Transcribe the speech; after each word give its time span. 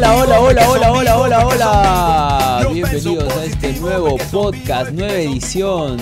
hola, 0.00 0.14
hola, 0.14 0.40
hola, 0.40 0.70
hola, 0.70 0.92
hola, 0.92 1.18
hola, 1.18 1.46
hola. 1.46 2.68
Bienvenidos 2.72 3.36
a 3.36 3.44
este 3.44 3.74
nuevo 3.74 4.16
podcast, 4.32 4.92
nueva 4.92 5.12
edición 5.12 5.98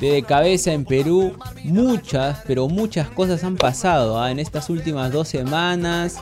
de, 0.00 0.24
Cabeza 0.24 0.72
en 0.72 0.84
Perú. 0.84 1.36
Muchas, 1.62 2.40
pero 2.48 2.68
muchas 2.68 3.08
cosas 3.10 3.44
han 3.44 3.56
pasado 3.56 4.20
¿ah? 4.20 4.32
en 4.32 4.40
estas 4.40 4.68
últimas 4.70 5.12
dos 5.12 5.28
semanas. 5.28 6.18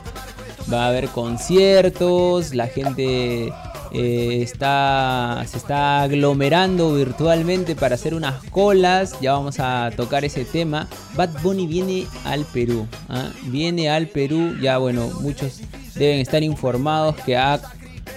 Va 0.71 0.85
a 0.85 0.87
haber 0.89 1.07
conciertos, 1.07 2.53
la 2.53 2.67
gente 2.67 3.51
eh, 3.93 4.41
está, 4.43 5.43
se 5.47 5.57
está 5.57 6.03
aglomerando 6.03 6.93
virtualmente 6.93 7.75
para 7.75 7.95
hacer 7.95 8.13
unas 8.13 8.43
colas. 8.51 9.15
Ya 9.21 9.31
vamos 9.31 9.59
a 9.59 9.89
tocar 9.95 10.23
ese 10.23 10.45
tema. 10.45 10.87
Bad 11.15 11.31
Bunny 11.41 11.65
viene 11.65 12.05
al 12.25 12.45
Perú. 12.45 12.85
¿ah? 13.09 13.31
Viene 13.45 13.89
al 13.89 14.05
Perú. 14.05 14.55
Ya 14.61 14.77
bueno, 14.77 15.09
muchos 15.21 15.61
deben 15.95 16.19
estar 16.19 16.43
informados 16.43 17.15
que 17.17 17.37
ha, 17.37 17.59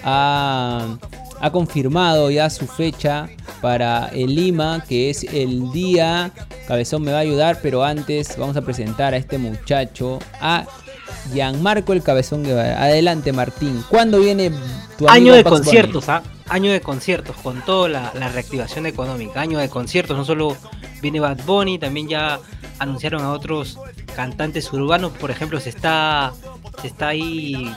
ha, 0.03 0.97
ha 1.41 1.51
confirmado 1.53 2.31
ya 2.31 2.51
su 2.51 2.67
fecha 2.67 3.29
para 3.61 4.09
el 4.09 4.35
Lima, 4.35 4.85
que 4.87 5.11
es 5.11 5.25
el 5.25 5.73
día. 5.73 6.33
Cabezón 6.69 7.03
me 7.03 7.13
va 7.13 7.19
a 7.19 7.23
ayudar, 7.23 7.59
pero 7.63 7.85
antes 7.85 8.37
vamos 8.37 8.57
a 8.57 8.63
presentar 8.63 9.15
a 9.15 9.17
este 9.17 9.39
muchacho, 9.39 10.19
a 10.41 10.67
Gianmarco 11.33 11.93
el 11.93 12.03
Cabezón 12.03 12.43
Guevara. 12.43 12.83
Adelante, 12.83 13.33
Martín. 13.33 13.83
¿Cuándo 13.89 14.21
viene 14.21 14.53
tu 14.99 15.09
Año 15.09 15.35
de 15.35 15.45
conciertos, 15.45 16.09
¿ah? 16.09 16.23
Año 16.49 16.73
de 16.73 16.81
conciertos, 16.81 17.37
con 17.37 17.65
toda 17.65 17.89
la, 17.89 18.13
la, 18.15 18.29
reactivación 18.29 18.85
económica. 18.85 19.41
Año 19.41 19.59
de 19.59 19.71
conciertos, 19.71 20.17
no 20.17 20.25
solo 20.27 20.57
viene 21.01 21.21
Bad 21.21 21.45
Bunny, 21.47 21.79
también 21.79 22.09
ya 22.09 22.41
anunciaron 22.79 23.23
a 23.23 23.33
otros 23.33 23.79
cantantes 24.15 24.71
urbanos. 24.73 25.13
Por 25.13 25.31
ejemplo, 25.31 25.59
se 25.61 25.71
está, 25.71 26.33
se 26.81 26.89
está 26.89 27.09
ahí 27.09 27.73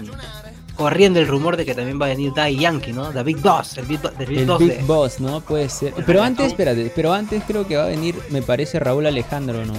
corriendo 0.75 1.19
el 1.19 1.27
rumor 1.27 1.57
de 1.57 1.65
que 1.65 1.73
también 1.73 1.99
va 1.99 2.05
a 2.05 2.09
venir 2.09 2.33
Daddy 2.33 2.57
Yankee, 2.57 2.93
¿no? 2.93 3.09
The 3.09 3.23
Big 3.23 3.37
Boss, 3.37 3.77
el 3.77 3.85
Big, 3.85 3.99
the 3.99 4.25
big, 4.25 4.39
el 4.39 4.45
boss, 4.45 4.59
big 4.59 4.77
de... 4.77 4.83
boss, 4.83 5.19
¿no? 5.19 5.41
Puede 5.41 5.69
ser. 5.69 5.93
Pero 6.05 6.21
antes, 6.21 6.47
espérate, 6.47 6.91
pero 6.95 7.11
antes 7.13 7.43
creo 7.45 7.67
que 7.67 7.75
va 7.75 7.83
a 7.83 7.87
venir, 7.87 8.15
me 8.29 8.41
parece, 8.41 8.79
Raúl 8.79 9.07
Alejandro, 9.07 9.65
¿no? 9.65 9.73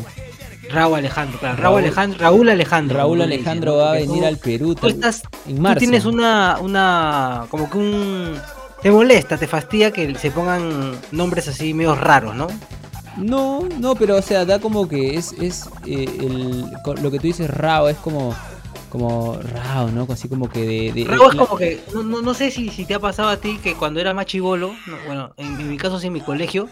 Raúl 0.71 0.99
Alejandro, 0.99 1.39
claro, 1.39 1.63
Raúl, 1.63 1.79
Alejandro, 1.79 2.19
Raúl 2.19 2.49
Alejandro. 2.51 2.99
Raúl 2.99 3.23
Alejandro 3.23 3.77
va 3.77 3.91
a 3.91 3.95
venir 3.95 4.25
al 4.27 4.37
Perú 4.37 4.75
tú 4.75 4.89
estás, 4.89 5.23
en 5.47 5.63
marzo. 5.63 5.77
Tú 5.77 5.81
tienes 5.81 6.05
una, 6.05 6.59
una, 6.61 7.47
como 7.49 7.71
que 7.71 7.79
un, 7.79 8.35
te 8.83 8.91
molesta, 8.91 9.39
te 9.39 9.47
fastidia 9.47 9.91
que 9.93 10.15
se 10.17 10.31
pongan 10.31 10.93
nombres 11.11 11.49
así 11.49 11.73
medio 11.73 11.95
raros, 11.95 12.35
¿no? 12.35 12.49
No, 13.17 13.67
no, 13.79 13.95
pero 13.95 14.17
o 14.17 14.23
sea, 14.23 14.45
da 14.45 14.61
como 14.61 14.89
que 14.89 15.17
es, 15.17 15.33
es 15.33 15.69
eh, 15.87 16.05
el, 16.21 16.71
lo 17.03 17.11
que 17.11 17.19
tú 17.19 17.27
dices 17.27 17.51
raro, 17.51 17.89
es 17.89 17.97
como 17.97 18.35
como 18.89 19.39
raro, 19.41 19.91
¿no? 19.91 20.07
Así 20.11 20.29
como 20.29 20.49
que 20.49 20.61
de... 20.65 20.93
de 20.93 21.05
raro 21.05 21.31
es 21.31 21.37
como 21.37 21.57
que, 21.57 21.81
no, 21.95 22.03
no, 22.03 22.23
no 22.23 22.35
sé 22.35 22.51
si, 22.51 22.71
si, 22.71 22.85
te 22.85 22.95
ha 22.95 23.01
pasado 23.01 23.29
a 23.29 23.37
ti 23.37 23.59
que 23.63 23.75
cuando 23.75 24.01
era 24.01 24.15
más 24.15 24.27
chivolo, 24.27 24.73
no, 24.87 24.97
bueno, 25.07 25.33
en, 25.37 25.61
en, 25.61 25.69
mi 25.69 25.77
caso 25.77 25.99
sí 25.99 26.07
en 26.09 26.13
mi 26.13 26.21
colegio, 26.21 26.69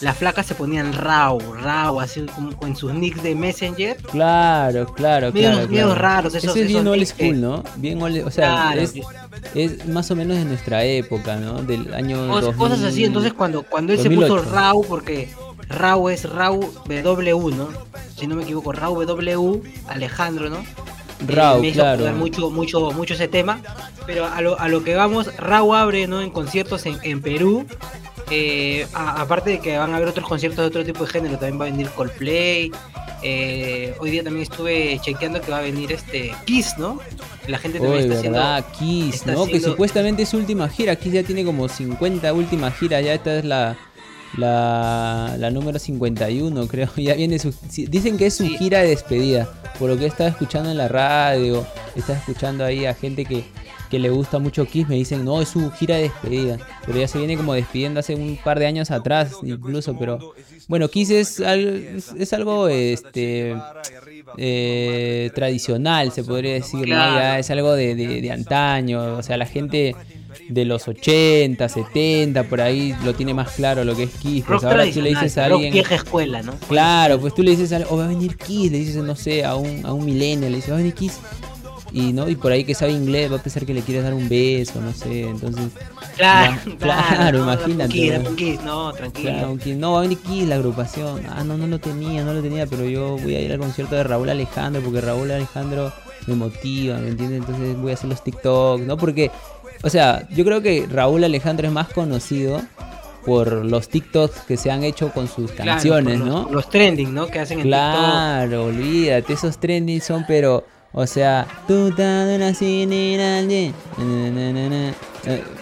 las 0.00 0.16
flacas 0.16 0.46
se 0.46 0.54
ponían 0.54 0.92
rao, 0.92 1.38
rao, 1.54 2.00
así 2.00 2.22
como 2.34 2.50
en 2.66 2.76
sus 2.76 2.92
nicks 2.94 3.22
de 3.22 3.34
Messenger. 3.34 3.96
Claro, 3.96 4.86
claro, 4.92 5.32
medios, 5.32 5.52
claro. 5.52 5.68
Medios 5.68 5.94
claro. 5.94 6.00
raros, 6.00 6.34
esos, 6.34 6.50
Eso 6.50 6.60
es 6.60 6.68
bien 6.68 6.86
old 6.86 7.04
school, 7.06 7.18
que- 7.18 7.32
¿no? 7.34 7.64
Bien 7.76 8.02
old, 8.02 8.26
o 8.26 8.30
sea, 8.30 8.72
Claro, 8.72 8.82
es, 9.54 9.86
más 9.86 10.10
o 10.10 10.16
menos 10.16 10.36
de 10.36 10.44
nuestra 10.44 10.84
época, 10.84 11.36
¿no? 11.36 11.62
Del 11.62 11.92
año 11.94 12.28
Cos- 12.28 12.44
2000. 12.44 12.56
cosas 12.56 12.82
así, 12.84 13.04
entonces 13.04 13.32
cuando, 13.32 13.62
cuando 13.62 13.92
él 13.92 13.98
se 13.98 14.08
2008. 14.08 14.36
puso 14.36 14.50
Rau, 14.54 14.84
porque 14.84 15.28
Rau 15.68 16.08
es 16.08 16.28
Rau 16.28 16.60
W, 16.86 17.56
¿no? 17.56 17.68
Si 18.16 18.26
no 18.26 18.36
me 18.36 18.42
equivoco, 18.42 18.72
Rau 18.72 19.04
W, 19.04 19.62
Alejandro, 19.88 20.50
¿no? 20.50 20.58
Eh, 21.20 21.24
Rau, 21.26 21.60
me 21.60 21.68
hizo 21.68 21.80
claro. 21.80 22.12
mucho, 22.14 22.50
mucho, 22.50 22.90
mucho 22.92 23.14
ese 23.14 23.28
tema. 23.28 23.60
Pero 24.06 24.26
a 24.26 24.40
lo, 24.40 24.58
a 24.58 24.68
lo 24.68 24.82
que 24.84 24.94
vamos, 24.94 25.34
Rau 25.36 25.74
abre 25.74 26.06
¿no? 26.06 26.20
en 26.22 26.30
conciertos 26.30 26.86
en, 26.86 26.98
en 27.02 27.20
Perú. 27.20 27.66
Eh, 28.30 28.86
a- 28.92 29.20
aparte 29.22 29.50
de 29.50 29.58
que 29.60 29.78
van 29.78 29.92
a 29.92 29.96
haber 29.96 30.08
otros 30.08 30.26
conciertos 30.28 30.58
de 30.58 30.66
otro 30.66 30.84
tipo 30.84 31.04
de 31.04 31.10
género, 31.10 31.38
también 31.38 31.60
va 31.60 31.64
a 31.66 31.70
venir 31.70 31.88
Coldplay. 31.90 32.70
Eh, 33.22 33.94
hoy 33.98 34.10
día 34.10 34.22
también 34.22 34.44
estuve 34.44 35.00
chequeando 35.02 35.40
que 35.40 35.50
va 35.50 35.58
a 35.58 35.62
venir 35.62 35.90
este 35.90 36.32
Kiss, 36.44 36.74
¿no? 36.78 37.00
La 37.48 37.58
gente 37.58 37.78
también 37.80 37.96
Uy, 37.98 38.02
está 38.04 38.18
haciendo. 38.18 38.38
verdad, 38.38 38.64
Kiss, 38.78 39.14
está 39.16 39.32
¿no? 39.32 39.38
Que 39.44 39.52
haciendo- 39.52 39.70
supuestamente 39.70 40.22
es 40.22 40.28
su 40.28 40.36
última 40.36 40.68
gira. 40.68 40.94
Kiss 40.94 41.12
ya 41.14 41.22
tiene 41.24 41.44
como 41.44 41.68
50 41.68 42.32
últimas 42.32 42.76
giras. 42.78 43.04
Ya 43.04 43.14
esta 43.14 43.38
es 43.38 43.44
la, 43.44 43.76
la, 44.36 45.34
la 45.38 45.50
número 45.50 45.78
51, 45.78 46.66
creo. 46.68 46.88
Ya 46.96 47.14
viene 47.14 47.38
su. 47.38 47.54
Dicen 47.88 48.16
que 48.18 48.26
es 48.26 48.34
su 48.34 48.46
gira 48.46 48.80
de 48.80 48.88
despedida. 48.88 49.48
Por 49.78 49.90
lo 49.90 49.96
que 49.96 50.04
he 50.04 50.08
estado 50.08 50.28
escuchando 50.30 50.70
en 50.70 50.76
la 50.76 50.88
radio. 50.88 51.66
He 51.96 52.00
estado 52.00 52.18
escuchando 52.18 52.64
ahí 52.64 52.84
a 52.84 52.94
gente 52.94 53.24
que, 53.24 53.44
que 53.90 53.98
le 53.98 54.10
gusta 54.10 54.38
mucho 54.38 54.66
Kiss. 54.66 54.88
Me 54.88 54.96
dicen, 54.96 55.24
no, 55.24 55.40
es 55.40 55.48
su 55.48 55.70
gira 55.72 55.96
de 55.96 56.02
despedida. 56.02 56.58
Pero 56.84 56.98
ya 56.98 57.08
se 57.08 57.18
viene 57.18 57.36
como 57.36 57.54
despidiendo 57.54 58.00
hace 58.00 58.14
un 58.14 58.36
par 58.42 58.58
de 58.58 58.66
años 58.66 58.90
atrás, 58.90 59.32
incluso. 59.42 59.96
Pero 59.98 60.34
bueno, 60.66 60.88
Kiss 60.88 61.10
es, 61.10 61.40
al- 61.40 61.66
es, 61.96 62.12
es 62.18 62.32
algo 62.32 62.68
este 62.68 63.54
eh, 64.36 65.30
tradicional, 65.34 66.12
se 66.12 66.24
podría 66.24 66.54
decir. 66.54 66.86
Ya 66.86 67.38
es 67.38 67.50
algo 67.50 67.72
de, 67.74 67.94
de- 67.94 68.20
de 68.20 68.30
antaño, 68.32 69.16
o 69.16 69.22
sea, 69.22 69.36
la 69.36 69.46
gente 69.46 69.94
de 70.48 70.64
los 70.64 70.88
80, 70.88 71.68
70, 71.68 72.44
por 72.44 72.60
ahí 72.60 72.94
lo 73.04 73.14
tiene 73.14 73.34
más 73.34 73.52
claro 73.52 73.84
lo 73.84 73.96
que 73.96 74.04
es 74.04 74.10
Kiss, 74.10 74.44
pues 74.46 74.62
Rock 74.62 74.70
ahora 74.70 74.90
tú 74.90 75.00
le 75.00 75.10
dices 75.10 75.38
a 75.38 75.46
alguien... 75.46 75.72
vieja 75.72 75.94
escuela, 75.94 76.42
¿no? 76.42 76.54
Claro, 76.68 77.20
pues 77.20 77.34
tú 77.34 77.42
le 77.42 77.52
dices, 77.52 77.72
a, 77.72 77.86
o 77.88 77.96
va 77.96 78.04
a 78.04 78.08
venir 78.08 78.36
Kiss, 78.36 78.70
le 78.70 78.78
dices, 78.78 78.96
no 78.96 79.16
sé, 79.16 79.44
a 79.44 79.56
un, 79.56 79.84
a 79.84 79.92
un 79.92 80.04
millennial, 80.04 80.50
le 80.52 80.56
dices, 80.56 80.70
va 80.70 80.76
a 80.76 80.78
venir 80.78 80.94
Kiss. 80.94 81.18
Y 81.90 82.12
no, 82.12 82.28
y 82.28 82.36
por 82.36 82.52
ahí 82.52 82.64
que 82.64 82.74
sabe 82.74 82.92
inglés 82.92 83.32
va 83.32 83.36
a 83.36 83.42
pensar 83.42 83.64
que 83.64 83.72
le 83.72 83.80
quieres 83.80 84.04
dar 84.04 84.12
un 84.12 84.28
beso, 84.28 84.80
no 84.80 84.92
sé, 84.92 85.22
entonces... 85.22 85.70
Claro, 86.16 86.56
Ya, 86.66 86.72
claro, 86.78 87.06
claro, 87.16 87.38
no, 87.38 87.44
imagínate, 87.44 87.88
tranquila, 87.88 88.18
¿no? 88.18 88.24
tranquila, 88.24 88.62
no, 88.62 88.92
tranquilo. 88.92 89.30
Claro, 89.32 89.78
no 89.78 89.92
va 89.92 89.98
a 89.98 90.02
venir 90.02 90.18
Kiss 90.18 90.46
la 90.46 90.56
agrupación. 90.56 91.22
Ah, 91.30 91.44
no, 91.44 91.56
no 91.56 91.66
lo 91.66 91.78
tenía, 91.78 92.24
no 92.24 92.34
lo 92.34 92.42
tenía, 92.42 92.66
pero 92.66 92.84
yo 92.84 93.16
voy 93.16 93.36
a 93.36 93.40
ir 93.40 93.52
al 93.52 93.58
concierto 93.58 93.94
de 93.94 94.02
Raúl 94.04 94.28
Alejandro 94.28 94.82
porque 94.82 95.00
Raúl 95.00 95.30
Alejandro 95.30 95.92
me 96.28 96.34
motiva, 96.34 96.98
¿me 96.98 97.08
entiendes? 97.08 97.40
Entonces 97.40 97.76
voy 97.76 97.90
a 97.90 97.94
hacer 97.94 98.10
los 98.10 98.22
TikToks, 98.22 98.84
¿no? 98.84 98.96
Porque, 98.96 99.30
o 99.82 99.90
sea, 99.90 100.28
yo 100.30 100.44
creo 100.44 100.62
que 100.62 100.86
Raúl 100.90 101.24
Alejandro 101.24 101.66
es 101.66 101.72
más 101.72 101.88
conocido 101.88 102.60
por 103.24 103.52
los 103.64 103.88
TikToks 103.88 104.40
que 104.40 104.56
se 104.56 104.70
han 104.70 104.84
hecho 104.84 105.10
con 105.12 105.28
sus 105.28 105.52
Claro, 105.52 105.72
canciones, 105.72 106.18
los, 106.18 106.28
¿no? 106.28 106.48
Los 106.50 106.70
trending, 106.70 107.12
¿no? 107.12 107.26
Que 107.26 107.40
hacen 107.40 107.58
en 107.58 107.64
TikTok. 107.64 107.80
Claro, 107.80 108.64
olvídate, 108.66 109.32
esos 109.32 109.58
trending 109.58 110.00
son, 110.00 110.24
pero, 110.26 110.64
o 111.00 111.06
sea, 111.06 111.46
tú 111.68 111.94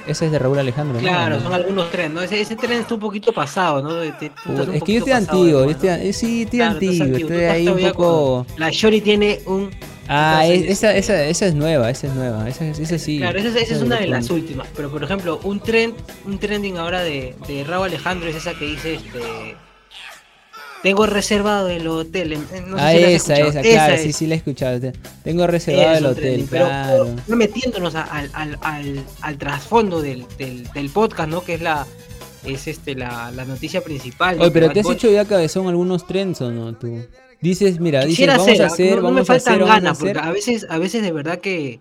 Ese 0.06 0.26
es 0.26 0.32
de 0.32 0.38
Raúl 0.38 0.58
Alejandro. 0.58 0.98
Claro, 0.98 1.36
¿no? 1.36 1.42
son 1.42 1.52
algunos 1.52 1.90
trends, 1.90 2.14
¿no? 2.14 2.22
Ese, 2.22 2.40
ese 2.40 2.56
tren 2.56 2.80
está 2.80 2.94
un 2.94 3.00
poquito 3.00 3.34
pasado, 3.34 3.82
¿no? 3.82 4.00
Es 4.00 4.14
que 4.82 4.92
yo 4.94 4.98
estoy 5.00 5.12
antiguo, 5.12 5.64
yo 5.64 5.70
estoy, 5.70 5.88
eh, 5.90 6.12
sí, 6.14 6.42
estoy 6.44 6.58
Claro, 6.60 6.72
antiguo, 6.72 7.04
antiguo, 7.04 7.28
estoy 7.28 7.44
ahí 7.44 7.68
un 7.68 7.92
poco... 7.92 8.46
con- 8.48 8.58
La 8.58 8.70
Shori 8.70 9.02
tiene 9.02 9.40
un... 9.44 9.70
Ah, 10.08 10.46
es- 10.46 10.70
esa, 10.70 10.96
esa, 10.96 11.22
esa 11.26 11.46
es 11.46 11.54
nueva, 11.54 11.90
esa 11.90 12.06
es 12.06 12.14
nueva, 12.14 12.48
esa, 12.48 12.64
esa 12.64 12.98
sí. 12.98 13.18
Claro, 13.18 13.38
esa, 13.38 13.48
esa 13.58 13.74
es 13.74 13.82
una 13.82 13.96
de 13.96 14.06
las 14.06 14.30
últimas. 14.30 14.68
Pero 14.74 14.90
por 14.90 15.04
ejemplo, 15.04 15.38
un 15.42 15.60
trend, 15.60 15.96
un 16.24 16.38
trending 16.38 16.78
ahora 16.78 17.02
de, 17.02 17.34
de 17.46 17.62
Raúl 17.64 17.88
Alejandro 17.88 18.30
es 18.30 18.36
esa 18.36 18.54
que 18.54 18.64
dice 18.64 18.94
este. 18.94 19.18
Tengo 20.86 21.04
reservado 21.04 21.68
el 21.68 21.84
hotel. 21.88 22.38
No 22.68 22.78
sé 22.78 22.82
ah, 22.84 22.92
si 22.92 23.02
esa, 23.02 23.34
esa, 23.40 23.60
claro, 23.60 23.94
es. 23.94 24.02
sí, 24.02 24.12
sí 24.12 24.26
la 24.28 24.34
he 24.34 24.38
escuchado. 24.38 24.78
te- 24.78 24.92
Tengo 25.24 25.44
reservado 25.48 25.92
Es 25.92 25.98
el 25.98 26.06
hotel, 26.06 26.22
trending, 26.22 26.46
pero 26.46 26.66
claro. 26.66 27.16
no 27.26 27.36
metiéndonos 27.36 27.94
al, 27.96 28.30
al, 28.32 28.56
al, 28.60 29.04
al 29.20 29.36
trasfondo 29.36 30.00
del, 30.00 30.24
del, 30.38 30.62
del 30.72 30.90
podcast, 30.90 31.28
¿no? 31.28 31.42
Que 31.42 31.54
es 31.54 31.60
la 31.60 31.84
es 32.44 32.68
este 32.68 32.94
la, 32.94 33.32
la 33.32 33.44
noticia 33.44 33.80
principal. 33.80 34.36
¿no? 34.36 34.44
Oye, 34.44 34.52
pero 34.52 34.70
¿te 34.70 34.78
has 34.78 34.88
hecho 34.88 35.10
ya 35.10 35.24
cabezón 35.24 35.66
algunos 35.66 36.06
trends 36.06 36.40
o 36.40 36.52
no 36.52 36.72
tú? 36.76 37.04
Dices, 37.40 37.80
mira, 37.80 38.04
dices, 38.04 38.24
vamos 38.28 38.60
a 38.60 38.66
hacer, 38.66 38.90
no, 38.90 38.96
no 38.96 39.02
vamos 39.02 39.14
me 39.14 39.20
a 39.22 39.24
faltan 39.24 39.54
hacer, 39.54 39.62
a 39.64 39.66
ganas, 39.66 39.98
porque 39.98 40.18
a 40.20 40.30
veces, 40.30 40.66
a 40.70 40.78
veces 40.78 41.02
de 41.02 41.10
verdad 41.10 41.40
que, 41.40 41.80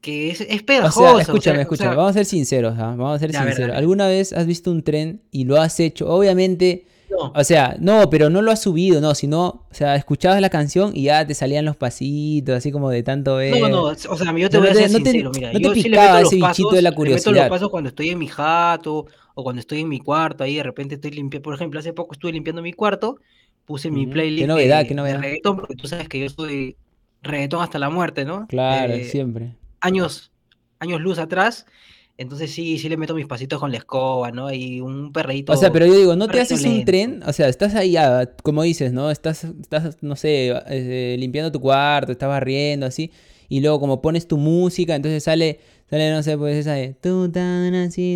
que 0.00 0.30
es, 0.30 0.40
es 0.42 0.62
O 0.62 0.92
sea, 0.92 1.20
escúchame, 1.20 1.20
o 1.20 1.22
sea, 1.22 1.22
escúchame, 1.22 1.66
o 1.68 1.76
sea, 1.76 1.88
vamos 1.94 2.10
a 2.10 2.12
ser 2.14 2.24
sinceros, 2.26 2.74
¿ah? 2.78 2.94
vamos 2.96 3.16
a 3.16 3.18
ser 3.18 3.32
Ya, 3.32 3.44
sinceros. 3.44 3.76
¿Alguna 3.76 4.06
vez 4.06 4.32
has 4.32 4.46
visto 4.46 4.70
un 4.70 4.84
tren 4.84 5.22
y 5.32 5.44
lo 5.44 5.60
has 5.60 5.80
hecho? 5.80 6.08
Obviamente, 6.08 6.84
no, 6.86 6.93
o 7.34 7.44
sea, 7.44 7.76
no, 7.80 8.10
pero 8.10 8.30
no 8.30 8.42
lo 8.42 8.50
has 8.50 8.62
subido, 8.62 9.00
no, 9.00 9.14
sino, 9.14 9.46
o 9.70 9.74
sea, 9.74 9.96
escuchabas 9.96 10.40
la 10.40 10.50
canción 10.50 10.92
y 10.94 11.04
ya 11.04 11.26
te 11.26 11.34
salían 11.34 11.64
los 11.64 11.76
pasitos, 11.76 12.56
así 12.56 12.70
como 12.72 12.90
de 12.90 13.02
tanto 13.02 13.36
ver. 13.36 13.60
No, 13.60 13.68
no, 13.68 13.82
o 13.84 13.94
sea, 13.94 14.36
yo 14.36 14.50
te 14.50 14.58
No 14.58 14.62
voy 14.62 14.70
a 14.70 14.72
te- 14.72 14.78
ser 14.78 14.90
no 14.90 15.02
te- 15.02 15.12
sincero, 15.12 15.30
mira, 15.32 15.52
no 15.52 15.60
te 15.60 15.68
yo 15.68 15.74
sí 15.74 15.88
le 15.88 15.98
picaba 15.98 16.14
meto 16.14 16.20
los 16.20 16.34
ese 16.34 16.38
pasos, 16.40 16.58
bichito 16.58 16.76
de 16.76 16.82
la 16.82 16.90
le 16.90 17.10
meto 17.10 17.30
curiosidad. 17.30 17.32
los 17.32 17.46
pasos 17.46 17.70
cuando 17.70 17.88
estoy 17.90 18.08
en 18.10 18.18
mi 18.18 18.26
jato 18.28 19.06
o 19.34 19.42
cuando 19.44 19.60
estoy 19.60 19.80
en 19.80 19.88
mi 19.88 20.00
cuarto, 20.00 20.44
ahí 20.44 20.56
de 20.56 20.62
repente 20.62 20.94
estoy 20.96 21.10
limpiando, 21.12 21.42
por 21.44 21.54
ejemplo, 21.54 21.78
hace 21.80 21.92
poco 21.92 22.14
estuve 22.14 22.32
limpiando 22.32 22.62
mi 22.62 22.72
cuarto, 22.72 23.18
puse 23.64 23.90
mi 23.90 24.06
playlist 24.06 24.40
Qué 24.42 24.46
novedad, 24.46 24.78
de, 24.80 24.88
qué 24.88 24.94
novedad. 24.94 25.16
de 25.18 25.22
reggaetón, 25.22 25.56
porque 25.56 25.74
tú 25.76 25.86
sabes 25.88 26.08
que 26.08 26.20
yo 26.20 26.28
soy 26.30 26.76
reggaetón 27.22 27.62
hasta 27.62 27.78
la 27.78 27.90
muerte, 27.90 28.24
¿no? 28.24 28.46
Claro, 28.48 28.94
Eh, 28.94 29.04
siempre. 29.10 29.56
años, 29.80 30.32
años 30.78 31.00
luz 31.00 31.18
atrás, 31.18 31.66
Entonces 32.16 32.52
sí, 32.52 32.78
sí 32.78 32.88
le 32.88 32.96
meto 32.96 33.14
mis 33.14 33.26
pasitos 33.26 33.58
con 33.58 33.72
la 33.72 33.78
escoba, 33.78 34.30
¿no? 34.30 34.52
Y 34.52 34.80
un 34.80 35.12
perreíto. 35.12 35.52
O 35.52 35.56
sea, 35.56 35.72
pero 35.72 35.86
yo 35.86 35.94
digo, 35.94 36.14
¿no 36.14 36.28
te 36.28 36.40
haces 36.40 36.64
un 36.64 36.84
tren? 36.84 37.22
O 37.26 37.32
sea, 37.32 37.48
estás 37.48 37.74
ahí, 37.74 37.96
ah, 37.96 38.30
como 38.42 38.62
dices, 38.62 38.92
¿no? 38.92 39.10
Estás, 39.10 39.42
estás 39.44 39.98
no 40.00 40.14
sé, 40.14 40.54
eh, 40.68 41.16
limpiando 41.18 41.50
tu 41.50 41.60
cuarto, 41.60 42.12
estás 42.12 42.28
barriendo, 42.28 42.86
así. 42.86 43.10
Y 43.48 43.60
luego 43.60 43.80
como 43.80 44.00
pones 44.00 44.28
tu 44.28 44.36
música, 44.36 44.94
entonces 44.94 45.24
sale, 45.24 45.58
sale, 45.90 46.10
no 46.12 46.22
sé, 46.22 46.38
pues 46.38 46.56
esa 46.56 46.74
de... 46.74 46.96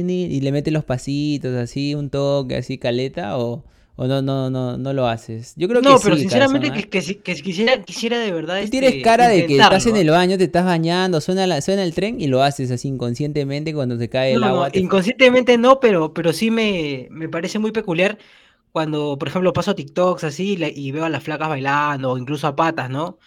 Y 0.09 0.41
le 0.41 0.53
metes 0.53 0.73
los 0.73 0.85
pasitos, 0.85 1.55
así, 1.57 1.95
un 1.95 2.11
toque, 2.11 2.57
así, 2.57 2.79
caleta, 2.79 3.37
o... 3.39 3.65
¿O 4.01 4.07
no, 4.07 4.23
no, 4.23 4.49
no, 4.49 4.79
no 4.79 4.93
lo 4.93 5.09
haces? 5.09 5.55
Yo 5.57 5.67
creo 5.67 5.83
que 5.83 5.89
No, 5.89 5.99
pero 5.99 6.17
sinceramente 6.17 6.71
que, 6.71 6.89
que, 6.89 7.35
quisiera, 7.35 7.83
quisiera 7.83 8.21
de 8.21 8.31
verdad. 8.31 8.63
Tú 8.63 8.71
tienes 8.71 8.91
este, 8.91 9.03
cara 9.03 9.27
de 9.27 9.45
que 9.45 9.55
estás 9.55 9.87
en 9.87 9.97
el 9.97 10.09
baño, 10.11 10.39
te 10.39 10.45
estás 10.45 10.65
bañando, 10.65 11.21
suena, 11.21 11.49
la, 11.49 11.61
suena 11.61 11.83
el 11.83 11.93
tren 11.93 12.21
y 12.21 12.29
lo 12.29 12.45
haces 12.45 12.71
así 12.71 12.87
inconscientemente 12.87 13.75
cuando 13.75 13.99
te 13.99 14.09
cae 14.09 14.35
el 14.35 14.45
agua. 14.45 14.71
Inconscientemente 14.73 15.59
no, 15.59 15.81
pero, 15.81 16.15
pero 16.15 16.33
sí 16.33 16.53
me, 16.53 17.09
me 17.11 17.29
parece 17.29 17.59
muy 17.59 17.73
peculiar 17.73 18.19
cuando, 18.71 19.19
por 19.19 19.27
ejemplo, 19.27 19.53
paso 19.53 19.75
TikToks 19.75 20.23
así 20.23 20.57
y, 20.57 20.93
veo 20.93 21.05
a 21.05 21.09
las 21.09 21.25
flacas 21.25 21.49
bailando, 21.49 22.13
o 22.13 22.19
incluso 22.19 22.47
a 22.47 22.55
patas, 22.55 22.91
¿no? 22.91 23.19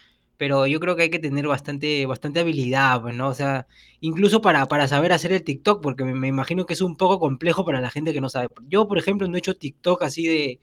Pero 0.41 0.65
yo 0.65 0.79
creo 0.79 0.95
que 0.95 1.03
hay 1.03 1.11
que 1.11 1.19
tener 1.19 1.45
bastante, 1.45 2.03
bastante 2.07 2.39
habilidad, 2.39 2.99
pues, 2.99 3.13
¿no? 3.13 3.27
O 3.27 3.33
sea, 3.35 3.67
incluso 3.99 4.41
para, 4.41 4.67
para 4.67 4.88
saber 4.88 5.13
hacer 5.13 5.31
el 5.33 5.43
TikTok, 5.43 5.83
porque 5.83 6.03
me, 6.03 6.15
me, 6.15 6.29
imagino 6.29 6.65
que 6.65 6.73
es 6.73 6.81
un 6.81 6.95
poco 6.95 7.19
complejo 7.19 7.63
para 7.63 7.79
la 7.79 7.91
gente 7.91 8.11
que 8.11 8.21
no 8.21 8.27
sabe. 8.27 8.47
Yo, 8.67 8.88
por 8.88 8.97
ejemplo, 8.97 9.27
no 9.27 9.35
he 9.35 9.38
hecho 9.38 9.55
TikTok 9.55 10.01
así 10.01 10.25
de, 10.25 10.59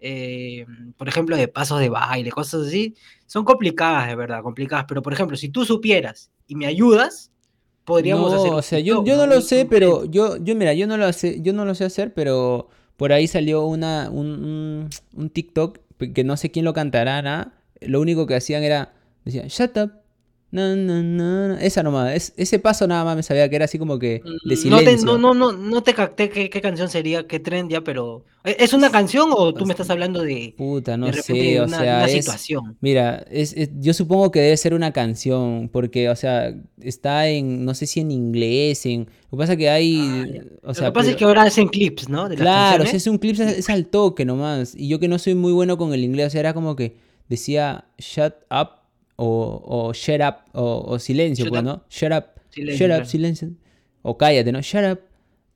eh, 0.00 0.64
por 0.96 1.06
ejemplo, 1.06 1.36
de 1.36 1.48
pasos 1.48 1.80
de 1.80 1.90
baile, 1.90 2.30
cosas 2.30 2.68
así, 2.68 2.94
son 3.26 3.44
complicadas, 3.44 4.08
de 4.08 4.16
verdad, 4.16 4.42
complicadas. 4.42 4.86
Pero, 4.88 5.02
por 5.02 5.12
ejemplo, 5.12 5.36
si 5.36 5.50
tú 5.50 5.66
supieras 5.66 6.30
y 6.46 6.54
me 6.54 6.64
ayudas, 6.64 7.30
podríamos 7.84 8.32
no, 8.32 8.56
O 8.56 8.62
sea, 8.62 8.80
yo, 8.80 9.04
yo 9.04 9.18
no, 9.18 9.26
lo 9.26 9.42
sé, 9.42 9.66
pero 9.66 10.06
yo, 10.06 10.38
yo, 10.38 10.56
mira, 10.56 10.72
yo 10.72 10.86
no 10.86 10.96
lo 10.96 11.12
sé, 11.12 11.42
yo 11.42 11.52
no 11.52 11.66
lo 11.66 11.74
sé 11.74 11.84
hacer, 11.84 12.14
pero 12.14 12.70
por 12.96 13.12
ahí 13.12 13.26
salió 13.26 13.66
una, 13.66 14.08
un, 14.08 14.88
un, 15.14 15.28
TikTok 15.28 15.78
que 16.14 16.24
no 16.24 16.38
sé 16.38 16.50
quién 16.50 16.64
lo 16.64 16.72
cantará, 16.72 17.52
lo 17.82 18.00
único 18.00 18.26
que 18.26 18.34
hacían 18.34 18.62
era, 18.62 18.94
decían, 19.24 19.48
shut 19.48 19.76
up, 19.76 19.92
no, 20.52 20.74
no, 20.74 21.00
no, 21.00 21.58
esa 21.58 21.84
nomás, 21.84 22.12
es, 22.12 22.32
ese 22.36 22.58
paso 22.58 22.88
nada 22.88 23.04
más 23.04 23.14
me 23.14 23.22
sabía 23.22 23.48
que 23.48 23.54
era 23.54 23.66
así 23.66 23.78
como 23.78 24.00
que 24.00 24.20
de 24.44 24.56
silencio. 24.56 25.06
No 25.06 25.14
te, 25.16 25.22
no, 25.22 25.32
no, 25.32 25.52
no, 25.52 25.82
te 25.84 25.94
capté 25.94 26.28
qué, 26.28 26.50
qué, 26.50 26.60
canción 26.60 26.88
sería, 26.88 27.28
qué 27.28 27.38
trend 27.38 27.70
ya, 27.70 27.82
pero 27.82 28.24
¿e, 28.42 28.56
¿es 28.58 28.72
una 28.72 28.90
canción 28.90 29.28
o 29.32 29.54
tú 29.54 29.64
me 29.64 29.74
estás 29.74 29.90
hablando 29.90 30.22
de 30.24 30.54
Puta, 30.56 30.96
no 30.96 31.12
sé, 31.12 31.60
o 31.60 31.68
sea, 31.68 32.04
es, 32.06 32.24
situación? 32.24 32.76
Mira, 32.80 33.24
es, 33.30 33.54
yo 33.78 33.94
supongo 33.94 34.32
que 34.32 34.40
debe 34.40 34.56
ser 34.56 34.74
una 34.74 34.92
canción, 34.92 35.70
porque, 35.72 36.08
o 36.08 36.16
sea, 36.16 36.52
está 36.80 37.28
en, 37.28 37.64
no 37.64 37.74
sé 37.74 37.86
si 37.86 38.00
en 38.00 38.10
inglés, 38.10 38.84
en... 38.86 39.06
Lo 39.30 39.30
que 39.30 39.36
pasa 39.36 39.52
es 39.52 39.58
que 39.58 39.70
hay... 39.70 40.40
Ah, 40.64 40.70
o 40.70 40.74
sea, 40.74 40.88
lo 40.88 40.92
que 40.92 40.98
pasa 40.98 41.10
es 41.10 41.16
que 41.16 41.24
ahora 41.24 41.42
hacen 41.42 41.68
clips, 41.68 42.08
¿no? 42.08 42.28
claro, 42.28 42.86
si 42.86 42.96
es 42.96 43.06
un 43.06 43.18
clip, 43.18 43.38
es, 43.38 43.40
es 43.40 43.70
al 43.70 43.86
toque 43.86 44.24
nomás, 44.24 44.74
y 44.76 44.88
yo 44.88 44.98
que 44.98 45.06
no 45.06 45.20
soy 45.20 45.36
muy 45.36 45.52
bueno 45.52 45.78
con 45.78 45.94
el 45.94 46.02
inglés, 46.02 46.26
o 46.26 46.30
sea, 46.30 46.40
era 46.40 46.54
como 46.54 46.74
que 46.74 46.96
decía, 47.28 47.84
shut 47.98 48.34
up 48.50 48.79
o, 49.22 49.62
o 49.88 49.92
shut 49.92 50.20
up, 50.22 50.36
o, 50.54 50.98
silencio, 50.98 51.46
pues, 51.50 51.62
¿no? 51.62 51.84
Shut 51.90 52.10
up, 52.10 52.24
shut 52.50 52.90
up, 52.90 53.04
silencio. 53.04 53.50
O 54.00 54.16
cállate, 54.16 54.50
¿no? 54.50 54.62
Shut 54.62 54.92
up, 54.92 55.00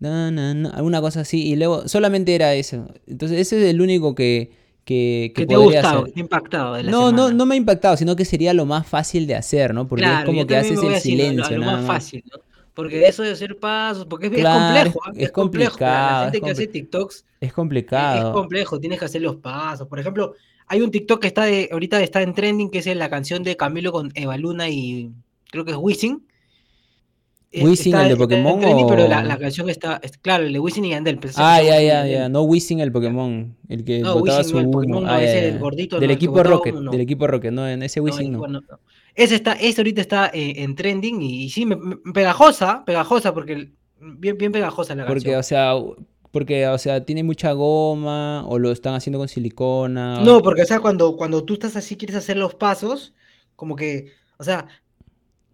no, 0.00 0.30
no, 0.30 0.52
no, 0.52 0.70
alguna 0.74 1.00
cosa 1.00 1.20
así. 1.20 1.48
Y 1.48 1.56
luego 1.56 1.88
solamente 1.88 2.34
era 2.34 2.52
eso. 2.54 2.92
Entonces 3.06 3.40
ese 3.40 3.62
es 3.62 3.70
el 3.70 3.80
único 3.80 4.14
que, 4.14 4.52
que, 4.84 5.32
que, 5.34 5.46
te 5.46 5.54
ha 5.54 5.58
gustado, 5.58 6.04
te 6.04 6.20
impactado. 6.20 6.82
no, 6.82 7.10
no, 7.10 7.32
no 7.32 7.46
me 7.46 7.54
ha 7.54 7.56
impactado, 7.56 7.96
sino 7.96 8.14
que 8.16 8.26
sería 8.26 8.52
lo 8.52 8.66
más 8.66 8.86
fácil 8.86 9.26
de 9.26 9.34
hacer, 9.34 9.72
¿no? 9.72 9.88
Porque 9.88 10.04
es 10.04 10.24
como 10.26 10.46
que 10.46 10.56
haces 10.56 10.82
el 10.82 11.00
silencio. 11.00 11.56
Lo, 11.56 11.64
más 11.64 11.86
fácil, 11.86 12.22
¿no? 12.30 12.40
Porque 12.74 13.06
eso 13.06 13.22
de 13.22 13.30
hacer 13.30 13.56
pasos, 13.56 14.04
porque 14.04 14.26
es, 14.26 14.32
complejo, 14.32 15.00
¿ah? 15.06 15.12
es, 15.16 15.30
complicado. 15.30 16.26
La 16.26 16.32
gente 16.32 16.40
que 16.44 16.50
hace 16.50 16.66
TikToks 16.66 17.24
es 17.40 17.52
complicado. 17.52 18.28
Es, 18.28 18.34
complejo, 18.34 18.80
tienes 18.80 18.98
que 18.98 19.04
hacer 19.04 19.22
los 19.22 19.36
pasos. 19.36 19.86
Por 19.86 20.00
ejemplo, 20.00 20.34
hay 20.66 20.80
un 20.80 20.90
TikTok 20.90 21.20
que 21.20 21.26
está 21.28 21.44
de, 21.44 21.68
ahorita 21.72 22.02
está 22.02 22.22
en 22.22 22.34
trending, 22.34 22.70
que 22.70 22.78
es 22.78 22.86
la 22.96 23.10
canción 23.10 23.42
de 23.42 23.56
Camilo 23.56 23.92
con 23.92 24.10
Eva 24.14 24.36
Luna 24.36 24.68
y 24.68 25.10
creo 25.50 25.64
que 25.64 25.72
es 25.72 25.76
Wisin. 25.76 26.26
¿Wisin 27.62 27.94
el 27.94 28.08
de 28.08 28.16
Pokémon? 28.16 28.60
Trending, 28.60 28.86
Pero 28.88 29.06
la, 29.08 29.38
canción 29.38 29.70
está, 29.70 30.00
claro, 30.22 30.44
el 30.44 30.52
de 30.52 30.58
Wisin 30.58 30.84
y 30.86 30.94
Andel. 30.94 31.20
Ah, 31.36 31.62
ya, 31.62 31.80
ya, 31.80 32.06
ya. 32.06 32.28
No 32.28 32.42
Wisin 32.42 32.80
el 32.80 32.90
Pokémon. 32.90 33.56
El 33.68 33.84
que 33.84 34.00
no, 34.00 34.18
botaba 34.18 34.42
su. 34.42 34.58
El 34.58 34.70
Pokémon, 34.70 35.08
ah, 35.08 35.22
el 35.22 35.58
gordito. 35.58 36.00
Del 36.00 36.10
equipo 36.10 36.42
Rocket. 36.42 36.74
Del 36.74 37.00
equipo 37.00 37.26
Rocket, 37.26 37.52
no, 37.52 37.68
en 37.68 37.82
ese 37.82 38.00
Wisin 38.00 38.32
no. 38.32 38.60
Ese, 39.14 39.36
está, 39.36 39.52
ese 39.52 39.80
ahorita 39.80 40.00
está 40.00 40.30
eh, 40.34 40.54
en 40.56 40.74
trending 40.74 41.22
y, 41.22 41.48
sí, 41.48 41.64
me, 41.66 41.76
pegajosa, 42.12 42.84
pegajosa, 42.84 43.32
porque 43.32 43.70
bien, 44.00 44.36
bien 44.36 44.50
pegajosa 44.50 44.96
la 44.96 45.04
canción. 45.04 45.22
Porque, 45.22 45.36
o 45.36 45.42
sea, 45.44 45.74
porque, 46.34 46.66
o 46.66 46.78
sea, 46.78 47.04
tiene 47.04 47.22
mucha 47.22 47.52
goma 47.52 48.44
o 48.48 48.58
lo 48.58 48.72
están 48.72 48.94
haciendo 48.94 49.20
con 49.20 49.28
silicona. 49.28 50.20
No, 50.24 50.42
porque, 50.42 50.62
o 50.62 50.66
sea, 50.66 50.80
cuando, 50.80 51.16
cuando 51.16 51.44
tú 51.44 51.54
estás 51.54 51.76
así, 51.76 51.94
quieres 51.94 52.16
hacer 52.16 52.36
los 52.36 52.56
pasos, 52.56 53.14
como 53.54 53.76
que, 53.76 54.08
o 54.36 54.42
sea, 54.42 54.66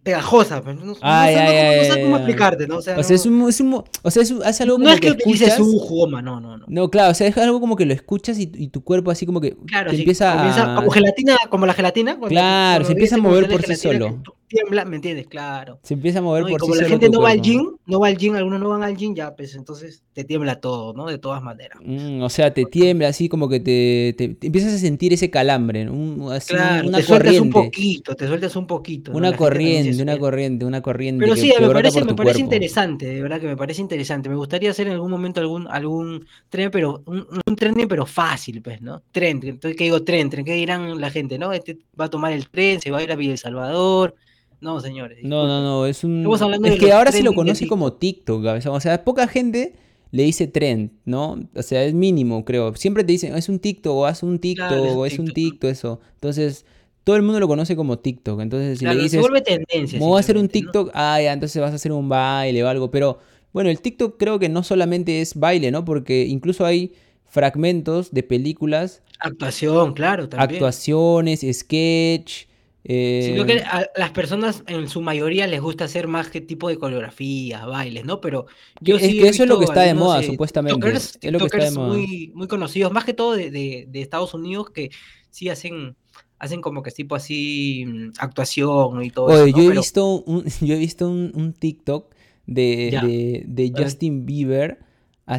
pegajosa. 0.01 0.63
Pues, 0.63 0.77
no, 0.77 0.95
sé, 0.95 2.01
cómo 2.01 2.17
explicarte, 2.17 2.67
¿no? 2.67 2.77
O 2.77 2.81
sea, 2.81 2.95
es, 2.95 3.25
un, 3.27 3.47
es, 3.47 3.61
un, 3.61 3.75
o 3.75 4.09
sea, 4.09 4.23
es, 4.23 4.61
algo 4.61 4.77
como 4.77 4.85
no 4.85 4.91
es 4.91 4.99
que, 4.99 5.09
que 5.09 5.13
utilices 5.13 5.53
su 5.53 5.77
goma, 5.87 6.19
no, 6.19 6.41
no, 6.41 6.57
no. 6.57 6.65
No, 6.67 6.89
claro, 6.89 7.11
o 7.11 7.13
sea, 7.13 7.27
es 7.27 7.37
algo 7.37 7.61
como 7.61 7.75
que 7.75 7.85
lo 7.85 7.93
escuchas 7.93 8.39
y, 8.39 8.51
y 8.51 8.69
tu 8.69 8.83
cuerpo 8.83 9.11
así 9.11 9.27
como 9.27 9.39
que 9.39 9.55
claro, 9.67 9.91
empieza, 9.91 10.33
a... 10.33 10.77
como 10.77 10.89
gelatina, 10.89 11.37
como 11.51 11.67
la 11.67 11.75
gelatina. 11.75 12.19
Claro, 12.19 12.85
se 12.85 12.93
empieza 12.93 13.17
a 13.17 13.19
mover 13.19 13.47
por 13.47 13.61
sí 13.61 13.75
solo 13.75 14.19
tiembla, 14.51 14.83
¿me 14.85 14.97
entiendes? 14.97 15.27
Claro. 15.27 15.79
Se 15.81 15.93
empieza 15.93 16.19
a 16.19 16.21
mover 16.21 16.43
por 16.43 16.59
como 16.59 16.75
la 16.75 16.85
gente 16.85 17.09
no 17.09 17.21
va 17.21 17.29
al 17.29 17.41
gym, 17.41 17.77
no 17.85 17.99
va 17.99 18.07
al 18.07 18.17
gym, 18.17 18.35
algunos 18.35 18.59
no 18.59 18.69
van 18.69 18.83
al 18.83 18.97
gym, 18.97 19.15
ya, 19.15 19.33
pues 19.33 19.55
entonces 19.55 20.03
te 20.13 20.25
tiembla 20.25 20.59
todo, 20.59 20.93
¿no? 20.93 21.07
De 21.07 21.17
todas 21.17 21.41
maneras. 21.41 21.79
Mm, 21.83 22.21
o 22.21 22.29
sea, 22.29 22.53
te 22.53 22.65
tiembla 22.65 23.07
así 23.07 23.29
como 23.29 23.47
que 23.47 23.61
te, 23.61 24.13
te, 24.17 24.45
empiezas 24.45 24.73
a 24.73 24.77
sentir 24.77 25.13
ese 25.13 25.29
calambre, 25.29 25.89
un, 25.89 26.31
así, 26.31 26.53
claro, 26.53 26.89
una 26.89 26.97
te 26.97 27.03
sueltas 27.03 27.39
un 27.39 27.49
poquito, 27.49 28.15
te 28.15 28.27
sueltas 28.27 28.55
un 28.57 28.67
poquito. 28.67 29.13
Una 29.13 29.35
corriente, 29.35 30.01
una 30.01 30.17
corriente, 30.17 30.65
una 30.65 30.81
corriente. 30.81 31.23
Pero 31.23 31.35
sí, 31.37 31.53
me 31.59 31.69
parece, 31.69 32.03
me 32.03 32.13
parece 32.13 32.41
interesante, 32.41 33.05
de 33.05 33.21
verdad 33.21 33.39
que 33.39 33.47
me 33.47 33.57
parece 33.57 33.81
interesante. 33.81 34.27
Me 34.27 34.35
gustaría 34.35 34.71
hacer 34.71 34.87
en 34.87 34.93
algún 34.93 35.11
momento 35.11 35.39
algún, 35.39 35.67
algún 35.67 36.25
tren, 36.49 36.69
pero 36.71 37.03
un, 37.05 37.25
un 37.45 37.55
tren, 37.55 37.75
pero 37.87 38.05
fácil, 38.05 38.61
pues, 38.61 38.81
¿no? 38.81 39.01
Tren, 39.11 39.39
entonces, 39.43 39.77
¿qué 39.77 39.85
digo? 39.85 40.03
Tren, 40.03 40.29
tren, 40.29 40.43
¿qué 40.43 40.53
dirán 40.53 40.99
la 40.99 41.09
gente, 41.09 41.37
no? 41.37 41.53
Este 41.53 41.77
va 41.99 42.05
a 42.05 42.09
tomar 42.09 42.33
el 42.33 42.49
tren, 42.49 42.81
se 42.81 42.91
va 42.91 42.97
a 42.97 43.03
ir 43.03 43.11
a 43.11 43.15
Villa 43.15 43.31
El 43.31 43.37
Salvador 43.37 44.15
no, 44.61 44.79
señores. 44.79 45.19
No, 45.23 45.47
no, 45.47 45.61
no, 45.61 45.85
es 45.85 46.03
un... 46.03 46.25
Es 46.63 46.79
que 46.79 46.91
ahora 46.93 47.11
se 47.11 47.23
lo 47.23 47.33
conoce 47.33 47.67
como 47.67 47.93
TikTok, 47.93 48.45
o 48.67 48.79
sea, 48.79 49.03
poca 49.03 49.27
gente 49.27 49.73
le 50.11 50.23
dice 50.23 50.47
trend, 50.47 50.91
¿no? 51.05 51.39
O 51.55 51.61
sea, 51.63 51.83
es 51.83 51.93
mínimo, 51.93 52.43
creo. 52.45 52.75
Siempre 52.75 53.03
te 53.03 53.13
dicen, 53.13 53.35
es 53.35 53.49
un 53.49 53.59
TikTok, 53.59 53.95
o 53.95 54.05
haz 54.05 54.23
un 54.23 54.39
TikTok, 54.39 54.95
o 54.95 55.05
es 55.05 55.17
un 55.17 55.27
TikTok, 55.27 55.71
eso. 55.71 56.01
Entonces, 56.15 56.65
todo 57.03 57.15
el 57.15 57.21
mundo 57.21 57.39
lo 57.39 57.47
conoce 57.47 57.75
como 57.75 57.99
TikTok. 57.99 58.41
Entonces, 58.41 58.79
si 58.79 58.85
le 58.85 58.95
dices, 58.95 59.11
se 59.11 59.19
vuelve 59.19 59.41
tendencia. 59.41 59.99
voy 59.99 60.17
a 60.17 60.19
hacer 60.19 60.37
un 60.37 60.49
TikTok, 60.49 60.91
ah, 60.93 61.19
ya, 61.21 61.33
entonces 61.33 61.61
vas 61.61 61.71
a 61.71 61.75
hacer 61.75 61.91
un 61.93 62.09
baile 62.09 62.63
o 62.63 62.67
algo. 62.67 62.91
Pero, 62.91 63.19
bueno, 63.53 63.69
el 63.69 63.79
TikTok 63.81 64.17
creo 64.17 64.37
que 64.37 64.49
no 64.49 64.63
solamente 64.63 65.21
es 65.21 65.35
baile, 65.35 65.71
¿no? 65.71 65.85
Porque 65.85 66.25
incluso 66.25 66.65
hay 66.65 66.93
fragmentos 67.25 68.11
de 68.11 68.23
películas. 68.23 69.01
Actuación, 69.19 69.93
claro, 69.93 70.27
también. 70.27 70.51
Actuaciones, 70.51 71.45
sketch, 71.53 72.47
eh... 72.83 73.31
Sino 73.33 73.45
que 73.45 73.59
a 73.59 73.87
las 73.95 74.11
personas 74.11 74.63
en 74.67 74.89
su 74.89 75.01
mayoría 75.01 75.45
les 75.47 75.61
gusta 75.61 75.85
hacer 75.85 76.07
más 76.07 76.29
que 76.29 76.41
tipo 76.41 76.67
de 76.69 76.77
coreografías, 76.77 77.65
bailes, 77.65 78.05
¿no? 78.05 78.21
Pero 78.21 78.47
yo 78.79 78.95
es 78.95 79.07
que 79.07 79.27
eso 79.27 79.43
es 79.43 79.49
lo 79.49 79.59
que 79.59 79.65
está 79.65 79.81
de 79.81 79.93
moda, 79.93 80.23
supuestamente. 80.23 80.89
es 80.89 81.31
lo 81.31 81.39
que 81.39 81.45
está 81.45 81.63
de 81.63 81.71
moda. 81.71 81.89
Muy, 81.89 82.31
muy 82.33 82.47
conocidos, 82.47 82.91
más 82.91 83.05
que 83.05 83.13
todo 83.13 83.35
de, 83.35 83.51
de, 83.51 83.85
de, 83.87 84.01
Estados 84.01 84.33
Unidos, 84.33 84.71
que 84.71 84.89
sí 85.29 85.49
hacen, 85.49 85.95
hacen 86.39 86.61
como 86.61 86.81
que 86.81 86.91
tipo 86.91 87.15
así 87.15 87.85
mm, 87.85 88.11
actuación 88.17 89.03
y 89.03 89.11
todo 89.11 89.31
eso. 89.31 89.45
¿no? 89.45 89.63
Yo, 89.63 89.71
he 89.71 89.75
visto 89.75 90.05
un, 90.07 90.45
yo 90.61 90.75
he 90.75 90.79
visto 90.79 91.07
un, 91.07 91.31
un 91.35 91.53
TikTok 91.53 92.13
de, 92.47 93.43
de, 93.45 93.73
Justin 93.75 94.25
Bieber 94.25 94.79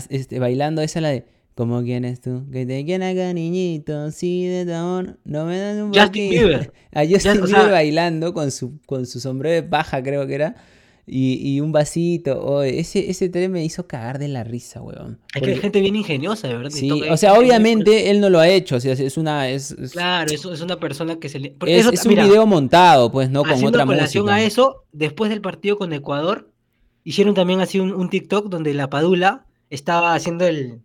este, 0.09 0.39
bailando 0.39 0.81
esa 0.81 1.01
la 1.01 1.11
de 1.11 1.27
¿Cómo 1.55 1.83
quieres 1.83 2.21
tú? 2.21 2.45
Que 2.51 2.65
te 2.65 2.85
quiera 2.85 3.11
acá, 3.11 3.33
niñito, 3.35 4.11
sí, 4.11 4.47
de 4.47 4.65
tu 4.65 4.73
amor, 4.73 5.19
no 5.25 5.45
me 5.45 5.59
das 5.59 5.77
un 5.83 5.93
Justin 5.93 6.31
Bieber. 6.31 6.73
A 6.93 7.05
Justin 7.07 7.45
Bieber 7.45 7.71
bailando 7.71 8.33
con 8.33 8.51
su, 8.51 8.81
con 8.87 9.05
su 9.05 9.21
sombrero 9.21 9.55
de 9.55 9.63
paja, 9.63 10.03
creo 10.03 10.27
que 10.27 10.35
era. 10.35 10.57
Y, 11.05 11.57
y 11.57 11.61
un 11.61 11.73
vasito. 11.73 12.41
Oh, 12.41 12.63
ese, 12.63 13.11
ese 13.11 13.29
tren 13.29 13.51
me 13.51 13.65
hizo 13.65 13.87
cagar 13.87 14.19
de 14.19 14.29
la 14.29 14.45
risa, 14.45 14.81
weón. 14.81 15.19
Es 15.35 15.43
que 15.43 15.51
hay 15.51 15.59
gente 15.59 15.81
bien 15.81 15.97
ingeniosa, 15.97 16.47
de 16.47 16.57
verdad. 16.57 16.71
Sí, 16.71 16.91
o 16.91 17.17
sea, 17.17 17.35
obviamente 17.35 18.11
él 18.11 18.21
no 18.21 18.31
lo 18.31 18.39
ha 18.39 18.49
hecho. 18.49 18.77
O 18.77 18.81
sea, 18.81 18.93
es 18.93 19.17
una. 19.19 19.49
Es, 19.51 19.75
claro, 19.93 20.33
es, 20.33 20.45
es 20.45 20.61
una 20.61 20.79
persona 20.79 21.19
que 21.19 21.29
se 21.29 21.41
le. 21.41 21.57
Es, 21.67 21.87
es, 21.87 22.07
un 22.07 22.15
video 22.15 22.47
montado, 22.47 23.11
pues, 23.11 23.31
¿no? 23.31 23.43
Con 23.43 23.65
otra 23.65 23.85
música. 23.85 24.35
a 24.35 24.43
eso, 24.43 24.85
después 24.93 25.29
del 25.29 25.41
partido 25.41 25.77
con 25.77 25.93
Ecuador, 25.93 26.51
hicieron 27.03 27.35
también 27.35 27.61
así 27.61 27.81
un, 27.81 27.93
un 27.93 28.09
TikTok 28.09 28.49
donde 28.49 28.73
la 28.73 28.89
Padula 28.89 29.45
estaba 29.71 30.15
haciendo 30.15 30.47
el 30.47 30.83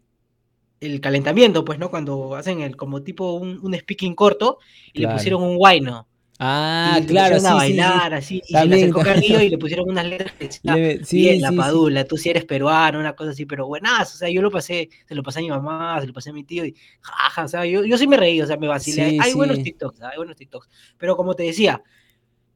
el 0.79 1.01
calentamiento, 1.01 1.65
pues, 1.65 1.79
¿no? 1.79 1.89
Cuando 1.89 2.35
hacen 2.35 2.61
el 2.61 2.75
como 2.75 3.01
tipo 3.03 3.33
un, 3.33 3.75
speaking 3.75 4.15
corto 4.15 4.59
y 4.93 4.99
le 4.99 5.07
pusieron 5.07 5.43
un 5.43 5.57
guayno. 5.57 6.07
Ah, 6.39 6.99
y 7.01 7.07
claro, 7.07 7.39
le 7.39 7.39
sí, 7.39 7.47
a 7.47 7.53
sí, 7.53 7.59
sí. 7.59 7.63
bailar 7.63 8.13
así, 8.13 8.43
y 8.47 8.55
se 8.55 8.67
le 8.67 8.75
acercó 8.75 9.01
Carrillo 9.01 9.41
y 9.41 9.49
le 9.49 9.57
pusieron 9.57 9.89
unas 9.89 10.05
letras 10.05 10.33
Le- 10.61 11.03
sí, 11.03 11.21
bien, 11.21 11.41
la 11.41 11.51
padula, 11.51 12.05
tú 12.05 12.15
sí 12.15 12.29
eres 12.29 12.45
peruano, 12.45 12.99
una 12.99 13.15
cosa 13.15 13.31
así, 13.31 13.47
pero 13.47 13.65
buenazo, 13.65 14.13
o 14.15 14.17
sea, 14.19 14.29
yo 14.29 14.43
lo 14.43 14.51
pasé, 14.51 14.87
se 15.07 15.15
lo 15.15 15.23
pasé 15.23 15.39
a 15.39 15.41
mi 15.41 15.49
mamá, 15.49 15.99
se 15.99 16.05
lo 16.05 16.13
pasé 16.13 16.29
a 16.29 16.33
mi 16.33 16.43
tío 16.43 16.63
y 16.63 16.75
jaja, 17.01 17.45
o 17.45 17.47
sea, 17.47 17.65
yo, 17.65 17.83
yo 17.83 17.97
sí 17.97 18.05
me 18.05 18.17
reí, 18.17 18.39
o 18.39 18.45
sea, 18.45 18.57
me 18.57 18.67
vacilé. 18.67 19.15
Hay 19.19 19.33
buenos 19.33 19.61
TikToks, 19.63 20.01
hay 20.01 20.17
buenos 20.17 20.35
TikToks, 20.35 20.69
pero 20.99 21.17
como 21.17 21.33
te 21.35 21.43
decía, 21.43 21.81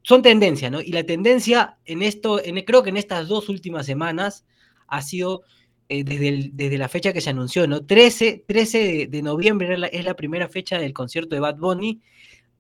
son 0.04 0.22
tendencias, 0.22 0.72
¿no? 0.72 0.82
Y 0.82 0.92
la 0.92 1.04
tendencia 1.04 1.78
en 1.86 2.02
esto, 2.02 2.44
en, 2.44 2.64
creo 2.66 2.84
que 2.84 2.90
en 2.90 2.98
estas 2.98 3.28
dos 3.28 3.50
últimas 3.50 3.86
semanas 3.86 4.46
ha 4.88 5.02
sido 5.02 5.44
eh, 5.92 6.04
desde, 6.04 6.28
el- 6.30 6.52
desde 6.56 6.78
la 6.78 6.88
fecha 6.90 7.12
que 7.14 7.22
se 7.22 7.30
anunció, 7.32 7.68
¿no? 7.68 7.86
13, 7.86 8.46
13 8.48 8.78
de, 8.80 9.08
de 9.08 9.22
noviembre 9.22 9.74
es 9.74 9.80
la, 9.80 9.88
es 9.88 10.06
la 10.06 10.16
primera 10.16 10.48
fecha 10.48 10.80
del 10.80 10.94
concierto 10.94 11.36
de 11.36 11.42
Bad 11.42 11.58
Bunny. 11.58 12.00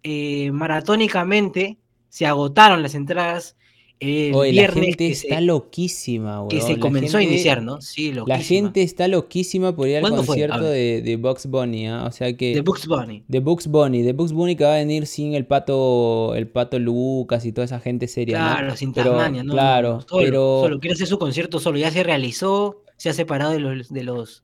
Eh, 0.03 0.51
maratónicamente 0.51 1.77
se 2.09 2.25
agotaron 2.25 2.81
las 2.81 2.95
entradas 2.95 3.55
el 3.99 4.33
Oye, 4.33 4.51
la 4.53 4.61
viernes 4.63 4.85
gente 4.87 5.07
está 5.11 5.35
se, 5.35 5.41
loquísima, 5.41 6.43
que 6.49 6.57
se 6.59 6.63
weón. 6.69 6.79
La 6.79 6.81
comenzó 6.81 7.17
a 7.19 7.23
iniciar, 7.23 7.61
¿no? 7.61 7.79
Sí, 7.81 8.11
La 8.11 8.21
loquísima. 8.21 8.43
gente 8.43 8.81
está 8.81 9.07
loquísima 9.07 9.75
por 9.75 9.87
ir 9.87 9.97
al 9.97 10.09
concierto 10.09 10.63
de, 10.63 11.03
de 11.03 11.15
Bugs 11.17 11.45
Bunny, 11.45 11.85
¿ah? 11.87 12.05
O 12.07 12.11
sea 12.11 12.35
que... 12.35 12.55
De 12.55 12.61
Bugs 12.61 12.87
Bunny. 12.87 13.23
De 13.27 13.39
Bugs 13.41 13.67
Bunny, 13.67 14.01
de 14.01 14.13
Bugs 14.13 14.33
Bunny 14.33 14.55
que 14.55 14.63
va 14.63 14.73
a 14.73 14.77
venir 14.77 15.05
sin 15.05 15.35
el 15.35 15.45
pato, 15.45 16.33
el 16.33 16.47
pato 16.47 16.79
Lucas 16.79 17.45
y 17.45 17.51
toda 17.51 17.65
esa 17.65 17.79
gente 17.79 18.07
seria, 18.07 18.39
¿no? 18.39 18.55
Claro, 18.55 18.75
sin 18.75 18.91
Pero, 18.91 19.11
Tasmania, 19.11 19.43
no, 19.43 19.47
no, 19.49 19.53
claro, 19.53 19.93
no, 19.93 20.01
solo, 20.01 20.23
pero 20.25 20.61
solo, 20.63 20.79
quiere 20.79 20.93
hacer 20.95 21.05
su 21.07 21.19
concierto 21.19 21.59
solo, 21.59 21.77
ya 21.77 21.91
se 21.91 22.01
realizó, 22.01 22.81
se 23.01 23.09
ha 23.09 23.13
separado 23.13 23.51
de 23.51 23.59
los, 23.59 23.89
de 23.89 24.03
los, 24.03 24.43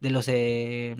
de 0.00 0.10
los, 0.10 0.28
eh, 0.28 0.94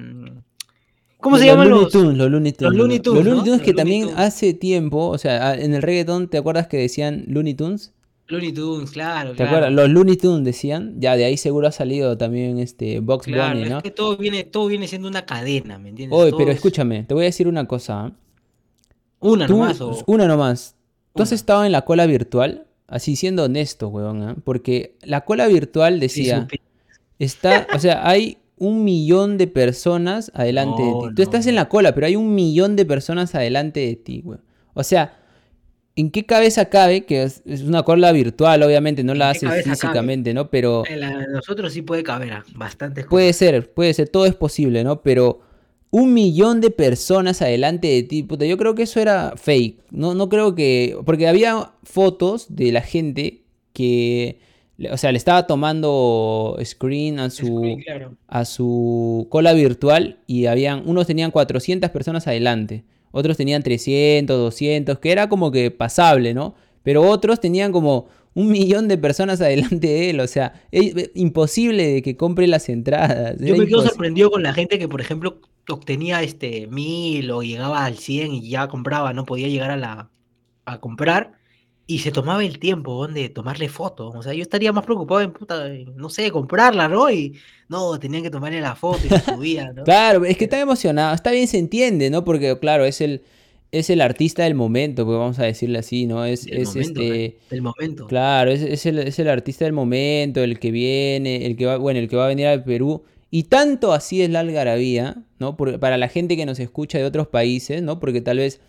¿cómo 1.21 1.37
se 1.37 1.45
los 1.45 1.53
llaman 1.53 1.69
Looney 1.69 1.85
los? 1.85 1.93
Tunes, 1.93 2.17
los 2.17 2.31
Looney 2.31 2.53
Tunes, 2.53 2.75
Looney 2.75 3.01
Tunes, 3.01 3.25
Los 3.25 3.25
Looney 3.27 3.43
¿no? 3.43 3.45
Tunes 3.45 3.61
que 3.63 3.73
Los 3.73 3.77
también 3.77 4.03
Tunes. 4.05 4.19
hace 4.19 4.55
tiempo, 4.55 5.09
o 5.09 5.19
sea, 5.19 5.55
en 5.55 5.75
el 5.75 5.83
reggaetón, 5.83 6.29
¿te 6.29 6.39
acuerdas 6.39 6.69
que 6.69 6.79
decían 6.79 7.25
Looney 7.29 7.53
Tunes? 7.55 7.93
Looney 8.29 8.53
Tunes, 8.53 8.91
claro, 8.93 9.35
¿Te 9.37 9.37
claro. 9.37 9.51
acuerdas? 9.51 9.73
Los 9.75 9.91
Looney 9.91 10.17
Tunes 10.17 10.45
decían, 10.45 10.99
ya 10.99 11.17
de 11.17 11.27
ahí 11.27 11.37
seguro 11.37 11.69
ha 11.69 11.73
salido 11.73 12.17
también 12.17 12.59
este 12.59 13.01
Bugs 13.01 13.27
Claro, 13.27 13.51
Bunny, 13.55 13.65
es 13.65 13.71
¿no? 13.71 13.83
que 13.83 13.91
todo 13.91 14.17
viene, 14.17 14.45
todo 14.45 14.67
viene 14.67 14.89
siendo 14.89 15.07
una 15.09 15.27
cadena, 15.27 15.79
¿me 15.79 15.91
entiendes? 15.91 16.19
Oye, 16.19 16.31
Todo 16.31 16.39
pero 16.39 16.51
es 16.51 16.57
escúchame, 16.57 17.05
te 17.05 17.13
voy 17.13 17.25
a 17.25 17.27
decir 17.27 17.47
una 17.47 17.67
cosa, 17.67 18.07
¿ah? 18.07 18.13
Una 19.21 19.47
Tú, 19.47 19.55
nomás, 19.59 19.81
o 19.81 20.03
una 20.07 20.27
nomás. 20.27 20.75
¿Tú 21.15 21.23
has 21.23 21.31
Una. 21.31 21.37
estado 21.37 21.65
en 21.65 21.73
la 21.73 21.83
cola 21.85 22.07
virtual? 22.07 22.67
Así 22.89 23.17
siendo 23.17 23.45
honesto, 23.45 23.89
weón, 23.89 24.23
¿ah? 24.23 24.37
Porque 24.45 24.97
la 25.03 25.25
cola 25.25 25.47
virtual 25.49 25.99
decía, 26.01 26.47
está, 27.19 27.67
o 27.75 27.79
sea, 27.79 28.09
hay 28.09 28.39
un 28.57 28.85
millón 28.85 29.39
de 29.39 29.47
personas 29.47 30.31
adelante 30.35 30.83
de 30.83 30.93
ti. 30.93 31.15
Tú 31.15 31.23
estás 31.23 31.47
en 31.47 31.55
la 31.55 31.69
cola, 31.69 31.95
pero 31.95 32.07
hay 32.07 32.17
un 32.17 32.35
millón 32.35 32.77
de 32.77 32.85
personas 32.87 33.35
adelante 33.35 33.81
de 33.81 33.97
ti, 33.97 34.23
weón. 34.25 34.43
O 34.75 34.83
sea, 34.83 35.19
¿en 35.95 36.11
qué 36.11 36.27
cabeza 36.27 36.67
cabe 36.67 37.05
que 37.07 37.23
es, 37.23 37.43
es 37.47 37.63
una 37.63 37.83
cola 37.83 38.13
virtual, 38.13 38.63
obviamente, 38.63 39.05
no 39.05 39.15
la 39.15 39.31
¿En 39.31 39.41
qué 39.41 39.47
haces 39.49 39.49
cabe? 39.49 39.63
físicamente, 39.63 40.35
¿no? 40.35 40.51
Pero 40.51 40.85
en 40.87 41.01
la 41.01 41.19
de 41.19 41.29
nosotros 41.29 41.73
sí 41.73 41.83
puede 41.83 42.03
caber 42.03 42.33
a 42.33 42.45
bastantes 42.55 43.07
puede 43.07 43.29
cosas. 43.29 43.37
ser, 43.37 43.73
puede 43.75 43.95
ser, 43.95 44.09
todo 44.09 44.27
es 44.27 44.35
posible, 44.35 44.85
¿no? 44.85 45.03
Pero 45.03 45.41
un 45.91 46.13
millón 46.15 46.61
de 46.61 46.71
personas 46.71 47.41
adelante 47.43 47.89
de 47.89 48.03
ti, 48.03 48.23
puta, 48.23 48.45
yo 48.45 48.57
creo 48.59 48.75
que 48.75 48.83
eso 48.85 49.01
era 49.01 49.35
fake. 49.37 49.85
No, 49.91 50.15
no 50.15 50.29
creo 50.29 50.55
que. 50.55 50.97
Porque 51.05 51.29
había 51.29 51.73
fotos 51.85 52.47
de 52.55 52.73
la 52.73 52.83
gente 52.83 53.45
que. 53.73 54.41
O 54.91 54.97
sea, 54.99 55.11
le 55.11 55.19
estaba 55.19 55.47
tomando 55.47 56.59
screen 56.63 57.19
a 57.19 57.31
su, 57.31 57.79
claro. 57.83 58.15
a 58.29 58.45
su 58.45 59.27
cola 59.31 59.55
virtual 59.55 60.19
y 60.27 60.47
habían. 60.47 60.87
Unos 60.87 61.07
tenían 61.07 61.31
400 61.31 61.91
personas 61.91 62.27
adelante. 62.27 62.85
Otros 63.11 63.39
tenían 63.39 63.63
300, 63.63 64.37
200, 64.37 64.99
que 64.99 65.13
era 65.13 65.29
como 65.29 65.51
que 65.51 65.71
pasable, 65.71 66.35
¿no? 66.35 66.55
Pero 66.83 67.03
otros 67.03 67.41
tenían 67.41 67.73
como 67.73 68.09
un 68.35 68.51
millón 68.51 68.87
de 68.87 68.99
personas 68.99 69.41
adelante 69.43 69.87
de 69.87 70.11
él. 70.11 70.21
O 70.21 70.27
sea, 70.27 70.63
es 70.71 71.11
imposible 71.15 71.87
de 71.87 72.03
que 72.03 72.17
compre 72.19 72.47
las 72.47 72.69
entradas. 72.69 73.37
Yo 73.41 73.57
me 73.57 73.67
quedo 73.67 73.83
sorprendido 73.83 74.31
con 74.31 74.43
la 74.43 74.53
gente 74.53 74.79
que, 74.79 74.89
por 74.89 75.01
ejemplo, 75.01 75.41
obtenía 75.71 76.23
este 76.23 76.67
mil 76.67 77.31
o 77.31 77.43
llegaba 77.43 77.87
al 77.87 77.97
100 77.97 78.35
y 78.35 78.51
ya 78.51 78.69
compraba, 78.69 79.15
no 79.15 79.25
podía 79.25 79.49
llegar 79.49 79.71
a 79.71 79.77
la 79.77 80.11
a 80.67 80.81
comprar 80.81 81.36
y 81.89 82.01
se 82.01 82.11
tomaba 82.11 82.45
el 82.45 82.59
tiempo 82.59 83.07
de 83.07 83.29
tomarle 83.29 83.69
fotos. 83.69 84.15
O 84.17 84.23
sea, 84.23 84.33
yo 84.35 84.43
estaría 84.43 84.73
más 84.73 84.85
preocupado 84.85 85.21
en 85.21 85.33
puta, 85.33 85.69
no 85.95 86.11
sé, 86.11 86.31
comprarla, 86.33 86.89
¿no? 86.89 87.11
Y 87.11 87.37
no, 87.69 87.99
tenían 88.01 88.23
que 88.25 88.31
tomarle 88.31 88.61
la 88.61 88.75
foto 88.75 89.07
y 89.07 89.09
se 89.09 89.21
subía, 89.21 89.73
¿no? 89.75 89.85
Claro, 89.85 90.25
es 90.25 90.37
que 90.37 90.45
está 90.45 90.61
emocionado. 90.61 91.15
Está 91.15 91.31
bien, 91.31 91.47
se 91.47 91.59
entiende, 91.59 92.11
¿no? 92.11 92.25
Porque, 92.25 92.59
claro, 92.59 92.85
es 92.85 93.01
el, 93.01 93.23
es 93.71 93.89
el 93.91 94.01
artista 94.01 94.43
del 94.45 94.55
momento, 94.55 95.05
pues 95.05 95.17
vamos 95.17 95.39
a 95.39 95.45
decirle 95.45 95.79
así, 95.79 96.07
¿no? 96.07 96.25
Es, 96.25 96.45
Del 96.47 96.59
es 96.63 96.69
momento, 96.75 97.01
este. 97.03 97.39
del 97.51 97.63
momento. 97.63 98.07
Claro, 98.09 98.51
es, 98.51 98.63
es 98.63 98.85
el, 98.87 98.99
es 98.99 99.19
el 99.21 99.29
artista 99.29 99.65
del 99.65 99.73
momento, 99.75 100.43
el 100.43 100.59
que 100.59 100.73
viene, 100.73 101.47
el 101.47 101.57
que 101.57 101.67
va, 101.67 101.77
bueno, 101.77 102.01
el 102.01 102.09
que 102.09 102.17
va 102.17 102.25
a 102.25 102.29
venir 102.29 102.47
al 102.49 102.65
Perú. 102.65 103.05
Y 103.31 103.45
tanto 103.45 103.93
así 103.93 104.23
es 104.23 104.31
la 104.31 104.41
algarabía, 104.41 105.23
¿no? 105.39 105.57
Por- 105.57 105.79
para 105.79 105.99
la 105.99 106.09
gente 106.09 106.37
que 106.37 106.47
nos 106.47 106.59
escucha 106.59 106.99
de 106.99 107.05
otros 107.05 107.29
países, 107.29 107.83
¿no? 107.83 108.01
Porque 108.01 108.21
tal 108.21 108.39
vez 108.39 108.61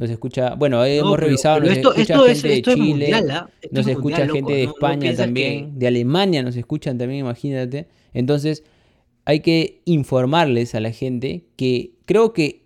nos 0.00 0.10
escucha, 0.10 0.54
bueno, 0.54 0.78
No, 0.78 0.84
hemos 0.84 1.14
pero- 1.14 1.26
revisado, 1.26 1.56
pero 1.60 1.68
nos 1.68 1.76
esto, 1.76 1.88
escucha 1.94 2.12
esto 2.14 2.26
es, 2.26 2.42
gente 2.42 2.48
de 2.48 2.54
es 2.54 2.62
Chile, 2.78 3.10
nos 3.70 3.86
es 3.86 3.92
escucha 3.92 4.18
mundial, 4.18 4.30
gente 4.32 4.40
loco, 4.40 4.50
de 4.52 4.64
no- 4.64 4.68
no 4.70 4.72
España 4.74 5.16
también, 5.16 5.72
que- 5.72 5.78
de 5.78 5.86
Alemania 5.86 6.42
nos 6.42 6.56
escuchan 6.56 6.98
también, 6.98 7.20
imagínate. 7.20 7.86
Entonces, 8.14 8.64
hay 9.26 9.40
que 9.40 9.82
informarles 9.84 10.74
a 10.74 10.80
la 10.80 10.90
gente 10.90 11.44
que 11.56 11.92
creo 12.06 12.32
que 12.32 12.64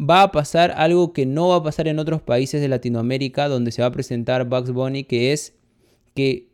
va 0.00 0.22
a 0.22 0.32
pasar 0.32 0.72
algo 0.76 1.12
que 1.12 1.26
no 1.26 1.48
va 1.48 1.56
a 1.56 1.62
pasar 1.62 1.86
en 1.86 1.98
otros 1.98 2.22
países 2.22 2.60
de 2.62 2.68
Latinoamérica 2.68 3.48
donde 3.48 3.70
se 3.70 3.82
va 3.82 3.88
a 3.88 3.92
presentar 3.92 4.46
Bugs 4.48 4.72
Bunny, 4.72 5.04
que 5.04 5.32
es 5.32 5.54
que 6.14 6.48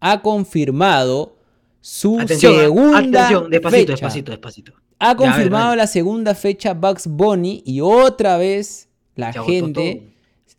ha 0.00 0.20
confirmado 0.22 1.36
su 1.80 2.18
Atención, 2.18 2.54
ah, 2.56 2.60
segunda 2.62 2.98
atención, 2.98 3.50
despacito, 3.50 3.80
fecha. 3.80 3.92
despacito, 3.92 4.30
despacito. 4.32 4.72
Ha 4.98 5.14
ver, 5.14 5.16
confirmado 5.16 5.76
la 5.76 5.86
segunda 5.86 6.34
fecha 6.34 6.74
Bugs 6.74 7.06
Bunny 7.06 7.62
y 7.64 7.80
otra 7.80 8.36
vez 8.36 8.87
la 9.18 9.32
gente 9.32 10.14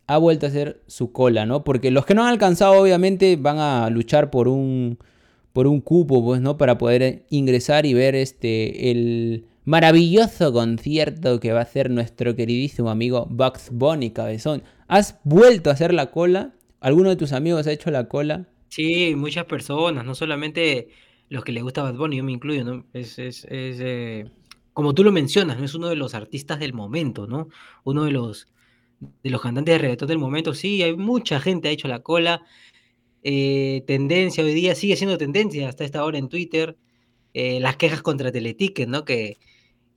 ha 0.06 0.18
vuelto 0.18 0.44
a 0.44 0.50
hacer 0.50 0.82
su 0.86 1.12
cola, 1.12 1.46
¿no? 1.46 1.64
Porque 1.64 1.90
los 1.90 2.04
que 2.04 2.14
no 2.14 2.22
han 2.22 2.28
alcanzado, 2.28 2.80
obviamente, 2.80 3.36
van 3.36 3.58
a 3.58 3.88
luchar 3.88 4.30
por 4.30 4.48
un, 4.48 4.98
por 5.54 5.66
un 5.66 5.80
cupo, 5.80 6.22
pues, 6.22 6.42
¿no? 6.42 6.58
Para 6.58 6.76
poder 6.76 7.24
ingresar 7.30 7.86
y 7.86 7.94
ver 7.94 8.14
este, 8.14 8.90
el 8.90 9.46
maravilloso 9.64 10.52
concierto 10.52 11.40
que 11.40 11.52
va 11.52 11.60
a 11.60 11.62
hacer 11.62 11.90
nuestro 11.90 12.36
queridísimo 12.36 12.90
amigo 12.90 13.26
Bugs 13.30 13.70
Bunny, 13.72 14.10
cabezón. 14.10 14.62
¿Has 14.88 15.18
vuelto 15.24 15.70
a 15.70 15.72
hacer 15.72 15.94
la 15.94 16.10
cola? 16.10 16.52
¿Alguno 16.80 17.08
de 17.08 17.16
tus 17.16 17.32
amigos 17.32 17.66
ha 17.66 17.72
hecho 17.72 17.90
la 17.90 18.08
cola? 18.08 18.46
Sí, 18.68 19.14
muchas 19.16 19.46
personas, 19.46 20.04
no 20.04 20.14
solamente 20.14 20.88
los 21.30 21.44
que 21.44 21.52
le 21.52 21.62
gusta 21.62 21.82
Bad 21.82 21.96
Bunny, 21.96 22.18
yo 22.18 22.24
me 22.24 22.32
incluyo, 22.32 22.64
¿no? 22.64 22.84
Es, 22.92 23.18
es, 23.18 23.46
es, 23.46 23.78
eh, 23.80 24.26
como 24.72 24.94
tú 24.94 25.04
lo 25.04 25.12
mencionas, 25.12 25.58
¿no? 25.58 25.64
Es 25.64 25.74
uno 25.74 25.88
de 25.88 25.96
los 25.96 26.14
artistas 26.14 26.58
del 26.60 26.72
momento, 26.74 27.26
¿no? 27.26 27.48
Uno 27.84 28.04
de 28.04 28.12
los, 28.12 28.48
de 29.00 29.30
los 29.30 29.40
cantantes 29.42 29.74
de 29.74 29.78
reggaetón 29.78 30.08
del 30.08 30.18
momento. 30.18 30.54
Sí, 30.54 30.82
hay 30.82 30.96
mucha 30.96 31.40
gente 31.40 31.68
ha 31.68 31.72
hecho 31.72 31.88
la 31.88 32.00
cola. 32.00 32.42
eh, 33.22 33.82
tendencia 33.86 34.44
hoy 34.44 34.54
día, 34.54 34.74
sigue 34.74 34.96
siendo 34.96 35.18
tendencia 35.18 35.68
hasta 35.68 35.84
esta 35.84 36.04
hora 36.04 36.18
en 36.18 36.28
Twitter. 36.28 36.76
eh, 37.34 37.60
las 37.60 37.76
quejas 37.76 38.02
contra 38.02 38.32
Teleticket, 38.32 38.88
¿no? 38.88 39.04
Que, 39.04 39.38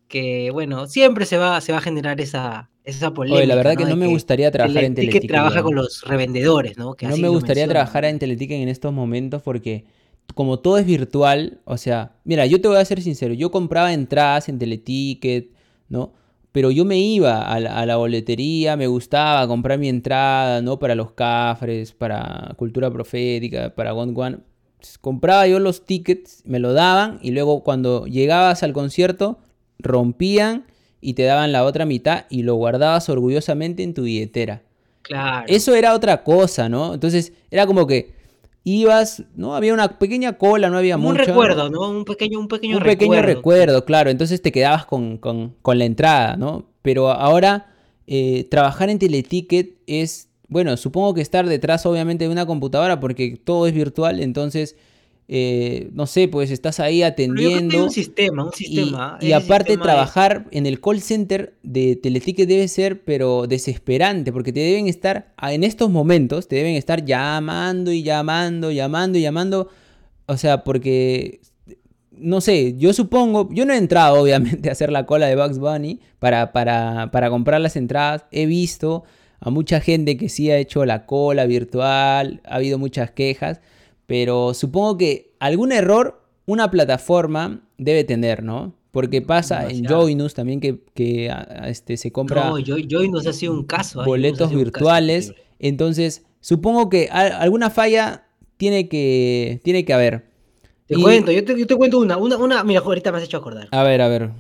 que 0.07 0.51
bueno, 0.51 0.87
siempre 0.87 1.25
se 1.25 1.37
va, 1.37 1.59
se 1.61 1.71
va 1.71 1.79
a 1.79 1.81
generar 1.81 2.21
esa, 2.21 2.69
esa 2.83 3.13
polémica. 3.13 3.37
Oye, 3.39 3.47
la 3.47 3.55
verdad 3.55 3.73
¿no? 3.73 3.77
que 3.79 3.85
no 3.85 3.95
me 3.95 4.07
gustaría 4.07 4.51
trabajar 4.51 4.83
en 4.83 4.95
Teleticket 4.95 5.27
trabaja 5.27 5.63
con 5.63 5.75
los 5.75 6.03
revendedores, 6.03 6.77
¿no? 6.77 6.93
Que 6.95 7.07
No 7.07 7.17
me 7.17 7.29
gustaría 7.29 7.67
trabajar 7.67 8.05
en 8.05 8.19
Teleticket 8.19 8.61
en 8.61 8.69
estos 8.69 8.93
momentos 8.93 9.41
porque 9.41 9.85
como 10.33 10.59
todo 10.59 10.77
es 10.77 10.85
virtual, 10.85 11.59
o 11.65 11.77
sea, 11.77 12.13
mira, 12.23 12.45
yo 12.45 12.61
te 12.61 12.67
voy 12.67 12.77
a 12.77 12.85
ser 12.85 13.01
sincero, 13.01 13.33
yo 13.33 13.51
compraba 13.51 13.93
entradas 13.93 14.49
en 14.49 14.59
Teleticket, 14.59 15.49
¿no? 15.89 16.13
Pero 16.51 16.69
yo 16.69 16.85
me 16.85 16.99
iba 16.99 17.41
a 17.41 17.59
la, 17.59 17.79
a 17.79 17.85
la 17.85 17.97
boletería, 17.97 18.77
me 18.77 18.87
gustaba 18.87 19.47
comprar 19.47 19.79
mi 19.79 19.89
entrada, 19.89 20.61
¿no? 20.61 20.77
Para 20.77 20.95
los 20.95 21.11
cafres, 21.13 21.93
para 21.93 22.53
Cultura 22.57 22.91
Profética, 22.91 23.73
para 23.73 23.93
One 23.93 24.13
One. 24.15 24.37
Compraba 25.01 25.47
yo 25.47 25.59
los 25.59 25.85
tickets, 25.85 26.43
me 26.45 26.59
lo 26.59 26.73
daban 26.73 27.19
y 27.21 27.31
luego 27.31 27.63
cuando 27.63 28.05
llegabas 28.05 28.63
al 28.63 28.73
concierto, 28.73 29.39
rompían 29.79 30.65
y 31.01 31.13
te 31.13 31.23
daban 31.23 31.51
la 31.51 31.63
otra 31.63 31.85
mitad 31.85 32.25
y 32.29 32.43
lo 32.43 32.55
guardabas 32.55 33.09
orgullosamente 33.09 33.83
en 33.83 33.93
tu 33.93 34.03
billetera. 34.03 34.61
Claro. 35.01 35.45
Eso 35.47 35.75
era 35.75 35.93
otra 35.93 36.23
cosa, 36.23 36.69
¿no? 36.69 36.93
Entonces 36.93 37.33
era 37.51 37.65
como 37.65 37.87
que 37.87 38.13
ibas, 38.63 39.23
¿no? 39.35 39.55
Había 39.55 39.73
una 39.73 39.99
pequeña 39.99 40.37
cola, 40.37 40.69
no 40.69 40.77
había 40.77 40.95
Como 40.95 41.09
un 41.09 41.15
mucho. 41.15 41.25
recuerdo, 41.25 41.69
¿no? 41.69 41.89
Un 41.89 42.05
pequeño, 42.05 42.39
un 42.39 42.47
pequeño 42.47 42.77
Un 42.77 42.83
pequeño 42.83 43.11
recuerdo. 43.13 43.35
recuerdo, 43.35 43.85
claro. 43.85 44.09
Entonces 44.09 44.41
te 44.41 44.51
quedabas 44.51 44.85
con, 44.85 45.17
con- 45.17 45.55
con 45.61 45.77
la 45.79 45.85
entrada, 45.85 46.37
¿no? 46.37 46.65
Pero 46.81 47.09
ahora 47.11 47.73
eh, 48.07 48.45
trabajar 48.49 48.89
en 48.89 48.99
Teleticket 48.99 49.75
es, 49.87 50.29
bueno, 50.47 50.75
supongo 50.77 51.13
que 51.13 51.21
estar 51.21 51.45
detrás 51.47 51.85
obviamente 51.85 52.25
de 52.25 52.31
una 52.31 52.45
computadora 52.45 52.99
porque 52.99 53.37
todo 53.43 53.67
es 53.67 53.73
virtual, 53.73 54.19
entonces 54.21 54.75
eh, 55.27 55.89
no 55.93 56.05
sé, 56.05 56.27
pues 56.27 56.51
estás 56.51 56.79
ahí 56.79 57.01
atendiendo. 57.01 57.85
un 57.85 57.91
sistema, 57.91 58.43
un 58.43 58.51
sistema. 58.51 59.17
Y, 59.21 59.31
aparte 59.31 59.77
trabajar 59.77 60.47
en 60.51 60.65
el 60.65 60.81
call 60.81 61.01
center 61.01 61.55
de 61.63 61.95
Teleticket 61.95 62.47
debe 62.47 62.67
ser, 62.67 63.03
pero 63.03 63.47
desesperante, 63.47 64.33
porque 64.33 64.51
te 64.51 64.59
deben 64.59 64.87
estar, 64.87 65.33
en 65.41 65.63
estos 65.63 65.89
momentos, 65.89 66.47
te 66.47 66.57
deben 66.57 66.75
estar 66.75 67.05
llamando 67.05 67.91
y 67.91 68.03
llamando, 68.03 68.71
llamando 68.71 69.17
y 69.17 69.21
llamando. 69.21 69.69
O 70.25 70.35
sea, 70.37 70.63
porque, 70.63 71.39
no 72.11 72.41
sé, 72.41 72.75
yo 72.77 72.91
supongo, 72.91 73.49
yo 73.51 73.65
no 73.65 73.73
he 73.73 73.77
entrado 73.77 74.15
obviamente 74.21 74.69
a 74.69 74.73
hacer 74.73 74.91
la 74.91 75.05
cola 75.05 75.27
de 75.27 75.37
Bugs 75.37 75.57
Bunny 75.57 76.01
para, 76.19 76.51
para, 76.51 77.11
para 77.11 77.29
comprar 77.29 77.61
las 77.61 77.77
entradas. 77.77 78.25
He 78.31 78.45
visto 78.45 79.03
a 79.39 79.49
mucha 79.49 79.79
gente 79.79 80.17
que 80.17 80.27
sí 80.27 80.51
ha 80.51 80.57
hecho 80.57 80.85
la 80.85 81.05
cola 81.05 81.45
virtual, 81.45 82.41
ha 82.45 82.55
habido 82.55 82.77
muchas 82.77 83.11
quejas. 83.11 83.61
Pero 84.07 84.53
supongo 84.53 84.97
que 84.97 85.33
algún 85.39 85.71
error 85.71 86.21
una 86.45 86.69
plataforma 86.69 87.61
debe 87.77 88.03
tener, 88.03 88.43
¿no? 88.43 88.75
Porque 88.91 89.21
pasa 89.21 89.69
en 89.69 89.85
Joinus 89.85 90.33
también 90.33 90.59
que, 90.59 91.31
este, 91.65 91.97
se 91.97 92.11
compra 92.11 92.49
no, 92.49 92.57
Joinus 92.63 93.25
ha 93.25 93.33
sido 93.33 93.53
un 93.53 93.63
caso. 93.63 94.03
boletos 94.05 94.53
virtuales. 94.53 95.33
Entonces, 95.57 96.25
supongo 96.41 96.89
que 96.89 97.09
alguna 97.09 97.69
falla 97.71 98.27
tiene 98.57 98.87
que, 98.87 99.61
tiene 99.63 99.83
que 99.83 99.93
haber. 99.93 100.29
Te 100.85 100.95
cuento, 100.95 101.31
yo 101.31 101.43
te, 101.43 101.75
cuento 101.75 101.97
una, 101.97 102.17
una, 102.17 102.37
una, 102.37 102.63
mira, 102.63 102.81
ahorita 102.81 103.11
me 103.11 103.17
has 103.17 103.23
hecho 103.23 103.37
acordar. 103.37 103.67
A 103.71 103.83
ver, 103.83 104.01
a 104.01 104.07
ver. 104.09 104.31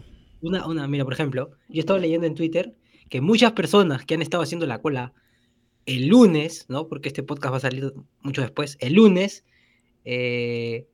Una, 0.41 0.67
una, 0.67 0.87
mira, 0.87 1.03
por 1.03 1.13
ejemplo, 1.13 1.51
yo 1.69 1.79
estaba 1.79 1.97
leyendo 1.97 2.27
en 2.27 2.35
Twitter 2.35 2.75
que 3.09 3.21
muchas 3.21 3.53
personas 3.53 4.05
que 4.05 4.13
han 4.13 4.21
estado 4.21 4.43
haciendo 4.43 4.67
la 4.67 4.81
cola 4.81 5.13
el 5.85 6.07
lunes, 6.07 6.65
¿no? 6.69 6.87
Porque 6.87 7.09
este 7.09 7.23
podcast 7.23 7.53
va 7.53 7.57
a 7.57 7.61
salir 7.61 7.93
mucho 8.21 8.41
después, 8.41 8.77
el 8.81 8.93
lunes, 8.93 9.45
eh, 10.05 10.87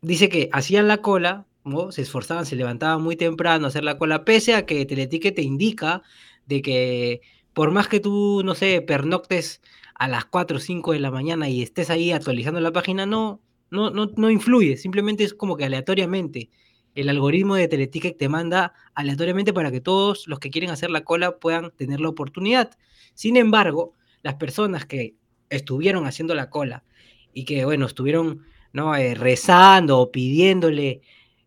dice 0.00 0.28
que 0.28 0.48
hacían 0.52 0.88
la 0.88 0.98
cola, 0.98 1.46
se 1.90 2.02
esforzaban, 2.02 2.46
se 2.46 2.56
levantaban 2.56 3.02
muy 3.02 3.16
temprano 3.16 3.66
a 3.66 3.68
hacer 3.68 3.84
la 3.84 3.98
cola, 3.98 4.24
pese 4.24 4.54
a 4.54 4.66
que 4.66 4.84
Teletique 4.84 5.32
te 5.32 5.42
indica 5.42 6.02
de 6.46 6.60
que 6.62 7.20
por 7.52 7.70
más 7.70 7.88
que 7.88 8.00
tú, 8.00 8.42
no 8.44 8.54
sé, 8.54 8.80
pernoctes 8.82 9.60
a 9.94 10.08
las 10.08 10.24
4 10.24 10.56
o 10.56 10.60
5 10.60 10.92
de 10.92 11.00
la 11.00 11.10
mañana 11.10 11.48
y 11.48 11.62
estés 11.62 11.90
ahí 11.90 12.12
actualizando 12.12 12.60
la 12.60 12.72
página, 12.72 13.06
no, 13.06 13.40
no, 13.70 13.90
no, 13.90 14.10
no 14.16 14.30
influye, 14.30 14.76
simplemente 14.76 15.24
es 15.24 15.34
como 15.34 15.56
que 15.56 15.64
aleatoriamente. 15.64 16.50
El 16.94 17.08
algoritmo 17.08 17.54
de 17.54 17.68
Teleticket 17.68 18.18
te 18.18 18.28
manda 18.28 18.74
aleatoriamente 18.94 19.54
para 19.54 19.70
que 19.70 19.80
todos 19.80 20.26
los 20.28 20.38
que 20.40 20.50
quieren 20.50 20.70
hacer 20.70 20.90
la 20.90 21.04
cola 21.04 21.38
puedan 21.38 21.70
tener 21.70 22.00
la 22.00 22.10
oportunidad. 22.10 22.70
Sin 23.14 23.36
embargo, 23.36 23.94
las 24.22 24.34
personas 24.34 24.84
que 24.84 25.14
estuvieron 25.48 26.06
haciendo 26.06 26.34
la 26.34 26.50
cola 26.50 26.84
y 27.32 27.44
que, 27.44 27.64
bueno, 27.64 27.86
estuvieron 27.86 28.42
¿no? 28.72 28.94
Eh, 28.94 29.14
rezando 29.14 29.98
o 29.98 30.10
pidiéndole, 30.10 31.02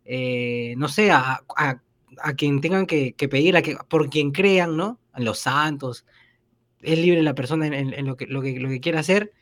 eh, 0.05 0.75
no 0.77 0.87
sé, 0.87 1.11
a, 1.11 1.43
quien 2.37 2.61
tengan 2.61 2.85
que, 2.85 3.13
pedir, 3.29 3.57
a 3.57 3.61
que, 3.61 3.77
por 3.89 4.09
quien 4.09 4.31
crean, 4.31 4.77
¿no? 4.77 4.99
A 5.11 5.19
los 5.19 5.39
santos, 5.39 6.05
es 6.81 6.99
libre 6.99 7.21
la 7.23 7.35
persona 7.35 7.67
en, 7.67 8.05
lo, 8.05 8.15
que, 8.15 8.27
lo, 8.27 8.41
que, 8.41 8.59
lo 8.59 8.69
que 8.69 8.79
quiera 8.79 8.99
hacer, 8.99 9.33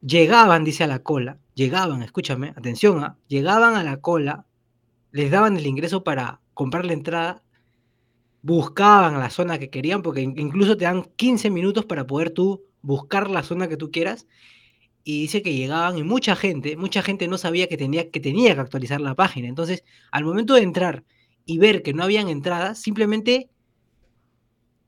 llegaban, 0.00 0.64
dice 0.64 0.84
a 0.84 0.86
la 0.86 1.00
cola, 1.00 1.38
llegaban, 1.54 2.02
escúchame, 2.02 2.50
atención, 2.56 3.04
¿ah? 3.04 3.18
llegaban 3.28 3.76
a 3.76 3.82
la 3.82 4.00
cola, 4.00 4.46
les 5.12 5.30
daban 5.30 5.56
el 5.56 5.66
ingreso 5.66 6.04
para 6.04 6.40
comprar 6.54 6.84
la 6.86 6.94
entrada, 6.94 7.42
buscaban 8.42 9.18
la 9.18 9.30
zona 9.30 9.58
que 9.58 9.68
querían, 9.68 10.02
porque 10.02 10.22
incluso 10.22 10.76
te 10.76 10.84
dan 10.84 11.04
15 11.16 11.50
minutos 11.50 11.84
para 11.84 12.06
poder 12.06 12.30
tú 12.30 12.64
buscar 12.80 13.28
la 13.28 13.42
zona 13.42 13.68
que 13.68 13.76
tú 13.76 13.90
quieras, 13.90 14.26
y 15.04 15.22
dice 15.22 15.42
que 15.42 15.54
llegaban 15.54 15.96
y 15.96 16.02
mucha 16.02 16.36
gente, 16.36 16.76
mucha 16.76 17.02
gente 17.02 17.28
no 17.28 17.38
sabía 17.38 17.66
que 17.66 17.76
tenía, 17.76 18.10
que 18.10 18.20
tenía 18.20 18.54
que 18.54 18.60
actualizar 18.60 19.00
la 19.00 19.14
página. 19.14 19.48
Entonces, 19.48 19.84
al 20.10 20.24
momento 20.24 20.54
de 20.54 20.62
entrar 20.62 21.04
y 21.44 21.58
ver 21.58 21.82
que 21.82 21.94
no 21.94 22.02
habían 22.02 22.28
entradas, 22.28 22.78
simplemente 22.78 23.48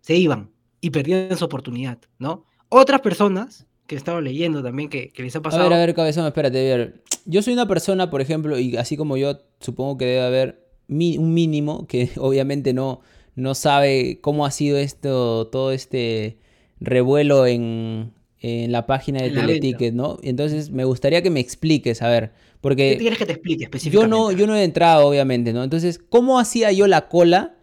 se 0.00 0.16
iban 0.16 0.50
y 0.80 0.90
perdían 0.90 1.36
su 1.36 1.44
oportunidad, 1.44 1.98
¿no? 2.18 2.44
Otras 2.68 3.00
personas 3.00 3.66
que 3.86 3.96
estaba 3.96 4.20
leyendo 4.20 4.62
también 4.62 4.88
que, 4.88 5.12
les 5.16 5.34
ha 5.36 5.42
pasado. 5.42 5.64
A 5.64 5.68
ver, 5.68 5.78
a 5.78 5.86
ver, 5.86 5.94
cabezón, 5.94 6.26
espérate, 6.26 6.72
a 6.72 6.76
ver. 6.76 7.02
Yo 7.24 7.42
soy 7.42 7.54
una 7.54 7.66
persona, 7.66 8.10
por 8.10 8.20
ejemplo, 8.20 8.58
y 8.58 8.76
así 8.76 8.96
como 8.96 9.16
yo, 9.16 9.40
supongo 9.58 9.98
que 9.98 10.04
debe 10.04 10.22
haber 10.22 10.68
un 10.88 11.34
mínimo 11.34 11.86
que 11.86 12.10
obviamente 12.18 12.72
no, 12.72 13.00
no 13.34 13.54
sabe 13.54 14.20
cómo 14.20 14.46
ha 14.46 14.50
sido 14.50 14.78
esto, 14.78 15.48
todo 15.48 15.72
este 15.72 16.38
revuelo 16.78 17.46
en, 17.46 18.12
en 18.40 18.72
la 18.72 18.86
página 18.86 19.22
de 19.22 19.30
Teleticket, 19.30 19.92
¿no? 19.92 20.18
Entonces 20.22 20.70
me 20.70 20.84
gustaría 20.84 21.22
que 21.22 21.30
me 21.30 21.40
expliques, 21.40 22.00
a 22.00 22.08
ver, 22.08 22.32
porque... 22.60 22.92
¿Qué 22.92 22.98
quieres 22.98 23.18
que 23.18 23.26
te 23.26 23.32
explique 23.32 23.64
específicamente? 23.64 24.16
Yo 24.16 24.18
no, 24.18 24.32
yo 24.32 24.46
no 24.46 24.56
he 24.56 24.64
entrado, 24.64 25.06
obviamente, 25.06 25.52
¿no? 25.52 25.62
Entonces, 25.62 25.98
¿cómo 25.98 26.38
hacía 26.38 26.72
yo 26.72 26.86
la 26.86 27.08
cola? 27.08 27.54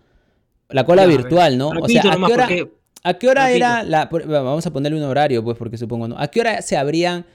La 0.69 0.85
cola 0.85 1.05
virtual, 1.05 1.57
¿no? 1.57 1.69
o 1.69 1.87
sea, 1.87 2.01
¿a 2.01 2.17
qué 2.17 2.33
hora, 2.33 2.49
¿a 3.03 3.13
qué 3.15 3.27
hora 3.27 3.51
era 3.51 3.83
la... 3.83 4.05
Vamos 4.05 4.67
a 4.67 4.73
ponerle 4.73 4.97
un 4.97 5.05
horario, 5.05 5.43
pues, 5.43 5.57
porque 5.57 5.77
supongo, 5.77 6.07
¿no? 6.07 6.19
¿A 6.19 6.27
qué 6.27 6.41
hora 6.41 6.61
se 6.61 6.77
abrían... 6.77 7.25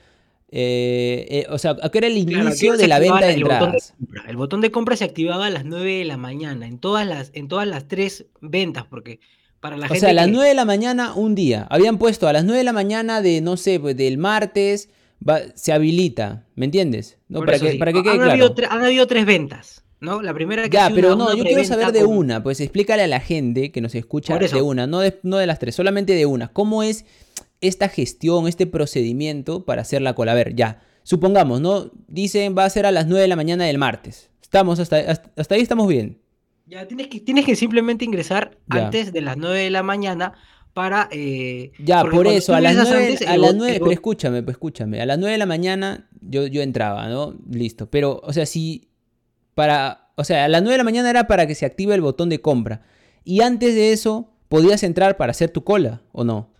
Eh, 0.54 1.26
eh, 1.30 1.46
o 1.48 1.56
sea, 1.56 1.76
¿a 1.82 1.88
qué 1.90 1.98
era 1.98 2.08
el 2.08 2.18
inicio 2.18 2.76
de 2.76 2.86
la 2.86 2.98
venta 2.98 3.24
de 3.24 3.32
entradas? 3.32 3.94
el 4.28 4.36
botón 4.36 4.60
de 4.60 4.70
compra 4.70 4.96
se 4.96 5.04
activaba 5.04 5.46
a 5.46 5.50
las 5.50 5.64
9 5.64 5.94
de 6.00 6.04
la 6.04 6.18
mañana, 6.18 6.66
en 6.66 6.78
todas 6.78 7.06
las, 7.06 7.30
en 7.32 7.48
todas 7.48 7.66
las 7.66 7.88
tres 7.88 8.26
ventas, 8.42 8.84
porque 8.84 9.18
o 9.62 9.94
sea, 9.94 10.10
a 10.10 10.12
las 10.12 10.28
9 10.28 10.48
de 10.48 10.54
la 10.54 10.64
mañana 10.64 11.14
un 11.14 11.34
día. 11.34 11.66
Habían 11.70 11.98
puesto 11.98 12.28
a 12.28 12.32
las 12.32 12.44
9 12.44 12.58
de 12.58 12.64
la 12.64 12.72
mañana 12.72 13.22
de, 13.22 13.40
no 13.40 13.56
sé, 13.56 13.78
pues 13.78 13.96
del 13.96 14.18
martes, 14.18 14.88
se 15.54 15.72
habilita. 15.72 16.46
¿Me 16.54 16.64
entiendes? 16.64 17.18
¿No? 17.28 17.40
Para, 17.40 17.58
que, 17.58 17.74
para 17.74 17.92
que 17.92 18.02
quede 18.02 18.12
han, 18.12 18.18
claro. 18.18 18.32
habido 18.32 18.54
han 18.70 18.84
habido 18.84 19.06
tres 19.06 19.24
ventas. 19.24 19.82
¿no? 20.02 20.20
La 20.20 20.34
primera 20.34 20.64
que 20.64 20.70
Ya, 20.70 20.90
pero 20.92 21.14
no, 21.14 21.34
yo 21.34 21.44
quiero 21.44 21.64
saber 21.64 21.92
de 21.92 22.04
una, 22.04 22.42
pues 22.42 22.60
explícale 22.60 23.04
a 23.04 23.06
la 23.06 23.20
gente 23.20 23.70
que 23.70 23.80
nos 23.80 23.94
escucha 23.94 24.36
de 24.36 24.60
una, 24.60 24.88
no 24.88 24.98
de, 24.98 25.20
no 25.22 25.38
de 25.38 25.46
las 25.46 25.60
tres, 25.60 25.76
solamente 25.76 26.14
de 26.14 26.26
una. 26.26 26.48
¿Cómo 26.48 26.82
es 26.82 27.04
esta 27.60 27.88
gestión, 27.88 28.48
este 28.48 28.66
procedimiento 28.66 29.64
para 29.64 29.82
hacer 29.82 30.02
la 30.02 30.14
cola? 30.14 30.32
A 30.32 30.34
ver, 30.34 30.56
ya, 30.56 30.82
supongamos, 31.04 31.60
¿no? 31.60 31.92
Dicen 32.08 32.58
va 32.58 32.64
a 32.64 32.70
ser 32.70 32.84
a 32.84 32.90
las 32.90 33.06
9 33.06 33.22
de 33.22 33.28
la 33.28 33.36
mañana 33.36 33.64
del 33.64 33.78
martes. 33.78 34.28
Estamos, 34.42 34.80
hasta, 34.80 34.98
hasta 35.36 35.54
ahí 35.54 35.62
estamos 35.62 35.86
bien. 35.86 36.18
Ya, 36.72 36.88
tienes 36.88 37.08
que, 37.08 37.20
tienes 37.20 37.44
que 37.44 37.54
simplemente 37.54 38.06
ingresar 38.06 38.56
antes 38.70 39.12
de 39.12 39.20
las 39.20 39.36
9 39.36 39.58
de 39.58 39.68
la 39.68 39.82
mañana 39.82 40.32
para... 40.72 41.06
Eh, 41.12 41.70
ya, 41.78 42.02
por 42.02 42.26
eso, 42.26 42.54
a 42.54 42.62
las 42.62 42.74
9, 42.74 43.18
a 43.26 43.36
las 43.36 43.54
9 43.54 43.76
pero 43.78 43.90
escúchame, 43.90 44.42
pues 44.42 44.54
escúchame, 44.54 45.02
a 45.02 45.04
las 45.04 45.18
9 45.18 45.32
de 45.32 45.38
la 45.38 45.44
mañana 45.44 46.08
yo, 46.22 46.46
yo 46.46 46.62
entraba, 46.62 47.08
¿no? 47.08 47.34
Listo, 47.50 47.90
pero, 47.90 48.22
o 48.24 48.32
sea, 48.32 48.46
si 48.46 48.88
para, 49.54 50.12
o 50.16 50.24
sea, 50.24 50.46
a 50.46 50.48
las 50.48 50.62
9 50.62 50.72
de 50.72 50.78
la 50.78 50.84
mañana 50.84 51.10
era 51.10 51.26
para 51.26 51.46
que 51.46 51.54
se 51.54 51.66
active 51.66 51.94
el 51.94 52.00
botón 52.00 52.30
de 52.30 52.40
compra. 52.40 52.80
Y 53.22 53.42
antes 53.42 53.74
de 53.74 53.92
eso, 53.92 54.32
podías 54.48 54.82
entrar 54.82 55.18
para 55.18 55.32
hacer 55.32 55.50
tu 55.50 55.64
cola, 55.64 56.00
¿o 56.12 56.24
no? 56.24 56.54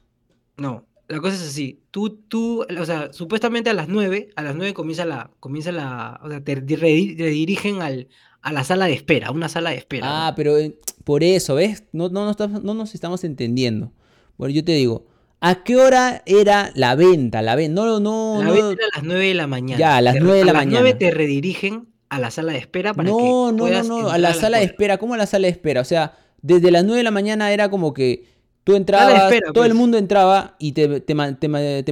No, 0.59 0.85
la 1.09 1.21
cosa 1.21 1.37
es 1.37 1.49
así. 1.49 1.85
Tú, 1.91 2.11
tú, 2.29 2.67
o 2.79 2.85
sea, 2.85 3.15
supuestamente 3.15 3.71
a 3.71 3.73
las 3.73 3.89
9, 3.89 4.29
a 4.37 4.43
las 4.43 4.57
9 4.57 4.75
comienza 4.75 5.07
la, 5.07 5.31
comienza 5.41 5.73
la, 5.73 6.21
o 6.23 6.29
sea, 6.29 6.45
te 6.45 6.55
redirigen 6.55 7.81
al, 7.81 8.09
a 8.43 8.53
la 8.53 8.65
sala 8.65 8.87
de 8.87 8.93
espera, 8.93 9.29
a 9.29 9.31
una 9.31 9.49
sala 9.49 9.71
de 9.71 9.77
espera. 9.77 10.07
Ah, 10.09 10.35
pero 10.35 10.59
eh, 10.59 10.77
por 11.05 11.23
eso, 11.25 11.55
¿ves? 11.55 11.85
No, 11.93 12.09
no, 12.09 12.35
no, 12.35 12.75
nos 12.75 12.95
estamos 12.95 13.25
entendiendo. 13.25 13.93
Bueno, 14.37 14.53
yo 14.53 14.65
te 14.65 14.73
digo, 14.73 15.07
¿a 15.41 15.63
qué 15.63 15.77
hora 15.77 16.23
era 16.27 16.73
la 16.75 16.97
venta? 16.97 17.41
La 17.41 17.55
venta, 17.55 17.81
no, 17.81 18.01
no, 18.01 18.43
La 18.43 18.51
venta 18.51 18.73
era 18.73 18.85
a 18.93 18.97
las 18.99 19.05
9 19.05 19.27
de 19.27 19.35
la 19.35 19.47
mañana. 19.47 19.79
Ya, 19.79 19.97
a 19.97 20.03
las 20.03 20.17
9 20.21 20.39
de 20.39 20.45
la 20.45 20.53
mañana. 20.53 20.79
A 20.79 20.83
las 20.83 20.95
9 20.95 20.99
te 20.99 21.11
redirigen 21.13 21.89
a 22.09 22.19
la 22.19 22.31
sala 22.31 22.53
de 22.53 22.59
espera 22.59 22.93
para 22.93 23.09
no, 23.09 23.17
que 23.17 23.23
No, 23.23 23.53
no, 23.53 23.83
no, 23.83 24.11
a 24.11 24.19
la 24.19 24.35
sala 24.35 24.59
de 24.59 24.65
espera. 24.65 24.99
¿Cómo 24.99 25.15
a 25.15 25.17
la 25.17 25.27
sala 25.27 25.47
de 25.47 25.53
espera? 25.53 25.81
O 25.81 25.85
sea, 25.85 26.19
desde 26.43 26.71
las 26.71 26.85
9 26.85 26.99
de 26.99 27.05
la 27.05 27.11
mañana 27.13 27.53
era 27.53 27.71
como 27.71 27.95
que 27.95 28.25
tú 28.65 28.75
entrabas, 28.75 29.33
todo 29.55 29.65
el 29.65 29.71
pues. 29.71 29.75
mundo 29.75 29.99
entraba 29.99 30.57
y 30.59 30.73
te, 30.73 31.01
te, 31.01 31.15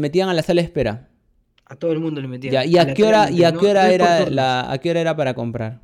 metían 0.00 0.28
a 0.28 0.34
la 0.34 0.42
sala 0.42 0.62
de 0.62 0.66
espera. 0.66 1.08
A 1.64 1.76
todo 1.76 1.92
el 1.92 2.00
mundo 2.00 2.20
le 2.20 2.26
metían. 2.26 2.52
Ya, 2.52 2.64
¿y 2.64 2.76
a, 2.76 2.92
qué 2.92 3.04
hora, 3.04 3.30
y 3.30 3.44
a 3.44 3.52
qué 3.52 3.66
hora 3.66 3.92
era 3.92 4.28
la, 4.28 4.70
a 4.70 4.78
qué 4.78 4.90
hora 4.90 5.00
era 5.00 5.14
para 5.16 5.34
comprar? 5.34 5.80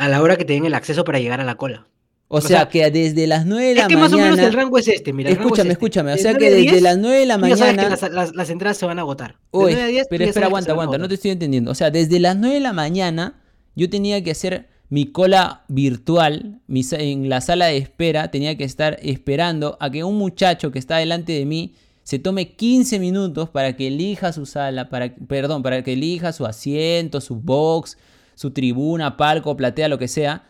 A 0.00 0.08
la 0.08 0.22
hora 0.22 0.36
que 0.36 0.46
te 0.46 0.54
den 0.54 0.64
el 0.64 0.72
acceso 0.72 1.04
para 1.04 1.18
llegar 1.18 1.40
a 1.40 1.44
la 1.44 1.56
cola. 1.56 1.86
O, 2.26 2.40
sea, 2.40 2.68
que 2.68 2.90
desde 2.90 3.26
las 3.26 3.44
9 3.44 3.66
de 3.66 3.74
la 3.74 3.82
mañana. 3.82 3.82
Es 3.82 3.88
que 3.88 3.96
más 3.96 4.12
o 4.12 4.16
menos 4.16 4.38
el 4.38 4.52
rango 4.54 4.78
es 4.78 4.88
este, 4.88 5.12
mira. 5.12 5.30
Escúchame, 5.30 5.72
escúchame. 5.72 6.14
O 6.14 6.16
sea 6.16 6.32
que 6.34 6.50
desde 6.50 6.80
las 6.80 6.96
9 6.96 7.18
de 7.18 7.26
la 7.26 7.36
mañana. 7.36 7.58
Ya 7.58 7.96
sabes 7.96 8.10
que 8.10 8.36
las, 8.36 8.50
entradas 8.50 8.78
se 8.78 8.86
van 8.86 8.98
a 8.98 9.02
agotar. 9.02 9.36
Uy, 9.50 9.76
pero 10.08 10.24
espera, 10.24 10.46
aguanta, 10.46 10.72
aguanta. 10.72 10.96
No 10.96 11.06
te 11.06 11.16
estoy 11.16 11.32
entendiendo. 11.32 11.70
O 11.70 11.74
sea, 11.74 11.90
desde 11.90 12.18
las 12.18 12.36
9 12.36 12.54
de 12.54 12.60
la 12.60 12.72
mañana 12.72 13.42
yo 13.74 13.90
tenía 13.90 14.22
que 14.24 14.30
hacer 14.30 14.68
mi 14.88 15.06
cola 15.06 15.64
virtual 15.68 16.60
en 16.68 17.28
la 17.28 17.42
sala 17.42 17.66
de 17.66 17.76
espera. 17.76 18.30
Tenía 18.30 18.56
que 18.56 18.64
estar 18.64 18.96
esperando 19.02 19.76
a 19.80 19.90
que 19.90 20.04
un 20.04 20.16
muchacho 20.16 20.70
que 20.70 20.78
está 20.78 20.96
delante 20.96 21.32
de 21.32 21.44
mí 21.44 21.74
se 22.04 22.18
tome 22.18 22.52
15 22.52 22.98
minutos 23.00 23.50
para 23.50 23.76
que 23.76 23.88
elija 23.88 24.32
su 24.32 24.46
sala, 24.46 24.88
para, 24.88 25.14
perdón, 25.14 25.62
para 25.62 25.82
que 25.82 25.92
elija 25.92 26.32
su 26.32 26.46
asiento, 26.46 27.20
su 27.20 27.36
box, 27.36 27.98
su 28.40 28.52
tribuna, 28.52 29.18
palco, 29.18 29.54
platea, 29.54 29.90
lo 29.90 29.98
que 29.98 30.08
sea. 30.08 30.48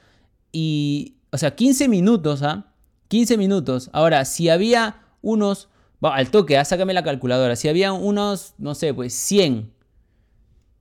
Y, 0.52 1.16
o 1.32 1.38
sea, 1.38 1.56
15 1.56 1.88
minutos, 1.88 2.44
¿ah? 2.44 2.72
15 3.08 3.36
minutos. 3.36 3.90
Ahora, 3.92 4.24
si 4.24 4.48
había 4.48 5.00
unos, 5.22 5.68
al 6.00 6.30
toque, 6.30 6.56
¿ah? 6.56 6.64
sácame 6.64 6.94
la 6.94 7.02
calculadora, 7.02 7.56
si 7.56 7.68
había 7.68 7.92
unos, 7.92 8.54
no 8.58 8.76
sé, 8.76 8.94
pues 8.94 9.12
100 9.12 9.72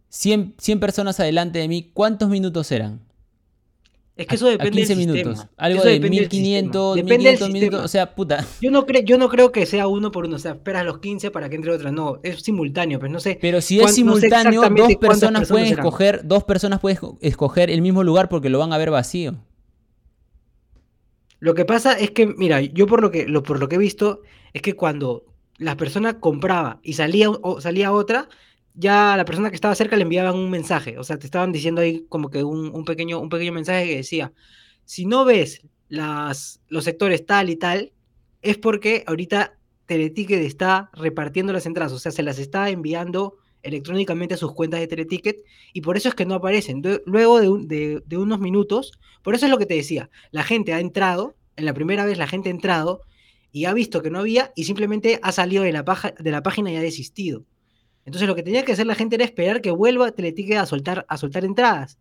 100, 0.10 0.54
100 0.60 0.80
personas 0.80 1.20
adelante 1.20 1.58
de 1.58 1.68
mí, 1.68 1.90
¿cuántos 1.96 2.30
minutos 2.30 2.72
eran? 2.72 3.02
Es 4.20 4.28
que 4.28 4.36
eso 4.36 4.46
A- 4.46 4.50
a 4.50 4.52
depende 4.52 4.72
15 4.82 4.96
del 4.96 5.08
minutos. 5.08 5.38
sistema. 5.38 5.54
Algo 5.58 5.80
Eso 5.80 5.88
de 5.88 5.94
depende 5.94 6.18
del 6.18 6.30
1500, 6.30 6.96
sistema. 6.96 6.96
Depende 6.96 7.30
del 7.30 7.32
1500 7.40 7.50
minutos. 7.54 7.62
sistema. 7.82 7.86
O 7.86 7.88
sea, 7.88 8.16
puta. 8.16 8.46
Yo 8.62 8.70
no, 8.72 8.86
creo, 8.86 9.02
yo 9.04 9.18
no 9.18 9.30
creo 9.30 9.52
que 9.52 9.66
sea 9.66 9.88
uno 9.88 10.12
por 10.12 10.26
uno, 10.26 10.36
o 10.36 10.40
sea, 10.40 10.52
esperas 10.52 10.86
los 10.86 11.00
15 11.00 11.32
para 11.32 11.50
que 11.50 11.56
entre 11.56 11.72
otra, 11.72 11.92
no, 11.92 12.20
es 12.24 12.42
simultáneo, 12.42 13.00
pues 13.00 13.12
no 13.12 13.20
sé. 13.20 13.38
Pero 13.42 13.62
si 13.62 13.78
es 13.78 13.84
no 13.84 13.88
sé 13.88 13.94
simultáneo, 13.96 14.62
dos 14.76 14.96
personas 14.98 15.48
pueden 15.50 15.68
escoger, 15.68 16.22
dos 16.26 16.44
personas 16.44 16.80
pueden 16.82 16.98
esco- 16.98 17.18
escoger 17.22 17.70
el 17.70 17.82
mismo 17.82 18.04
lugar 18.04 18.28
porque 18.30 18.50
lo 18.50 18.60
van 18.60 18.74
a 18.74 18.78
ver 18.78 18.92
vacío. 18.92 19.36
Lo 21.40 21.54
que 21.56 21.66
pasa 21.66 21.94
es 21.94 22.12
que, 22.12 22.28
mira, 22.28 22.62
yo 22.62 22.86
por 22.86 23.02
lo 23.02 23.12
que, 23.12 23.26
lo, 23.28 23.44
por 23.44 23.60
lo 23.60 23.70
que 23.70 23.76
he 23.76 23.80
visto, 23.80 24.22
es 24.54 24.62
que 24.62 24.76
cuando 24.76 25.24
la 25.58 25.78
persona 25.78 26.20
compraba 26.20 26.80
y 26.84 26.94
salía, 26.94 27.30
o 27.30 27.62
salía 27.62 27.92
otra, 27.94 28.28
ya 28.80 29.16
la 29.18 29.26
persona 29.26 29.50
que 29.50 29.56
estaba 29.56 29.76
cerca 29.76 29.96
le 29.98 30.04
enviaban 30.04 30.36
un 30.36 30.50
mensaje. 30.50 30.98
O 30.98 31.04
sea, 31.04 31.18
te 31.20 31.26
estaban 31.28 31.52
diciendo 31.52 31.82
ahí 31.82 32.06
como 32.10 32.30
que 32.30 32.44
un, 32.44 32.86
pequeño, 32.86 33.20
un 33.20 33.30
pequeño 33.30 33.52
mensaje 33.54 33.86
que 33.88 33.96
decía, 33.98 34.32
si 34.86 35.06
no 35.06 35.26
ves 35.26 35.62
las, 35.90 36.62
los 36.70 36.84
sectores 36.86 37.26
tal 37.26 37.50
y 37.50 37.56
tal, 37.58 37.92
es 38.42 38.58
porque 38.58 39.04
ahorita 39.08 39.58
Teleticket 39.86 40.42
está 40.42 40.90
repartiendo 40.94 41.52
las 41.54 41.66
entradas, 41.66 41.92
o 41.94 42.00
sea, 42.00 42.12
se 42.12 42.24
las 42.24 42.40
está 42.40 42.70
enviando 42.70 43.38
electrónicamente 43.64 44.36
a 44.36 44.38
sus 44.38 44.54
cuentas 44.54 44.80
de 44.80 44.88
Teleticket 44.88 45.38
y 45.74 45.82
por 45.82 45.98
eso 45.98 46.08
es 46.10 46.16
que 46.16 46.26
no 46.26 46.36
aparecen. 46.36 46.82
Luego 47.06 47.42
de- 47.60 48.02
de 48.06 48.18
unos 48.18 48.40
minutos, 48.40 48.94
por 49.24 49.36
eso 49.36 49.46
es 49.46 49.52
lo 49.52 49.58
que 49.58 49.66
te 49.66 49.74
decía, 49.76 50.10
la 50.32 50.44
gente 50.44 50.74
ha 50.74 50.80
entrado, 50.80 51.36
en 51.58 51.66
la 51.66 51.74
primera 51.74 52.06
vez 52.06 52.18
la 52.18 52.28
gente 52.28 52.50
ha 52.50 52.52
entrado 52.54 53.02
y 53.52 53.66
ha 53.66 53.74
visto 53.74 54.02
que 54.02 54.10
no 54.12 54.20
había 54.20 54.54
y 54.56 54.64
simplemente 54.64 55.20
ha 55.24 55.32
salido 55.34 55.64
de 55.64 55.74
la, 55.74 55.84
paja- 55.84 56.14
de 56.18 56.32
la 56.32 56.42
página 56.44 56.72
y 56.72 56.78
ha 56.78 56.82
desistido. 56.82 57.44
Entonces 58.06 58.28
lo 58.28 58.36
que 58.36 58.44
tenía 58.44 58.64
que 58.66 58.72
hacer 58.72 58.88
la 58.88 58.96
gente 58.96 59.16
era 59.16 59.26
esperar 59.26 59.62
que 59.62 59.72
vuelva 59.72 60.12
Teleticket 60.12 60.58
a 60.58 60.66
soltar, 60.66 61.06
a 61.08 61.18
soltar 61.18 61.46
entradas. 61.46 61.98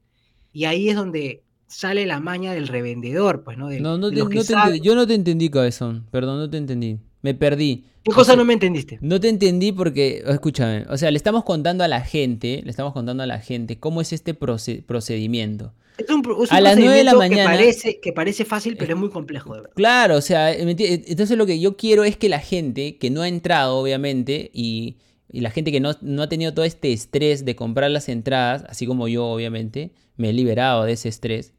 Y 0.52 0.64
ahí 0.64 0.88
es 0.88 0.96
donde 0.96 1.42
sale 1.66 2.06
la 2.06 2.18
maña 2.20 2.54
del 2.54 2.66
revendedor, 2.68 3.44
pues, 3.44 3.58
¿no? 3.58 3.68
De, 3.68 3.80
No, 3.80 3.98
no 3.98 4.08
de 4.10 4.16
te- 4.16 4.34
no 4.34 4.44
te. 4.44 4.80
Yo 4.80 4.94
no 4.94 5.06
te 5.06 5.14
entendí, 5.14 5.50
cabezón. 5.50 6.06
Perdón, 6.10 6.38
no 6.38 6.48
te 6.48 6.56
entendí. 6.56 6.98
Me 7.20 7.34
perdí. 7.34 7.84
¿Qué 8.04 8.12
O 8.12 8.14
cosa 8.14 8.28
sea, 8.32 8.36
no 8.36 8.44
me 8.44 8.54
entendiste? 8.54 8.98
No 9.02 9.20
te 9.20 9.28
entendí 9.28 9.72
porque, 9.72 10.22
escúchame, 10.26 10.86
o 10.88 10.96
sea, 10.96 11.10
le 11.10 11.16
estamos 11.18 11.44
contando 11.44 11.84
a 11.84 11.88
la 11.88 12.00
gente, 12.00 12.62
le 12.64 12.70
estamos 12.70 12.92
contando 12.94 13.22
a 13.22 13.26
la 13.26 13.38
gente 13.40 13.78
cómo 13.78 14.00
es 14.00 14.12
este 14.14 14.38
proce- 14.38 14.82
procedimiento. 14.84 15.74
Es 15.98 16.08
un, 16.08 16.20
es 16.20 16.50
un 16.50 16.56
A 16.56 16.60
las 16.60 16.78
nueve 16.78 16.94
de 16.98 17.04
la 17.04 17.14
mañana- 17.14 17.42
Que 17.50 17.56
parece, 17.58 18.00
que 18.00 18.12
parece 18.12 18.44
fácil, 18.44 18.76
pero 18.78 18.94
es 18.94 19.00
muy 19.00 19.10
complejo, 19.10 19.52
de 19.52 19.60
verdad. 19.62 19.74
Claro, 19.74 20.16
o 20.16 20.20
sea, 20.22 20.54
entonces 20.54 21.36
lo 21.36 21.44
que 21.44 21.58
yo 21.60 21.76
quiero 21.76 22.04
es 22.04 22.16
que 22.16 22.28
la 22.28 22.38
gente 22.38 22.96
que 22.98 23.10
no 23.10 23.20
ha 23.22 23.28
entrado, 23.28 23.76
obviamente, 23.76 24.50
y, 24.54 24.96
y 25.30 25.40
la 25.40 25.50
gente 25.50 25.70
que 25.72 25.80
no, 25.80 25.92
no 26.00 26.22
ha 26.22 26.28
tenido 26.28 26.54
todo 26.54 26.64
este 26.64 26.92
estrés 26.92 27.44
de 27.44 27.54
comprar 27.56 27.90
las 27.90 28.08
entradas, 28.08 28.64
así 28.68 28.86
como 28.86 29.08
yo, 29.08 29.26
obviamente, 29.26 29.92
me 30.16 30.30
he 30.30 30.32
liberado 30.32 30.84
de 30.84 30.92
ese 30.92 31.08
estrés. 31.08 31.52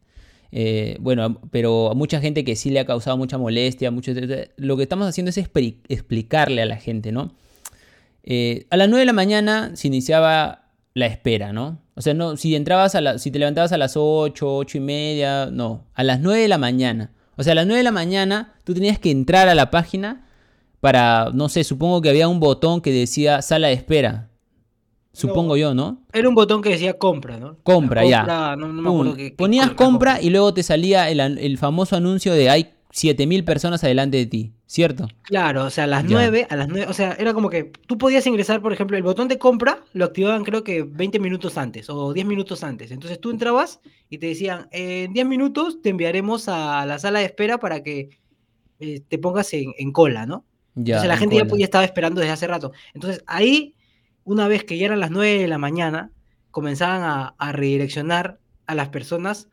eh, 0.52 0.98
bueno, 1.00 1.40
pero 1.52 1.92
a 1.92 1.94
mucha 1.94 2.20
gente 2.20 2.44
que 2.44 2.56
sí 2.56 2.72
le 2.72 2.80
ha 2.80 2.86
causado 2.86 3.16
mucha 3.18 3.38
molestia, 3.38 3.92
mucho, 3.92 4.12
lo 4.58 4.78
que 4.78 4.84
estamos 4.84 5.08
haciendo 5.08 5.30
es 5.30 5.38
expli- 5.38 5.78
explicarle 5.90 6.62
a 6.64 6.66
la 6.66 6.78
gente, 6.78 7.12
¿no? 7.12 7.36
Eh, 8.24 8.66
a 8.70 8.78
las 8.78 8.90
9 8.90 9.02
de 9.02 9.06
la 9.06 9.14
mañana 9.14 9.72
se 9.76 9.88
iniciaba 9.88 10.70
la 10.94 11.06
espera, 11.06 11.54
¿no? 11.54 11.80
O 11.96 12.02
sea, 12.02 12.14
no, 12.14 12.36
si 12.38 12.56
entrabas 12.56 12.96
a 12.96 13.02
la, 13.02 13.18
si 13.20 13.30
te 13.32 13.40
levantabas 13.40 13.72
a 13.72 13.78
las 13.78 13.94
8, 13.96 14.56
8 14.58 14.78
y 14.78 14.82
media, 14.82 15.50
no, 15.52 15.86
a 15.94 16.04
las 16.04 16.20
9 16.20 16.42
de 16.42 16.48
la 16.48 16.58
mañana. 16.58 17.12
O 17.38 17.44
sea, 17.44 17.52
a 17.54 17.56
las 17.56 17.66
9 17.68 17.78
de 17.80 17.84
la 17.84 17.92
mañana 17.92 18.54
tú 18.64 18.74
tenías 18.74 19.00
que 19.00 19.12
entrar 19.12 19.48
a 19.50 19.56
la 19.56 19.70
página 19.72 20.28
para, 20.80 21.30
no 21.34 21.50
sé, 21.50 21.64
supongo 21.64 22.02
que 22.02 22.10
había 22.10 22.28
un 22.28 22.40
botón 22.40 22.82
que 22.82 22.92
decía 22.92 23.42
sala 23.42 23.68
de 23.68 23.74
espera. 23.74 24.30
Supongo 25.12 25.54
No. 25.54 25.58
yo, 25.58 25.74
¿no? 25.74 26.04
Era 26.14 26.30
un 26.30 26.36
botón 26.36 26.62
que 26.62 26.70
decía 26.70 26.98
compra, 26.98 27.38
¿no? 27.38 27.58
Compra, 27.64 28.06
ya. 28.06 28.56
No, 28.56 28.68
no 28.72 28.82
me 28.82 28.90
acuerdo 28.90 29.36
Ponías 29.36 29.72
compra 29.72 30.22
y 30.22 30.30
luego 30.30 30.54
te 30.54 30.64
salía 30.64 31.10
el, 31.10 31.20
el 31.20 31.58
famoso 31.58 31.96
anuncio 31.96 32.34
de 32.34 32.50
hay 32.50 32.74
7000 32.92 33.44
personas 33.44 33.84
adelante 33.84 34.18
de 34.18 34.26
ti, 34.28 34.54
¿cierto? 34.66 35.08
Claro, 35.24 35.66
o 35.66 35.70
sea, 35.70 35.84
a 35.84 35.88
las 35.88 36.04
Ya. 36.04 36.10
9, 36.12 36.48
a 36.50 36.56
las 36.56 36.68
9, 36.70 36.86
o 36.90 36.94
sea, 36.94 37.14
era 37.20 37.34
como 37.34 37.50
que 37.50 37.66
tú 37.88 37.98
podías 37.98 38.26
ingresar, 38.28 38.62
por 38.62 38.72
ejemplo, 38.72 38.98
el 38.98 39.04
botón 39.04 39.28
de 39.28 39.38
compra 39.38 39.84
lo 39.94 40.06
activaban 40.06 40.44
creo 40.44 40.64
que 40.64 40.84
20 40.84 41.20
minutos 41.20 41.58
antes 41.58 41.90
o 41.90 42.14
10 42.14 42.26
minutos 42.26 42.64
antes. 42.64 42.92
Entonces 42.92 43.20
tú 43.20 43.32
entrabas 43.32 43.80
y 44.10 44.20
te 44.20 44.28
decían, 44.28 44.70
"Eh, 44.72 45.04
en 45.06 45.14
10 45.14 45.26
minutos 45.26 45.82
te 45.82 45.90
enviaremos 45.90 46.48
a 46.48 46.86
la 46.86 46.98
sala 47.00 47.20
de 47.20 47.26
espera 47.26 47.60
para 47.60 47.84
que 47.84 48.10
eh, 48.80 49.02
te 49.08 49.18
pongas 49.18 49.54
en, 49.54 49.74
en 49.78 49.92
cola, 49.92 50.26
¿no? 50.26 50.46
Ya, 50.84 50.96
Entonces 50.96 51.08
la 51.08 51.14
en 51.14 51.20
gente 51.20 51.36
ya, 51.38 51.46
pues, 51.46 51.60
ya 51.60 51.66
estaba 51.66 51.86
esperando 51.86 52.22
desde 52.22 52.34
hace 52.34 52.48
rato. 52.48 52.72
Entonces 52.94 53.24
ahí, 53.28 53.76
una 54.24 54.48
vez 54.48 54.64
que 54.64 54.78
ya 54.78 54.86
eran 54.86 55.00
las 55.00 55.12
9 55.12 55.40
de 55.42 55.48
la 55.48 55.58
mañana, 55.58 56.12
comenzaban 56.52 57.04
a, 57.04 57.36
a 57.38 57.52
redireccionar 57.52 58.40
a 58.66 58.76
las 58.76 58.90
personas 58.90 59.48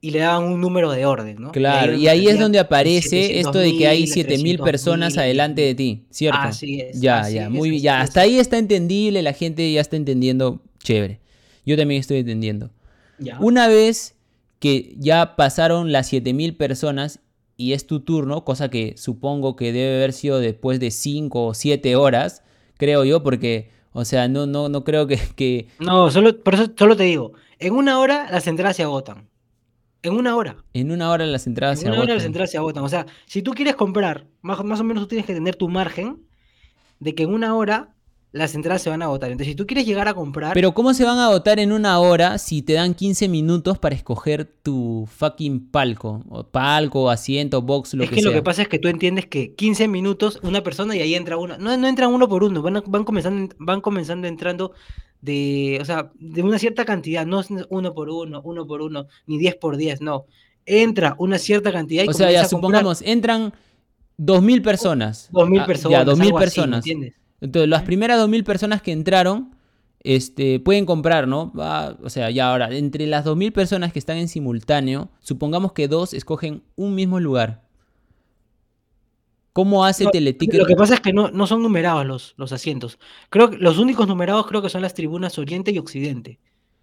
y 0.00 0.10
le 0.10 0.20
daban 0.20 0.44
un 0.44 0.60
número 0.60 0.92
de 0.92 1.06
orden, 1.06 1.36
¿no? 1.40 1.52
Claro, 1.52 1.92
ahí 1.92 2.02
y 2.02 2.08
ahí 2.08 2.28
es 2.28 2.38
donde 2.38 2.58
aparece 2.58 3.40
esto 3.40 3.58
de 3.58 3.76
que 3.76 3.88
hay 3.88 4.04
700.000, 4.04 4.12
7000 4.12 4.58
personas 4.60 5.14
300.000, 5.14 5.20
adelante 5.20 5.62
de 5.62 5.74
ti, 5.74 6.06
¿cierto? 6.10 6.40
Así 6.40 6.80
es. 6.80 7.00
Ya, 7.00 7.20
así 7.20 7.34
ya, 7.34 7.44
es, 7.44 7.50
muy 7.50 7.70
bien. 7.70 7.82
Ya, 7.82 8.00
hasta 8.00 8.20
ahí 8.20 8.38
está 8.38 8.58
entendible, 8.58 9.22
la 9.22 9.32
gente 9.32 9.70
ya 9.72 9.80
está 9.80 9.96
entendiendo, 9.96 10.62
chévere. 10.82 11.20
Yo 11.66 11.76
también 11.76 12.00
estoy 12.00 12.18
entendiendo. 12.18 12.70
Ya. 13.18 13.38
Una 13.40 13.66
vez 13.66 14.14
que 14.60 14.94
ya 14.98 15.34
pasaron 15.36 15.90
las 15.90 16.08
7000 16.08 16.56
personas 16.56 17.20
y 17.58 17.74
es 17.74 17.86
tu 17.86 18.00
turno, 18.00 18.44
cosa 18.44 18.70
que 18.70 18.94
supongo 18.96 19.56
que 19.56 19.72
debe 19.72 19.96
haber 19.96 20.12
sido 20.14 20.38
después 20.38 20.80
de 20.80 20.90
5 20.92 21.46
o 21.48 21.54
7 21.54 21.96
horas, 21.96 22.44
creo 22.78 23.04
yo, 23.04 23.22
porque, 23.24 23.70
o 23.92 24.04
sea, 24.06 24.28
no, 24.28 24.46
no, 24.46 24.68
no 24.70 24.84
creo 24.84 25.06
que, 25.08 25.18
que 25.36 25.66
No, 25.80 26.10
solo, 26.10 26.40
por 26.42 26.54
eso 26.54 26.68
solo 26.78 26.96
te 26.96 27.02
digo, 27.02 27.32
en 27.58 27.74
una 27.74 27.98
hora 27.98 28.30
las 28.30 28.46
entradas 28.46 28.76
se 28.76 28.84
agotan. 28.84 29.28
En 30.02 30.14
una 30.14 30.36
hora. 30.36 30.64
en 30.72 30.92
una 30.92 31.10
hora 31.10 31.26
las 31.26 31.48
entradas 31.48 31.78
En 31.78 31.82
se 31.82 31.86
una 31.88 31.96
hora 32.00 32.14
las 32.14 32.22
agotan. 32.22 32.26
entradas 32.26 32.50
se 32.52 32.56
agotan. 32.58 32.84
O 32.84 32.88
sea, 32.88 33.06
si 33.26 33.42
tú 33.42 33.52
quieres 33.52 33.74
comprar, 33.74 34.28
más, 34.42 34.64
más 34.64 34.78
o 34.78 34.84
menos 34.84 35.02
tú 35.02 35.08
tienes 35.08 35.26
que 35.26 35.34
tener 35.34 35.56
tu 35.56 35.68
margen 35.68 36.22
de 37.00 37.16
que 37.16 37.24
en 37.24 37.34
una 37.34 37.56
hora 37.56 37.96
las 38.30 38.54
entradas 38.54 38.82
se 38.82 38.90
van 38.90 39.00
a 39.02 39.06
agotar. 39.06 39.30
Entonces, 39.30 39.52
si 39.52 39.56
tú 39.56 39.66
quieres 39.66 39.86
llegar 39.86 40.06
a 40.06 40.14
comprar, 40.14 40.52
Pero 40.54 40.72
¿cómo 40.74 40.92
se 40.92 41.04
van 41.04 41.18
a 41.18 41.26
agotar 41.28 41.58
en 41.58 41.72
una 41.72 41.98
hora 41.98 42.36
si 42.38 42.60
te 42.62 42.74
dan 42.74 42.94
15 42.94 43.26
minutos 43.28 43.78
para 43.78 43.94
escoger 43.94 44.44
tu 44.44 45.08
fucking 45.10 45.70
palco? 45.70 46.22
O 46.28 46.44
palco, 46.44 47.08
asiento, 47.10 47.62
box, 47.62 47.94
lo 47.94 48.04
es 48.04 48.10
que, 48.10 48.16
que 48.16 48.22
sea. 48.22 48.30
lo 48.30 48.36
que 48.36 48.42
pasa 48.42 48.62
es 48.62 48.68
que 48.68 48.78
tú 48.78 48.88
entiendes 48.88 49.26
que 49.26 49.54
15 49.54 49.88
minutos 49.88 50.40
una 50.42 50.62
persona 50.62 50.94
y 50.94 51.00
ahí 51.00 51.14
entra 51.14 51.36
uno. 51.38 51.56
No, 51.58 51.74
no 51.76 51.88
entran 51.88 52.12
uno 52.12 52.28
por 52.28 52.44
uno, 52.44 52.60
van, 52.60 52.76
a- 52.76 52.82
van, 52.86 53.04
comenzando, 53.04 53.54
van 53.58 53.80
comenzando 53.80 54.26
entrando 54.28 54.72
de, 55.22 55.78
o 55.80 55.84
sea, 55.84 56.12
de 56.18 56.42
una 56.42 56.58
cierta 56.58 56.84
cantidad, 56.84 57.24
no 57.26 57.40
es 57.40 57.48
uno 57.70 57.94
por 57.94 58.10
uno, 58.10 58.40
uno 58.44 58.66
por 58.66 58.82
uno, 58.82 59.06
ni 59.26 59.38
10 59.38 59.56
por 59.56 59.76
10, 59.76 60.00
no. 60.00 60.26
Entra 60.66 61.16
una 61.18 61.38
cierta 61.38 61.72
cantidad 61.72 62.04
y 62.04 62.08
o 62.08 62.12
sea, 62.12 62.30
ya 62.30 62.40
a 62.40 62.42
comprar 62.42 62.50
supongamos, 62.60 63.02
entran 63.02 63.54
2.000 64.18 64.60
personas. 64.62 65.30
2.000 65.32 65.60
Ah, 65.62 65.66
personas. 65.66 65.98
Ya, 65.98 66.04
2.000 66.04 66.26
algo 66.26 66.38
así, 66.38 66.60
¿me 66.60 66.66
personas. 66.66 66.78
entiendes? 66.86 67.14
Entonces, 67.40 67.68
las 67.68 67.82
primeras 67.82 68.20
2.000 68.20 68.44
personas 68.44 68.82
que 68.82 68.92
entraron, 68.92 69.54
este, 70.00 70.60
pueden 70.60 70.86
comprar, 70.86 71.28
¿no? 71.28 71.52
Ah, 71.58 71.96
o 72.02 72.10
sea, 72.10 72.30
ya 72.30 72.50
ahora, 72.50 72.74
entre 72.74 73.06
las 73.06 73.24
2.000 73.24 73.52
personas 73.52 73.92
que 73.92 73.98
están 73.98 74.16
en 74.16 74.28
simultáneo, 74.28 75.10
supongamos 75.20 75.72
que 75.72 75.88
dos 75.88 76.14
escogen 76.14 76.62
un 76.76 76.94
mismo 76.94 77.20
lugar. 77.20 77.62
¿Cómo 79.52 79.84
hace 79.84 80.04
No, 80.04 80.10
Teleticket? 80.10 80.60
Lo 80.60 80.66
que 80.66 80.76
pasa 80.76 80.94
es 80.94 81.00
que 81.00 81.12
no, 81.12 81.30
no 81.30 81.46
son 81.46 81.62
numerados 81.62 82.06
los, 82.06 82.34
los 82.36 82.52
asientos. 82.52 82.98
Creo 83.28 83.50
que 83.50 83.56
los 83.56 83.78
únicos 83.78 84.06
numerados 84.06 84.46
creo 84.46 84.62
que 84.62 84.68
son 84.68 84.82
las 84.82 84.94
tribunas 84.94 85.38
Oriente 85.38 85.72
y 85.72 85.78
Occidente. 85.78 86.38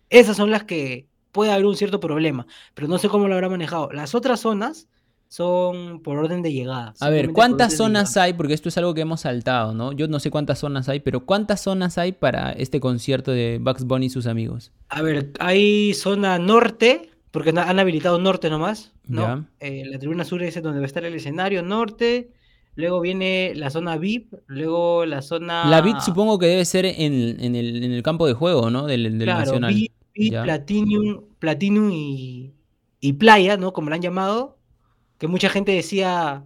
Esas 0.09 0.35
son 0.35 0.51
las 0.51 0.65
que 0.65 1.07
puede 1.31 1.51
haber 1.51 1.65
un 1.65 1.75
cierto 1.75 1.99
problema, 1.99 2.47
pero 2.73 2.87
no 2.87 2.97
sé 2.97 3.09
cómo 3.09 3.27
lo 3.27 3.33
habrá 3.33 3.49
manejado. 3.49 3.91
Las 3.91 4.13
otras 4.13 4.41
zonas 4.41 4.87
son 5.35 5.99
por 6.01 6.17
orden 6.17 6.41
de 6.41 6.53
llegada. 6.53 6.93
A 7.01 7.09
ver, 7.09 7.33
¿cuántas 7.33 7.75
zonas 7.75 8.15
hay? 8.15 8.31
Porque 8.31 8.53
esto 8.53 8.69
es 8.69 8.77
algo 8.77 8.93
que 8.93 9.01
hemos 9.01 9.21
saltado, 9.21 9.73
¿no? 9.73 9.91
Yo 9.91 10.07
no 10.07 10.21
sé 10.21 10.31
cuántas 10.31 10.59
zonas 10.59 10.87
hay, 10.87 11.01
pero 11.01 11.25
¿cuántas 11.25 11.59
zonas 11.61 11.97
hay 11.97 12.13
para 12.13 12.53
este 12.53 12.79
concierto 12.79 13.31
de 13.31 13.59
Bugs 13.61 13.83
Bunny 13.83 14.05
y 14.05 14.09
sus 14.09 14.27
amigos? 14.27 14.71
A 14.87 15.01
ver, 15.01 15.33
hay 15.39 15.93
zona 15.93 16.39
norte, 16.39 17.09
porque 17.31 17.49
han 17.49 17.79
habilitado 17.79 18.17
norte 18.17 18.49
nomás, 18.49 18.93
¿no? 19.07 19.45
Eh, 19.59 19.83
la 19.85 19.99
tribuna 19.99 20.23
sur 20.23 20.41
es 20.41 20.61
donde 20.63 20.79
va 20.79 20.85
a 20.85 20.87
estar 20.87 21.03
el 21.03 21.13
escenario 21.13 21.61
norte. 21.63 22.31
Luego 22.75 23.01
viene 23.01 23.51
la 23.55 23.69
zona 23.69 23.97
VIP, 23.97 24.33
luego 24.47 25.05
la 25.05 25.21
zona. 25.21 25.65
La 25.65 25.81
BIT 25.81 25.99
supongo 25.99 26.39
que 26.39 26.45
debe 26.45 26.63
ser 26.63 26.85
en, 26.85 27.41
en 27.41 27.55
el, 27.55 27.83
en 27.83 27.91
el 27.91 28.03
campo 28.03 28.25
de 28.25 28.33
juego, 28.33 28.69
¿no? 28.69 28.85
Del, 28.85 29.03
del 29.03 29.23
Claro, 29.23 29.39
Nacional. 29.39 29.73
VIP, 29.73 29.91
VIP. 30.13 30.31
Platinum, 30.43 31.21
Platinum 31.39 31.91
y, 31.91 32.53
y 33.01 33.13
Playa, 33.13 33.57
¿no? 33.57 33.73
Como 33.73 33.89
la 33.89 33.97
han 33.97 34.01
llamado, 34.01 34.54
que 35.17 35.27
mucha 35.27 35.49
gente 35.49 35.71
decía, 35.71 36.43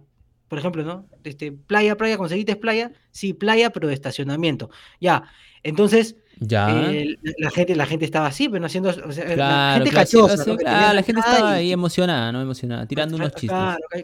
por 0.48 0.58
ejemplo, 0.58 0.82
¿no? 0.84 1.06
Este, 1.24 1.52
playa, 1.52 1.96
playa, 1.96 2.16
conseguiste 2.16 2.56
playa, 2.56 2.92
sí, 3.10 3.32
playa, 3.34 3.70
pero 3.70 3.88
de 3.88 3.94
estacionamiento. 3.94 4.70
Ya, 5.00 5.24
entonces, 5.62 6.16
Ya. 6.40 6.90
eh, 6.90 7.16
la, 7.38 7.50
gente, 7.50 7.76
la 7.76 7.84
gente 7.84 8.06
estaba 8.06 8.26
así, 8.28 8.48
pero 8.48 8.60
no 8.60 8.66
haciendo, 8.66 8.88
o 8.88 9.12
sea, 9.12 9.24
la 9.36 9.72
gente 9.74 9.90
claro, 9.90 9.90
cachosa, 9.92 10.50
o 10.52 10.56
claro, 10.56 10.94
la 10.94 11.02
gente 11.02 11.20
estaba 11.20 11.50
y- 11.50 11.54
ahí 11.58 11.72
emocionada, 11.72 12.32
¿no? 12.32 12.40
Emocionada, 12.40 12.86
tirando 12.86 13.16
unos 13.16 13.34
chistes. 13.34 13.58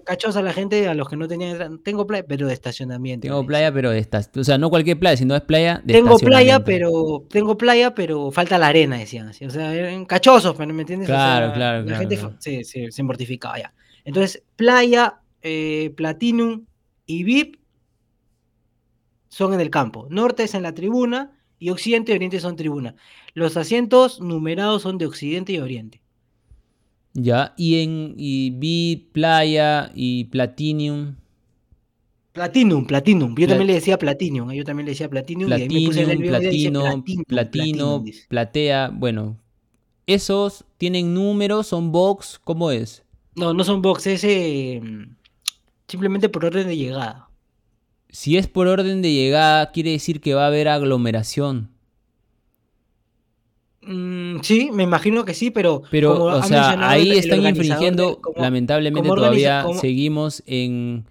Cachosa 0.04 0.42
la 0.42 0.52
gente 0.52 0.86
a 0.86 0.94
los 0.94 1.08
que 1.08 1.16
no 1.16 1.26
tenían. 1.26 1.78
Tengo 1.82 2.06
playa, 2.06 2.24
pero 2.28 2.46
de 2.46 2.52
estacionamiento. 2.52 3.26
Tengo 3.26 3.46
playa, 3.46 3.72
pero 3.72 3.90
de 3.90 3.98
estas. 4.00 4.30
O 4.36 4.44
sea, 4.44 4.58
no 4.58 4.68
cualquier 4.68 4.98
playa, 4.98 5.16
sino 5.16 5.34
es 5.34 5.40
playa 5.42 5.80
de 5.82 5.94
Tengo 5.94 6.18
playa, 6.18 6.56
estacionamiento. 6.56 6.64
pero 6.66 7.26
tengo 7.30 7.56
playa, 7.56 7.94
pero 7.94 8.30
falta 8.30 8.58
la 8.58 8.66
arena, 8.66 8.98
decían 8.98 9.28
así. 9.28 9.46
O 9.46 9.50
sea, 9.50 9.72
eran 9.74 10.04
cachosos, 10.04 10.58
¿me 10.58 10.64
entiendes? 10.64 11.08
O 11.08 11.12
Claro, 11.12 11.46
sea, 11.46 11.54
claro, 11.54 11.78
La 11.78 11.84
claro, 11.86 11.98
gente 12.00 12.16
claro. 12.18 12.36
se, 12.38 12.64
se, 12.64 12.92
se 12.92 13.02
mortificaba 13.02 13.58
ya. 13.58 13.72
Entonces, 14.06 14.44
playa, 14.54 15.20
eh, 15.42 15.92
Platinum 15.96 16.64
y 17.06 17.24
VIP 17.24 17.56
son 19.28 19.52
en 19.52 19.60
el 19.60 19.68
campo. 19.68 20.06
Norte 20.10 20.44
es 20.44 20.54
en 20.54 20.62
la 20.62 20.72
tribuna 20.72 21.36
y 21.58 21.70
Occidente 21.70 22.12
y 22.12 22.14
Oriente 22.14 22.38
son 22.38 22.54
tribuna. 22.54 22.94
Los 23.34 23.56
asientos 23.56 24.20
numerados 24.20 24.82
son 24.82 24.96
de 24.96 25.06
Occidente 25.06 25.52
y 25.52 25.58
Oriente. 25.58 26.00
Ya, 27.14 27.52
y 27.56 27.82
en 27.82 28.14
y 28.16 28.50
vi 28.50 29.08
playa 29.12 29.90
y 29.94 30.24
platinum. 30.26 31.16
Platinum, 32.32 32.86
Platinum. 32.86 33.34
Yo 33.36 33.48
también 33.48 33.66
le 33.66 33.74
decía 33.74 33.98
Platinum. 33.98 34.50
¿eh? 34.52 34.56
Yo 34.56 34.64
también 34.64 34.86
le 34.86 34.92
decía 34.92 35.08
Platinum. 35.08 35.48
y 35.48 35.52
ahí 35.52 35.68
me 35.68 35.86
puse 35.86 36.04
Platinum, 36.04 37.02
platino, 37.02 37.24
platino, 37.26 38.04
platea. 38.28 38.90
Bueno, 38.94 39.36
esos 40.06 40.64
tienen 40.76 41.12
números, 41.12 41.66
son 41.66 41.90
box, 41.90 42.38
¿cómo 42.44 42.70
es? 42.70 43.05
No, 43.36 43.52
no 43.54 43.64
son 43.64 43.82
box, 43.82 44.06
es 44.06 44.24
eh, 44.24 44.80
simplemente 45.86 46.28
por 46.28 46.44
orden 46.44 46.66
de 46.66 46.76
llegada. 46.76 47.28
Si 48.08 48.36
es 48.36 48.46
por 48.48 48.66
orden 48.66 49.02
de 49.02 49.12
llegada, 49.12 49.70
quiere 49.72 49.90
decir 49.90 50.20
que 50.20 50.34
va 50.34 50.44
a 50.44 50.46
haber 50.48 50.68
aglomeración. 50.68 51.68
Mm, 53.82 54.40
sí, 54.42 54.70
me 54.72 54.82
imagino 54.82 55.24
que 55.24 55.34
sí, 55.34 55.50
pero. 55.50 55.82
Pero, 55.90 56.14
como 56.14 56.24
o 56.24 56.42
sea, 56.42 56.70
ahí 56.90 57.10
el- 57.12 57.18
están 57.18 57.46
infringiendo, 57.46 58.20
como- 58.20 58.42
lamentablemente 58.42 59.08
como 59.08 59.20
todavía 59.20 59.62
como- 59.64 59.80
seguimos 59.80 60.42
en 60.46 61.04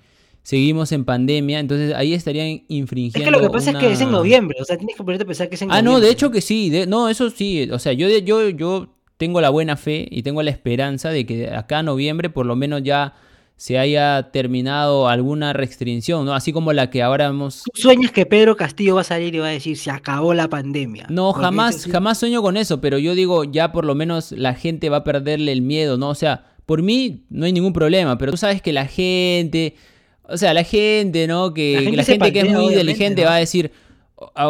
seguimos 0.43 0.91
en 0.91 1.05
pandemia, 1.05 1.59
entonces 1.59 1.93
ahí 1.95 2.13
estarían 2.13 2.47
Es 2.47 2.61
infringiendo 2.67 3.25
que 3.25 3.31
lo 3.31 3.41
que 3.41 3.49
pasa 3.51 3.71
es 3.71 3.77
que 3.77 3.91
es 3.91 4.01
en 4.01 4.11
noviembre, 4.11 4.57
o 4.61 4.65
sea, 4.65 4.77
tienes 4.77 4.95
que 4.95 5.03
ponerte 5.03 5.23
a 5.23 5.25
pensar 5.25 5.49
que 5.49 5.55
es 5.55 5.61
en 5.63 5.71
Ah, 5.71 5.81
no, 5.81 5.99
de 5.99 6.11
hecho 6.11 6.29
que 6.29 6.39
sí, 6.41 6.69
de- 6.69 6.85
no, 6.85 7.09
eso 7.09 7.31
sí, 7.31 7.67
o 7.71 7.79
sea, 7.79 7.93
yo, 7.93 8.07
yo, 8.19 8.49
yo 8.49 8.87
tengo 9.17 9.41
la 9.41 9.49
buena 9.49 9.75
fe 9.77 10.07
y 10.09 10.23
tengo 10.23 10.43
la 10.43 10.51
esperanza 10.51 11.09
de 11.09 11.25
que 11.25 11.49
acá 11.49 11.79
en 11.79 11.87
noviembre 11.87 12.29
por 12.29 12.45
lo 12.45 12.55
menos 12.55 12.83
ya 12.83 13.13
se 13.57 13.79
haya 13.79 14.31
terminado 14.31 15.07
alguna 15.07 15.53
restricción, 15.53 16.25
¿no? 16.25 16.33
Así 16.33 16.51
como 16.51 16.73
la 16.73 16.89
que 16.89 17.01
ahora 17.01 17.27
hemos... 17.27 17.63
¿Tú 17.63 17.81
sueñas 17.81 18.11
que 18.11 18.25
Pedro 18.25 18.57
Castillo 18.57 18.95
va 18.95 19.01
a 19.01 19.05
salir 19.05 19.33
y 19.33 19.39
va 19.39 19.47
a 19.47 19.51
decir 19.51 19.77
se 19.77 19.91
acabó 19.91 20.33
la 20.33 20.49
pandemia? 20.49 21.05
No, 21.09 21.31
Porque 21.31 21.45
jamás, 21.45 21.87
jamás 21.89 22.17
sueño 22.17 22.41
con 22.41 22.57
eso, 22.57 22.81
pero 22.81 22.97
yo 22.97 23.15
digo, 23.15 23.45
ya 23.45 23.71
por 23.71 23.85
lo 23.85 23.95
menos 23.95 24.33
la 24.33 24.55
gente 24.55 24.89
va 24.89 24.97
a 24.97 25.03
perderle 25.05 25.53
el 25.53 25.61
miedo, 25.61 25.97
¿no? 25.97 26.09
O 26.09 26.15
sea, 26.15 26.47
por 26.65 26.81
mí 26.81 27.23
no 27.29 27.45
hay 27.45 27.53
ningún 27.53 27.71
problema, 27.71 28.17
pero 28.17 28.31
tú 28.31 28.37
sabes 28.37 28.61
que 28.61 28.73
la 28.73 28.87
gente, 28.87 29.75
o 30.23 30.35
sea, 30.35 30.53
la 30.53 30.63
gente, 30.63 31.25
¿no? 31.27 31.53
Que 31.53 31.73
La 31.73 31.79
que 31.79 31.85
gente 31.85 31.97
la 31.97 32.03
se 32.03 32.11
gente 32.13 32.33
que 32.33 32.39
es 32.39 32.45
muy 32.45 32.55
obviamente, 32.55 32.81
inteligente 32.81 33.21
¿no? 33.21 33.29
va 33.29 33.35
a 33.35 33.39
decir, 33.39 33.71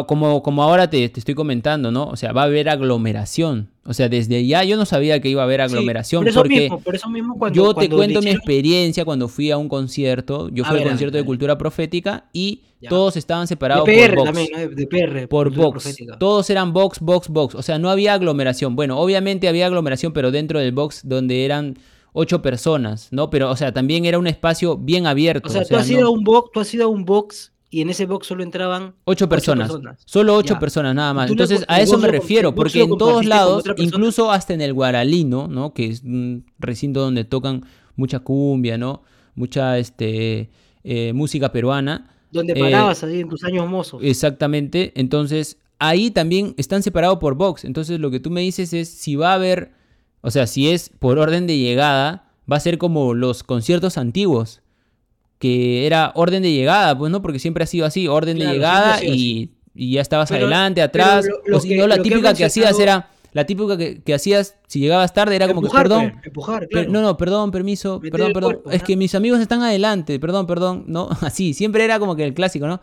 como, 0.06 0.42
como 0.42 0.62
ahora 0.62 0.88
te, 0.88 1.08
te 1.08 1.18
estoy 1.20 1.34
comentando, 1.34 1.90
¿no? 1.90 2.06
O 2.08 2.16
sea, 2.16 2.32
va 2.32 2.42
a 2.42 2.44
haber 2.44 2.68
aglomeración. 2.68 3.70
O 3.84 3.94
sea, 3.94 4.08
desde 4.08 4.46
ya 4.46 4.64
yo 4.64 4.76
no 4.76 4.84
sabía 4.84 5.20
que 5.20 5.28
iba 5.28 5.42
a 5.42 5.44
haber 5.44 5.60
Sí, 5.60 5.64
aglomeración 5.74 6.22
por 6.22 6.28
eso 6.28 6.40
porque... 6.40 6.60
mismo, 6.62 6.80
por 6.80 6.94
eso 6.96 7.08
mismo 7.08 7.36
cuando, 7.38 7.54
Yo 7.56 7.74
te 7.74 7.88
cuento 7.88 8.20
mi 8.20 8.30
experiencia 8.30 9.04
cuando 9.04 9.28
fui 9.28 9.50
a 9.50 9.58
un 9.58 9.68
concierto. 9.68 10.48
Yo 10.50 10.64
A 10.64 10.68
fui 10.68 10.74
al 10.76 10.78
ver, 10.78 10.82
a 10.82 10.84
ver, 10.84 10.92
concierto 10.92 11.16
de 11.18 11.24
cultura 11.24 11.58
profética 11.58 12.24
y 12.32 12.62
Ya. 12.80 12.90
todos 12.90 13.16
estaban 13.16 13.44
de 13.44 13.48
separados 13.48 13.84
por 13.84 13.94
PR 13.94 14.14
box 14.16 14.24
también, 14.24 14.48
¿no? 14.52 14.58
De, 14.58 14.68
de 14.68 14.86
PR. 14.86 15.28
por 15.28 15.50
box. 15.54 15.82
profética. 15.84 16.18
Todos 16.18 16.48
eran 16.50 16.72
box, 16.72 17.00
box, 17.00 17.28
box. 17.28 17.54
O 17.54 17.62
sea, 17.62 17.78
no 17.78 17.90
había 17.90 18.14
aglomeración. 18.14 18.76
Bueno, 18.76 18.98
obviamente 19.00 19.48
había 19.48 19.66
aglomeración, 19.66 20.12
pero 20.12 20.30
dentro 20.30 20.58
del 20.60 20.72
box 20.72 21.00
donde 21.04 21.44
eran 21.44 21.76
ocho 22.12 22.40
personas, 22.42 23.08
¿no? 23.12 23.30
Pero, 23.30 23.50
o 23.50 23.56
sea, 23.56 23.72
también 23.72 24.04
era 24.04 24.18
un 24.18 24.26
espacio 24.26 24.76
bien 24.76 25.06
abierto. 25.06 25.48
O 25.48 25.52
sea, 25.52 25.64
tú 25.64 25.76
has 25.76 25.88
no- 25.90 25.98
ido 25.98 26.06
a 26.08 26.10
un 26.10 26.24
box, 26.24 26.50
tú 26.52 26.60
has 26.60 26.72
ido 26.74 26.84
a 26.84 26.88
un 26.88 27.04
box 27.04 27.52
y 27.70 27.80
en 27.80 27.90
ese 27.90 28.06
box 28.06 28.28
solo 28.28 28.42
entraban 28.42 28.94
Ocho 29.04 29.28
personas. 29.28 29.72
Solo 30.04 30.36
ocho 30.36 30.54
Ya. 30.54 30.60
personas 30.60 30.94
nada 30.94 31.12
más. 31.12 31.30
Entonces, 31.30 31.64
a 31.68 31.80
eso 31.80 31.98
me 31.98 32.08
refiero, 32.08 32.54
porque 32.54 32.82
en 32.82 32.96
todos 32.96 33.24
lados, 33.24 33.64
incluso 33.76 34.30
hasta 34.30 34.54
en 34.54 34.60
el 34.60 34.72
Guaralino, 34.72 35.48
¿no? 35.48 35.74
Que 35.74 35.86
es 35.86 36.02
un 36.02 36.44
recinto 36.58 37.00
donde 37.00 37.24
tocan 37.24 37.64
mucha 37.96 38.20
cumbia, 38.20 38.78
¿no? 38.78 39.02
Mucha 39.34 39.78
este, 39.78 40.50
eh, 40.84 41.12
música 41.12 41.50
peruana. 41.52 42.10
donde 42.30 42.52
eh, 42.52 42.60
parabas 42.60 43.02
ahí 43.02 43.20
en 43.20 43.28
tus 43.28 43.42
años 43.44 43.68
mozos. 43.68 44.00
Exactamente. 44.02 44.92
Entonces, 44.94 45.58
ahí 45.78 46.10
también 46.10 46.54
están 46.58 46.82
separados 46.82 47.18
por 47.18 47.34
box. 47.34 47.64
Entonces, 47.64 47.98
lo 47.98 48.10
que 48.10 48.20
tú 48.20 48.30
me 48.30 48.42
dices 48.42 48.72
es 48.72 48.88
si 48.88 49.16
va 49.16 49.30
a 49.30 49.34
haber, 49.34 49.72
o 50.20 50.30
sea, 50.30 50.46
si 50.46 50.68
es 50.68 50.90
por 50.98 51.18
orden 51.18 51.46
de 51.46 51.58
llegada, 51.58 52.30
va 52.50 52.56
a 52.56 52.60
ser 52.60 52.78
como 52.78 53.14
los 53.14 53.42
conciertos 53.42 53.96
antiguos, 53.98 54.60
que 55.38 55.86
era 55.86 56.12
orden 56.14 56.42
de 56.42 56.52
llegada, 56.52 56.96
pues 56.96 57.10
no, 57.12 57.20
porque 57.22 57.38
siempre 57.38 57.64
ha 57.64 57.66
sido 57.66 57.86
así, 57.86 58.08
orden 58.08 58.36
Claro, 58.36 58.50
de 58.50 58.56
llegada 58.56 59.04
y, 59.04 59.50
y 59.74 59.92
ya 59.92 60.00
estabas 60.00 60.30
Pero- 60.30 60.46
adelante, 60.46 60.80
atrás. 60.82 61.26
lo- 61.26 61.40
lo 61.46 61.56
o 61.58 61.60
si 61.60 61.74
no, 61.74 61.86
la 61.86 61.96
que 61.96 62.02
típica 62.02 62.32
que 62.34 62.44
hacías 62.44 62.78
era, 62.80 63.10
la 63.32 63.44
típica 63.44 63.76
que, 63.76 64.00
que 64.02 64.14
hacías, 64.14 64.56
si 64.66 64.80
llegabas 64.80 65.12
tarde, 65.12 65.36
era 65.36 65.46
como 65.46 65.60
que, 65.60 65.68
perdón, 65.68 66.12
pe, 66.22 66.28
empujar, 66.28 66.60
Per- 66.60 66.68
claro. 66.70 66.90
No, 66.90 67.02
no, 67.02 67.16
perdón, 67.18 67.50
permiso, 67.50 67.98
Meter 68.00 68.12
perdón, 68.12 68.32
perdón. 68.32 68.52
cuerpo, 68.54 68.70
es 68.70 68.80
¿no? 68.80 68.86
que 68.86 68.96
mis 68.96 69.14
amigos 69.14 69.40
están 69.40 69.62
adelante, 69.62 70.18
perdón, 70.18 70.46
perdón, 70.46 70.84
¿no? 70.86 71.08
Así, 71.20 71.52
siempre 71.52 71.84
era 71.84 71.98
como 71.98 72.16
que 72.16 72.24
el 72.24 72.32
clásico, 72.32 72.66
¿no? 72.66 72.80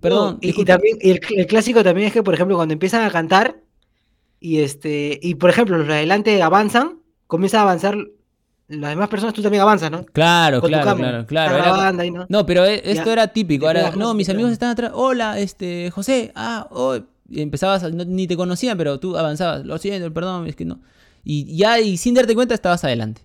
Perdón, 0.00 0.40
No, 0.42 0.48
y, 0.48 0.64
también 0.64 0.98
el, 1.00 1.20
el 1.36 1.46
clásico 1.46 1.84
también 1.84 2.08
es 2.08 2.12
que, 2.12 2.24
por 2.24 2.34
ejemplo, 2.34 2.56
cuando 2.56 2.72
empiezan 2.72 3.04
a 3.04 3.10
cantar 3.12 3.60
y 4.40 4.58
este 4.58 5.20
y 5.22 5.36
por 5.36 5.50
ejemplo 5.50 5.78
los 5.78 5.86
de 5.86 5.92
adelante 5.94 6.42
avanzan, 6.42 6.98
comienza 7.28 7.60
a 7.60 7.62
avanzar 7.62 7.96
las 8.80 8.90
demás 8.90 9.08
personas, 9.08 9.34
tú 9.34 9.42
también 9.42 9.62
avanzas, 9.62 9.90
¿no? 9.90 10.04
Claro, 10.06 10.60
Con 10.60 10.68
claro, 10.70 10.96
claro, 10.96 11.26
claro. 11.26 11.56
Era- 11.56 11.92
¿no? 12.10 12.26
No, 12.28 12.46
pero 12.46 12.64
e- 12.64 12.82
esto 12.84 13.06
Ya. 13.06 13.12
era 13.12 13.28
típico. 13.28 13.66
Ahora, 13.66 13.92
no, 13.96 14.14
mis 14.14 14.28
amigos 14.28 14.50
están 14.52 14.70
atrás. 14.70 14.92
Hola, 14.94 15.38
este, 15.38 15.90
José. 15.90 16.32
Ah, 16.34 16.66
oh. 16.70 16.96
Y 17.30 17.40
empezabas, 17.40 17.82
no- 17.92 18.04
ni 18.04 18.26
te 18.26 18.36
conocían, 18.36 18.76
pero 18.76 18.98
tú 19.00 19.16
avanzabas. 19.16 19.64
Lo 19.64 19.78
siento, 19.78 20.12
perdón, 20.12 20.46
es 20.46 20.56
que 20.56 20.64
no. 20.64 20.80
Y 21.24 21.56
ya, 21.56 21.78
y 21.80 21.96
sin 21.96 22.14
darte 22.14 22.34
cuenta, 22.34 22.54
estabas 22.54 22.82
adelante. 22.84 23.22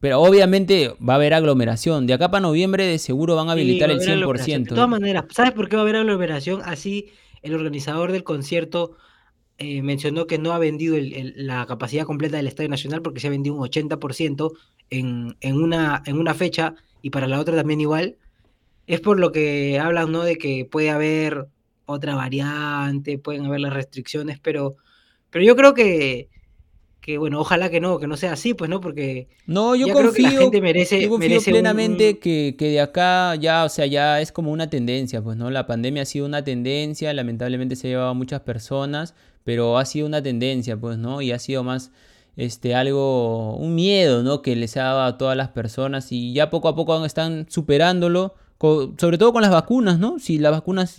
Pero 0.00 0.20
obviamente 0.20 0.94
va 1.06 1.14
a 1.14 1.16
haber 1.16 1.32
aglomeración. 1.34 2.06
De 2.06 2.12
acá 2.14 2.30
para 2.30 2.42
noviembre, 2.42 2.84
de 2.84 2.98
seguro 2.98 3.36
van 3.36 3.48
a 3.48 3.52
habilitar 3.52 3.88
va 3.88 3.94
a 3.94 3.96
el 3.96 4.02
haber 4.02 4.12
aglomeración. 4.12 4.62
100%. 4.64 4.68
De 4.70 4.74
todas 4.76 4.90
maneras, 4.90 5.24
¿sabes 5.30 5.52
por 5.52 5.68
qué 5.68 5.76
va 5.76 5.82
a 5.82 5.84
haber 5.84 5.96
aglomeración? 5.96 6.60
Así 6.64 7.06
el 7.42 7.54
organizador 7.54 8.12
del 8.12 8.22
concierto 8.24 8.96
eh, 9.58 9.82
mencionó 9.82 10.26
que 10.26 10.38
no 10.38 10.52
ha 10.52 10.58
vendido 10.58 10.96
la 10.98 11.64
capacidad 11.66 12.04
completa 12.04 12.36
del 12.36 12.48
Estadio 12.48 12.70
Nacional 12.70 13.02
porque 13.02 13.20
se 13.20 13.28
ha 13.28 13.30
vendido 13.30 13.54
un 13.54 13.62
80% 13.62 14.52
en, 14.90 15.36
en, 15.40 15.56
una, 15.56 16.02
en 16.06 16.18
una 16.18 16.34
fecha 16.34 16.74
y 17.02 17.10
para 17.10 17.28
la 17.28 17.38
otra 17.40 17.56
también 17.56 17.80
igual. 17.80 18.16
Es 18.86 19.00
por 19.00 19.18
lo 19.20 19.32
que 19.32 19.78
hablan, 19.78 20.12
¿no? 20.12 20.24
De 20.24 20.36
que 20.36 20.66
puede 20.70 20.90
haber 20.90 21.46
otra 21.86 22.14
variante, 22.14 23.18
pueden 23.18 23.46
haber 23.46 23.60
las 23.60 23.72
restricciones, 23.72 24.38
pero, 24.40 24.76
pero 25.30 25.44
yo 25.44 25.56
creo 25.56 25.74
que, 25.74 26.28
que, 27.04 27.18
bueno, 27.18 27.38
ojalá 27.38 27.68
que 27.68 27.80
no, 27.80 27.98
que 27.98 28.06
no 28.06 28.16
sea 28.16 28.32
así, 28.32 28.54
pues, 28.54 28.70
¿no? 28.70 28.80
Porque 28.80 29.28
No, 29.46 29.74
yo 29.76 29.86
ya 29.88 29.92
creo 29.92 30.10
que 30.14 30.22
la 30.22 30.28
confío, 30.30 30.40
gente 30.40 30.60
merece, 30.62 31.02
yo 31.02 31.10
confío 31.10 31.28
merece 31.28 31.50
plenamente 31.50 32.10
un- 32.12 32.16
que, 32.16 32.54
que 32.58 32.68
de 32.70 32.80
acá 32.80 33.34
ya, 33.34 33.64
o 33.64 33.68
sea, 33.68 33.84
ya 33.84 34.22
es 34.22 34.32
como 34.32 34.50
una 34.50 34.70
tendencia, 34.70 35.20
pues, 35.20 35.36
¿no? 35.36 35.50
La 35.50 35.66
pandemia 35.66 36.02
ha 36.02 36.06
sido 36.06 36.24
una 36.24 36.42
tendencia, 36.42 37.12
lamentablemente 37.12 37.76
se 37.76 37.88
ha 37.88 37.90
llevado 37.90 38.08
a 38.08 38.14
muchas 38.14 38.40
personas, 38.40 39.14
pero 39.44 39.76
ha 39.76 39.84
sido 39.84 40.06
una 40.06 40.22
tendencia, 40.22 40.78
pues, 40.78 40.96
¿no? 40.96 41.20
Y 41.20 41.32
ha 41.32 41.38
sido 41.38 41.62
más, 41.62 41.90
este, 42.36 42.74
algo, 42.74 43.54
un 43.56 43.74
miedo, 43.74 44.22
¿no? 44.22 44.40
Que 44.40 44.56
les 44.56 44.76
ha 44.78 44.84
dado 44.84 45.02
a 45.02 45.18
todas 45.18 45.36
las 45.36 45.48
personas 45.50 46.10
y 46.10 46.32
ya 46.32 46.48
poco 46.48 46.68
a 46.68 46.74
poco 46.74 47.04
están 47.04 47.44
superándolo, 47.50 48.34
sobre 48.98 49.18
todo 49.18 49.34
con 49.34 49.42
las 49.42 49.50
vacunas, 49.50 49.98
¿no? 49.98 50.18
Si 50.18 50.38
las 50.38 50.52
vacunas, 50.52 50.96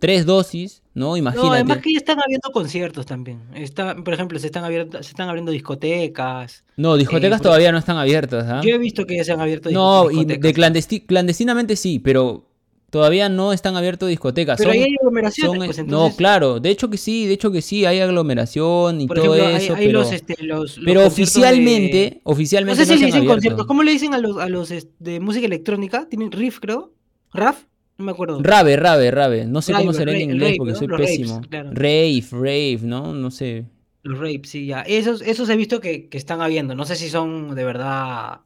tres 0.00 0.26
dosis, 0.26 0.82
¿no? 0.94 1.10
No, 1.10 1.16
Imagínate. 1.16 1.48
además 1.54 1.78
que 1.78 1.92
ya 1.92 1.98
están 1.98 2.18
habiendo 2.22 2.50
conciertos 2.52 3.06
también. 3.06 3.40
Está, 3.54 3.94
por 3.96 4.12
ejemplo, 4.14 4.38
se 4.38 4.46
están, 4.46 4.64
abierto, 4.64 5.02
se 5.02 5.10
están 5.10 5.28
abriendo 5.28 5.52
discotecas. 5.52 6.64
No, 6.76 6.96
discotecas 6.96 7.38
por- 7.38 7.48
todavía 7.48 7.72
no 7.72 7.78
están 7.78 7.96
abiertas, 7.96 8.46
¿ah? 8.48 8.60
Yo 8.64 8.74
he 8.74 8.78
visto 8.78 9.06
que 9.06 9.16
ya 9.16 9.24
se 9.24 9.32
han 9.32 9.40
abierto 9.40 9.70
No, 9.70 10.10
y 10.10 10.24
discotecas. 10.24 10.42
de 10.42 10.54
clandesti- 10.54 11.06
clandestinamente 11.06 11.76
sí, 11.76 11.98
pero 11.98 12.44
todavía 12.90 13.28
no 13.28 13.52
están 13.52 13.76
abiertos 13.76 14.08
discotecas. 14.08 14.58
Pero 14.58 14.70
son- 14.70 14.76
ahí 14.78 14.84
hay 14.84 14.96
aglomeraciones, 15.00 15.76
son- 15.76 15.84
pues 15.86 15.86
no, 15.92 16.10
claro, 16.16 16.60
de 16.60 16.70
hecho 16.70 16.88
que 16.88 16.96
sí, 16.98 17.26
de 17.26 17.32
hecho 17.34 17.50
que 17.50 17.60
sí, 17.62 17.84
hay 17.84 18.00
aglomeración 18.00 19.00
y 19.00 19.06
Por 19.06 19.16
todo 19.18 19.34
ejemplo, 19.34 19.56
eso, 19.56 19.74
hay 19.74 19.86
pero, 19.86 19.98
los, 20.00 20.12
este, 20.12 20.36
los, 20.42 20.76
los 20.78 20.84
pero 20.84 21.06
oficialmente, 21.06 21.96
de- 21.96 22.10
No 22.24 22.30
oficialmente 22.32 22.84
sé 22.84 22.86
si 22.86 22.94
no 22.94 23.00
le 23.00 23.06
dicen 23.06 23.26
conciertos. 23.26 23.66
¿Cómo 23.66 23.82
le 23.82 23.90
dicen 23.92 24.14
a 24.14 24.18
los, 24.18 24.36
a 24.38 24.48
los 24.48 24.70
este, 24.70 24.92
de 24.98 25.20
música 25.20 25.46
electrónica? 25.46 26.06
¿Tienen 26.08 26.32
riff, 26.32 26.58
creo? 26.60 26.92
¿Raf? 27.32 27.64
No 27.98 28.04
me 28.04 28.12
acuerdo. 28.12 28.40
Rave, 28.42 28.76
rave, 28.76 29.10
rave, 29.10 29.46
no 29.46 29.62
sé 29.62 29.74
cómo 29.74 29.92
Rave, 29.92 29.98
será 29.98 30.12
en 30.12 30.18
rave, 30.18 30.24
inglés 30.24 30.50
rave, 30.50 30.56
porque 30.58 30.72
¿no? 30.72 30.78
soy 30.78 30.86
Los 30.88 31.00
pésimo. 31.00 31.40
claro. 31.48 31.70
Rave, 31.72 32.24
rave, 32.30 32.78
¿no? 32.82 33.12
No 33.14 33.30
sé. 33.30 33.66
Los 34.02 34.18
rapes, 34.18 34.50
sí, 34.50 34.66
ya. 34.66 34.82
Esos, 34.82 35.20
esos 35.22 35.48
he 35.48 35.56
visto 35.56 35.80
que, 35.80 36.08
que 36.08 36.18
están 36.18 36.40
habiendo. 36.40 36.74
No 36.74 36.84
sé 36.84 36.94
si 36.96 37.08
son 37.08 37.54
de 37.54 37.64
verdad 37.64 38.40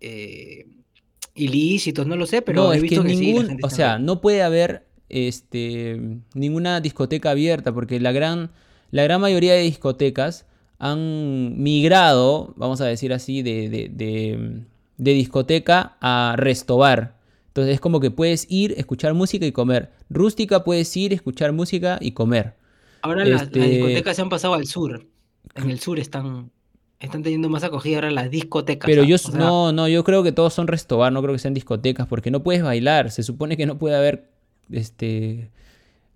eh, 0.00 0.66
ilícitos, 1.34 2.06
no 2.06 2.16
lo 2.16 2.26
sé, 2.26 2.42
pero 2.42 2.64
no, 2.64 2.72
he 2.72 2.76
es 2.76 2.82
visto 2.82 3.02
que, 3.02 3.10
sí, 3.16 3.16
ningún, 3.26 3.46
gente 3.46 3.66
o 3.66 3.70
sea, 3.70 3.98
no 3.98 4.20
puede 4.20 4.42
haber 4.42 4.86
este, 5.08 6.00
ninguna 6.34 6.80
discoteca 6.80 7.30
abierta, 7.30 7.72
porque 7.72 7.98
la 8.00 8.12
gran, 8.12 8.50
la 8.90 9.02
gran 9.04 9.20
mayoría 9.20 9.54
de 9.54 9.62
discotecas 9.62 10.46
han 10.78 11.62
migrado, 11.62 12.54
vamos 12.56 12.80
a 12.80 12.86
decir 12.86 13.12
así, 13.12 13.42
de, 13.42 13.68
de, 13.68 13.88
de, 13.88 14.62
de 14.98 15.12
discoteca 15.14 15.96
a 16.00 16.34
restobar. 16.36 17.16
Entonces 17.52 17.74
es 17.74 17.80
como 17.80 18.00
que 18.00 18.10
puedes 18.10 18.46
ir, 18.48 18.72
escuchar 18.78 19.12
música 19.12 19.44
y 19.44 19.52
comer. 19.52 19.90
Rústica 20.08 20.64
puedes 20.64 20.96
ir, 20.96 21.12
escuchar 21.12 21.52
música 21.52 21.98
y 22.00 22.12
comer. 22.12 22.54
Ahora 23.02 23.26
las, 23.26 23.42
Este- 23.42 23.58
las 23.58 23.68
discotecas 23.68 24.16
se 24.16 24.22
han 24.22 24.30
pasado 24.30 24.54
al 24.54 24.66
sur. 24.66 25.06
En 25.54 25.68
el 25.70 25.78
sur 25.78 25.98
están, 25.98 26.50
están 26.98 27.22
teniendo 27.22 27.50
más 27.50 27.62
acogida 27.62 27.96
ahora 27.96 28.10
las 28.10 28.30
discotecas. 28.30 28.88
Pero 28.88 29.02
¿ah? 29.02 29.04
yo 29.04 29.16
O 29.16 29.18
sea, 29.18 29.38
no, 29.38 29.70
no, 29.70 29.86
yo 29.86 30.02
creo 30.02 30.22
que 30.22 30.32
todos 30.32 30.54
son 30.54 30.66
restobar, 30.66 31.12
no 31.12 31.20
creo 31.20 31.34
que 31.34 31.40
sean 31.40 31.52
discotecas, 31.52 32.06
porque 32.06 32.30
no 32.30 32.42
puedes 32.42 32.62
bailar. 32.62 33.10
Se 33.10 33.22
supone 33.22 33.58
que 33.58 33.66
no 33.66 33.76
puede 33.76 33.96
haber 33.96 34.30
este 34.70 35.50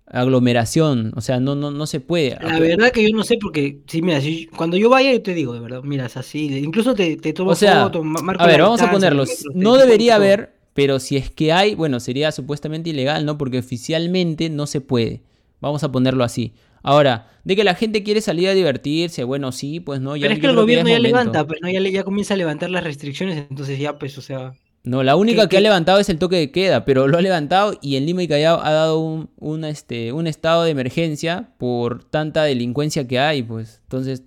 aglomeración. 0.07 1.11
O 1.15 1.21
sea, 1.21 1.39
no, 1.39 1.53
no, 1.53 1.69
no 1.69 1.85
se 1.85 1.99
puede. 1.99 2.35
La 2.41 2.59
verdad 2.59 2.91
que 2.91 3.07
yo 3.07 3.15
no 3.15 3.23
sé 3.23 3.37
porque, 3.39 3.81
sí, 3.87 4.01
mira, 4.01 4.21
si- 4.21 4.47
cuando 4.47 4.77
yo 4.77 4.89
vaya 4.89 5.11
yo 5.11 5.21
te 5.21 5.33
digo, 5.35 5.53
de 5.53 5.59
verdad, 5.59 5.83
mira, 5.83 6.07
es 6.07 6.17
así, 6.17 6.47
incluso 6.57 6.95
te, 6.95 7.17
te 7.17 7.33
tomo 7.33 7.51
O 7.51 7.55
sea, 7.55 7.83
foto, 7.83 8.03
ma- 8.03 8.21
marco 8.21 8.41
A 8.43 8.47
ver, 8.47 8.61
vamos 8.61 8.81
a 8.81 8.89
ponerlos. 8.89 9.43
No 9.53 9.75
debería 9.75 10.15
haber, 10.15 10.56
pero 10.77 10.99
si 10.99 11.17
es 11.17 11.31
que 11.31 11.51
hay, 11.51 11.73
bueno, 11.73 11.99
sería 11.99 12.31
supuestamente 12.31 12.91
ilegal, 12.91 13.25
¿no? 13.25 13.37
Porque 13.39 13.57
oficialmente 13.59 14.49
no 14.51 14.67
se 14.67 14.79
puede. 14.79 15.23
Vamos 15.59 15.83
a 15.83 15.91
ponerlo 15.91 16.23
así. 16.23 16.53
Ahora, 16.83 17.31
de 17.43 17.55
que 17.55 17.63
la 17.63 17.73
gente 17.73 18.03
quiere 18.03 18.21
salir 18.21 18.47
a 18.47 18.53
divertirse, 18.53 19.23
bueno, 19.23 19.51
sí, 19.51 19.79
pues 19.79 20.01
no. 20.01 20.15
Ya, 20.15 20.21
Pero 20.27 20.33
es 20.35 20.39
que 20.39 20.45
el 20.47 20.53
creo 20.53 20.65
que 20.67 20.75
ya 20.75 20.83
gobierno 20.83 20.89
ya 20.89 20.97
momento. 20.97 21.07
levanta, 21.07 21.47
pues 21.47 21.59
no, 21.63 21.69
ya, 21.69 21.79
ya 21.81 22.03
comienza 22.03 22.35
a 22.35 22.37
levantar 22.37 22.69
las 22.69 22.83
restricciones, 22.83 23.37
entonces 23.49 23.79
ya, 23.79 23.97
pues, 23.97 24.17
o 24.19 24.21
sea, 24.21 24.53
No, 24.83 25.03
la 25.03 25.15
única 25.17 25.43
¿Qué- 25.43 25.49
que 25.49 25.57
ha 25.57 25.61
levantado 25.61 25.99
es 25.99 26.09
el 26.09 26.19
toque 26.19 26.37
de 26.37 26.51
queda, 26.51 26.85
pero 26.85 27.07
lo 27.07 27.17
ha 27.17 27.21
levantado 27.21 27.77
y 27.81 27.97
en 27.97 28.05
Lima 28.05 28.23
y 28.23 28.27
Callao 28.27 28.61
ha 28.63 28.71
dado 28.71 28.99
un, 28.99 29.29
un, 29.37 29.65
este, 29.65 30.13
un 30.13 30.27
estado 30.27 30.63
de 30.63 30.71
emergencia 30.71 31.49
por 31.57 32.03
tanta 32.05 32.43
delincuencia 32.43 33.07
que 33.07 33.19
hay, 33.19 33.43
pues. 33.43 33.79
Entonces, 33.83 34.23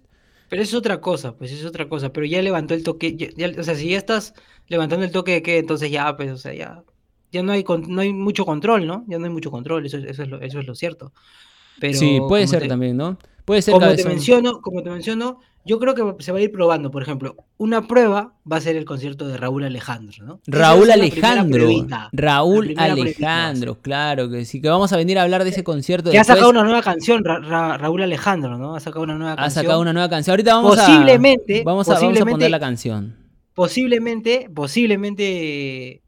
pero 0.49 0.63
es 0.63 0.75
otra 0.75 1.01
cosa, 1.01 1.37
pues 1.37 1.53
es 1.53 1.65
otra 1.65 1.89
cosa, 1.89 2.13
pero 2.13 2.27
ya 2.27 2.43
levantó 2.43 2.75
el 2.75 2.83
toque, 2.83 3.17
ya- 3.17 3.29
ya- 3.37 3.59
o 3.61 3.63
sea, 3.63 3.75
si 3.77 3.91
ya 3.91 3.99
estás 3.99 4.35
levantando 4.71 5.05
el 5.05 5.13
toque 5.13 5.33
de 5.33 5.43
queda, 5.43 5.59
entonces 5.59 5.91
ya, 5.91 6.17
pues, 6.17 6.31
o 6.33 6.39
sea, 6.39 6.55
ya, 6.55 6.83
ya 7.31 7.43
no 7.43 7.53
hay, 7.53 7.63
con- 7.63 7.85
no 7.95 8.01
hay 8.01 8.13
mucho 8.15 8.47
control, 8.47 8.87
¿no? 8.87 9.05
Ya 9.09 9.19
no 9.19 9.27
hay 9.27 9.31
mucho 9.33 9.51
control, 9.51 9.85
eso, 9.85 9.99
eso 9.99 10.23
es 10.23 10.29
lo, 10.31 10.41
eso 10.41 10.61
es 10.61 10.67
lo 10.67 10.75
cierto. 10.75 11.13
Pero 11.79 11.99
sí, 11.99 12.19
puede 12.27 12.47
ser 12.47 12.63
te- 12.63 12.69
también, 12.69 12.97
¿no? 12.97 13.19
Puede 13.45 13.63
ser 13.63 13.75
Como 13.75 13.87
te 13.95 14.05
menciono, 14.05 14.61
como 14.61 14.83
te 14.83 14.91
menciono, 14.91 15.41
yo 15.65 15.79
creo 15.81 15.95
que 15.95 16.23
se 16.23 16.31
va 16.31 16.39
a 16.39 16.41
ir 16.43 16.53
probando. 16.53 16.91
Por 16.93 17.03
ejemplo, 17.03 17.35
una 17.57 17.89
prueba 17.89 18.35
va 18.51 18.57
a 18.59 18.61
ser 18.61 18.77
el 18.77 18.85
concierto 18.85 19.27
de 19.27 19.37
Raúl 19.37 19.65
Alejandro, 19.65 20.25
¿no? 20.25 20.41
Raúl 20.47 20.91
Alejandro. 20.91 21.67
Raúl. 22.13 22.75
Alejandro, 22.77 23.79
claro 23.81 24.31
que 24.31 24.45
sí, 24.45 24.61
que 24.61 24.69
vamos 24.69 24.93
a 24.93 24.97
venir 24.97 25.19
a 25.19 25.23
hablar 25.23 25.43
de 25.43 25.51
ese 25.51 25.65
concierto 25.65 26.11
Que 26.13 26.19
ha 26.19 26.25
sacado 26.25 26.51
una 26.51 26.63
nueva 26.63 26.83
canción, 26.83 27.25
Ra- 27.25 27.41
Ra- 27.41 27.77
Raúl 27.77 28.03
Alejandro, 28.03 28.57
¿no? 28.57 28.77
Ha 28.77 28.81
sacado 28.81 29.03
una 29.05 29.15
nueva 29.17 29.33
Ha 29.33 29.37
canción. 29.37 29.65
sacado 29.65 29.81
una 29.81 29.93
nueva 29.93 30.09
canción. 30.09 30.33
Ahorita 30.35 30.55
vamos 30.55 30.77
Posiblemente, 30.77 31.61
a 31.61 31.65
vamos 31.65 31.89
a, 31.89 31.95
vamos 31.95 32.03
a 32.03 32.07
poner 32.07 32.21
posiblemente- 32.21 32.49
la 32.51 32.61
canción. 32.61 33.17
Posiblemente, 33.61 34.49
posiblemente 34.55 36.01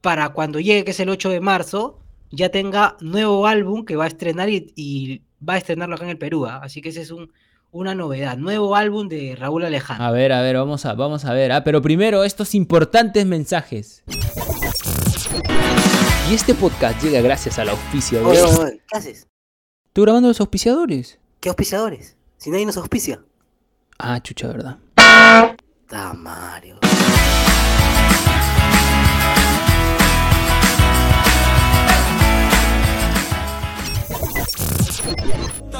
para 0.00 0.30
cuando 0.30 0.58
llegue, 0.58 0.86
que 0.86 0.92
es 0.92 1.00
el 1.00 1.10
8 1.10 1.28
de 1.28 1.40
marzo, 1.40 1.98
ya 2.30 2.48
tenga 2.48 2.96
nuevo 3.02 3.46
álbum 3.46 3.84
que 3.84 3.94
va 3.94 4.04
a 4.04 4.06
estrenar 4.06 4.48
y, 4.48 4.72
y 4.74 5.20
va 5.46 5.52
a 5.52 5.58
estrenarlo 5.58 5.96
acá 5.96 6.04
en 6.04 6.12
el 6.12 6.16
Perú. 6.16 6.46
¿ah? 6.46 6.60
Así 6.62 6.80
que 6.80 6.88
esa 6.88 7.02
es 7.02 7.10
un, 7.10 7.30
una 7.72 7.94
novedad. 7.94 8.38
Nuevo 8.38 8.74
álbum 8.74 9.10
de 9.10 9.36
Raúl 9.36 9.66
Alejandro. 9.66 10.02
A 10.02 10.12
ver, 10.12 10.32
a 10.32 10.40
ver, 10.40 10.56
vamos 10.56 10.86
a, 10.86 10.94
vamos 10.94 11.26
a 11.26 11.34
ver. 11.34 11.52
Ah, 11.52 11.62
pero 11.62 11.82
primero 11.82 12.24
estos 12.24 12.54
importantes 12.54 13.26
mensajes. 13.26 14.02
Y 16.30 16.34
este 16.34 16.54
podcast 16.54 17.04
llega 17.04 17.20
gracias 17.20 17.58
al 17.58 17.68
auspicio 17.68 18.20
de... 18.20 18.24
Oye, 18.24 18.80
¿qué 18.88 18.96
haces? 18.96 19.28
¿Tú 19.92 20.00
grabando 20.00 20.28
los 20.28 20.40
auspiciadores? 20.40 21.18
¿Qué 21.40 21.50
auspiciadores? 21.50 22.16
Si 22.38 22.50
nadie 22.50 22.64
nos 22.64 22.78
auspicia. 22.78 23.22
Ah, 23.98 24.22
chucha, 24.22 24.48
¿verdad? 24.48 24.78
Da 25.94 26.12
Mario. 26.12 26.74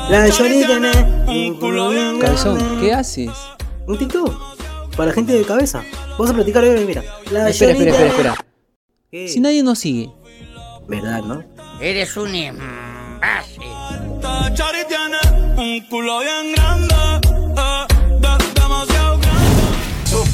La 0.08 0.30
Johnny 0.30 0.64
tiene 0.64 0.92
un 1.26 1.58
culo 1.58 1.88
bien 1.88 2.20
Cabezón, 2.20 2.58
grande. 2.58 2.80
¿qué 2.80 2.92
haces? 2.94 3.30
Un 3.88 3.98
TikTok. 3.98 4.32
Para 4.96 5.08
la 5.08 5.14
gente 5.14 5.32
de 5.32 5.42
cabeza. 5.44 5.82
Vamos 6.10 6.30
a 6.30 6.34
platicar 6.34 6.62
hoy, 6.62 6.84
mira. 6.84 7.02
La 7.32 7.48
Espera, 7.48 7.72
espera, 7.72 7.90
espera, 7.90 8.06
espera. 8.10 8.34
¿Qué? 9.10 9.26
Si 9.26 9.40
nadie 9.40 9.64
nos 9.64 9.80
sigue. 9.80 10.12
¿Verdad, 10.86 11.22
no? 11.22 11.42
Eres 11.80 12.16
un 12.16 12.32
imbécil. 12.32 13.64
Un 15.56 15.80
culo 15.88 16.20
bien 16.20 16.52
grande, 16.54 16.94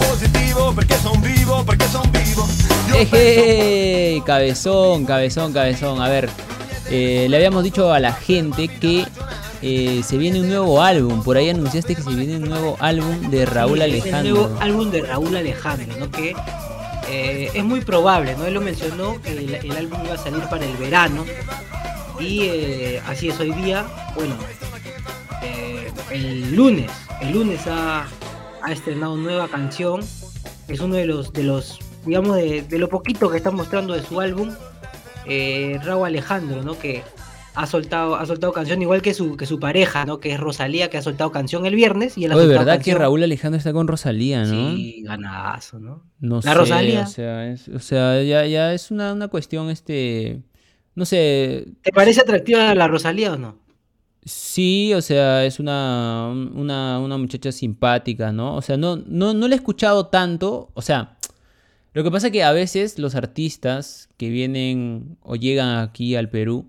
positivo 0.09 0.73
perché 0.75 0.97
son 0.99 1.21
vivo, 1.23 1.65
perché 1.65 1.87
son 1.89 2.11
vivo. 2.13 2.47
Eje, 2.95 4.23
cabezón, 4.25 5.05
cabezón, 5.05 5.53
cabezón. 5.53 6.01
A 6.03 6.09
ver, 6.09 6.29
eh, 6.91 7.27
le 7.29 7.37
habíamos 7.37 7.63
dicho 7.63 7.93
a 7.93 8.01
la 8.01 8.13
gente 8.13 8.69
que 8.69 9.07
eh, 9.63 10.03
se 10.05 10.17
viene 10.17 10.41
un 10.41 10.49
nuevo 10.49 10.83
álbum. 10.83 11.23
Por 11.23 11.37
ahí 11.37 11.51
anunciaste 11.51 11.95
que 11.95 12.03
se 12.03 12.11
viene 12.11 12.37
un 12.37 12.49
nuevo 12.49 12.77
álbum 12.81 13.31
de 13.31 13.47
Raúl 13.47 13.79
Sí, 13.79 13.85
Alejandro. 13.85 14.19
El 14.19 14.35
nuevo 14.35 14.61
álbum 14.61 14.91
de 14.91 15.03
Raúl 15.03 15.37
Alejandro, 15.37 15.97
¿no? 15.99 16.11
Que 16.11 16.35
eh, 17.09 17.51
es 17.55 17.65
muy 17.65 17.81
probable, 17.81 18.35
¿no? 18.37 18.47
Él 18.47 18.55
lo 18.55 18.61
mencionó 18.61 19.21
que 19.23 19.33
el, 19.33 19.55
el 19.55 19.77
álbum 19.77 19.99
iba 20.05 20.15
a 20.15 20.19
salir 20.19 20.43
para 20.45 20.65
el 20.65 20.77
verano. 20.77 21.25
Y 22.19 22.43
eh, 22.43 23.03
así 23.07 23.29
es 23.29 23.41
hoy 23.41 23.53
día. 23.53 23.87
Bueno, 24.15 24.35
eh, 25.43 25.91
el 26.11 26.55
lunes, 26.55 26.91
el 27.21 27.33
lunes 27.33 27.61
ha, 27.67 28.07
ha 28.63 28.73
estrenado 28.73 29.17
nueva 29.17 29.49
canción. 29.49 30.01
Es 30.69 30.81
uno 30.81 30.95
de 30.97 31.07
los, 31.07 31.33
de 31.33 31.43
los 31.45 31.79
digamos, 32.07 32.37
de, 32.37 32.63
de 32.63 32.79
lo 32.79 32.89
poquito 32.89 33.31
que 33.31 33.37
está 33.37 33.51
mostrando 33.51 33.95
de 33.95 34.03
su 34.03 34.21
álbum. 34.21 34.51
Eh, 35.27 35.79
Raúl 35.85 36.07
Alejandro, 36.07 36.63
¿no? 36.63 36.79
Que 36.79 37.03
ha 37.55 37.67
soltado, 37.67 38.15
ha 38.17 38.25
soltado 38.27 38.53
canción 38.53 38.81
igual 38.81 39.03
que 39.03 39.13
su, 39.13 39.37
que 39.37 39.45
su 39.45 39.59
pareja, 39.61 40.05
¿no? 40.07 40.19
Que 40.21 40.33
es 40.33 40.41
Rosalía, 40.41 40.89
que 40.89 40.97
ha 40.99 41.03
soltado 41.03 41.31
canción 41.33 41.67
el 41.67 41.75
viernes. 41.75 42.17
Y 42.17 42.25
él 42.25 42.33
ha 42.33 42.37
Oye, 42.37 42.47
¿verdad 42.47 42.81
que 42.81 42.95
Raúl 42.95 43.23
Alejandro 43.23 43.59
está 43.59 43.73
con 43.73 43.87
Rosalía, 43.89 44.45
no? 44.45 44.71
Sí, 44.71 45.03
ganazo, 45.05 45.79
¿no? 45.79 46.03
No 46.21 46.37
La 46.37 46.43
sé, 46.43 46.55
Rosalía. 46.55 47.03
O 47.03 47.07
sea, 47.07 47.47
es- 47.53 47.69
o 47.69 47.79
sea 47.81 48.23
ya, 48.23 48.47
ya 48.47 48.73
es 48.73 48.91
una, 48.91 49.13
una 49.13 49.29
cuestión, 49.29 49.69
este. 49.71 50.43
No 50.95 51.05
sé. 51.05 51.67
¿Te 51.83 51.93
parece 51.93 52.21
atractiva 52.21 52.75
la 52.75 52.89
Rosalía 52.89 53.33
o 53.33 53.37
no? 53.39 53.57
Sí, 54.25 54.93
o 54.95 55.01
sea, 55.01 55.45
es 55.47 55.59
una, 55.61 56.29
un- 56.31 56.53
una, 56.55 56.99
una 56.99 57.17
muchacha 57.17 57.53
simpática, 57.53 58.33
¿no? 58.33 58.55
O 58.57 58.63
sea, 58.63 58.77
no, 58.77 58.97
no, 59.07 59.33
no 59.35 59.49
la 59.49 59.55
he 59.55 59.57
escuchado 59.57 60.07
tanto. 60.07 60.71
O 60.75 60.83
sea, 60.83 61.17
lo 61.95 62.05
que 62.05 62.11
pasa 62.11 62.27
es 62.27 62.33
que 62.33 62.43
a 62.43 62.53
veces 62.53 62.99
los 62.99 63.15
artistas 63.15 64.09
que 64.19 64.29
vienen 64.29 65.17
o 65.23 65.37
llegan 65.37 65.79
aquí 65.79 66.17
al 66.17 66.29
Perú, 66.29 66.69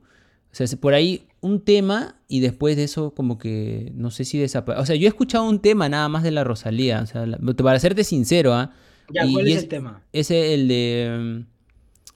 o 0.52 0.56
sea, 0.56 0.64
es 0.66 0.76
por 0.78 0.94
ahí 0.94 1.24
un 1.42 1.60
tema 1.60 2.16
y 2.28 2.40
después 2.40 2.78
de 2.78 2.84
eso 2.86 3.14
como 3.14 3.38
que 3.38 3.92
no 3.96 4.12
sé 4.12 4.24
si 4.26 4.38
desaparece. 4.38 4.82
O 4.82 4.86
sea, 4.86 4.96
yo 4.96 5.06
he 5.06 5.10
escuchado 5.10 5.44
un 5.50 5.60
tema 5.60 5.90
nada 5.90 6.08
más 6.08 6.24
de 6.24 6.32
la 6.32 6.44
Rosalía, 6.44 7.02
o 7.02 7.06
sea, 7.08 7.26
la- 7.26 7.38
para 7.38 7.80
serte 7.80 8.04
sincero, 8.04 8.54
¿ah? 8.54 8.72
Ya, 9.14 9.24
¿cuál 9.30 9.48
es 9.48 9.58
es- 9.58 9.64
el 9.64 9.70
tema? 9.70 10.04
Ese 10.14 10.54
el 10.54 10.68
de... 10.70 11.44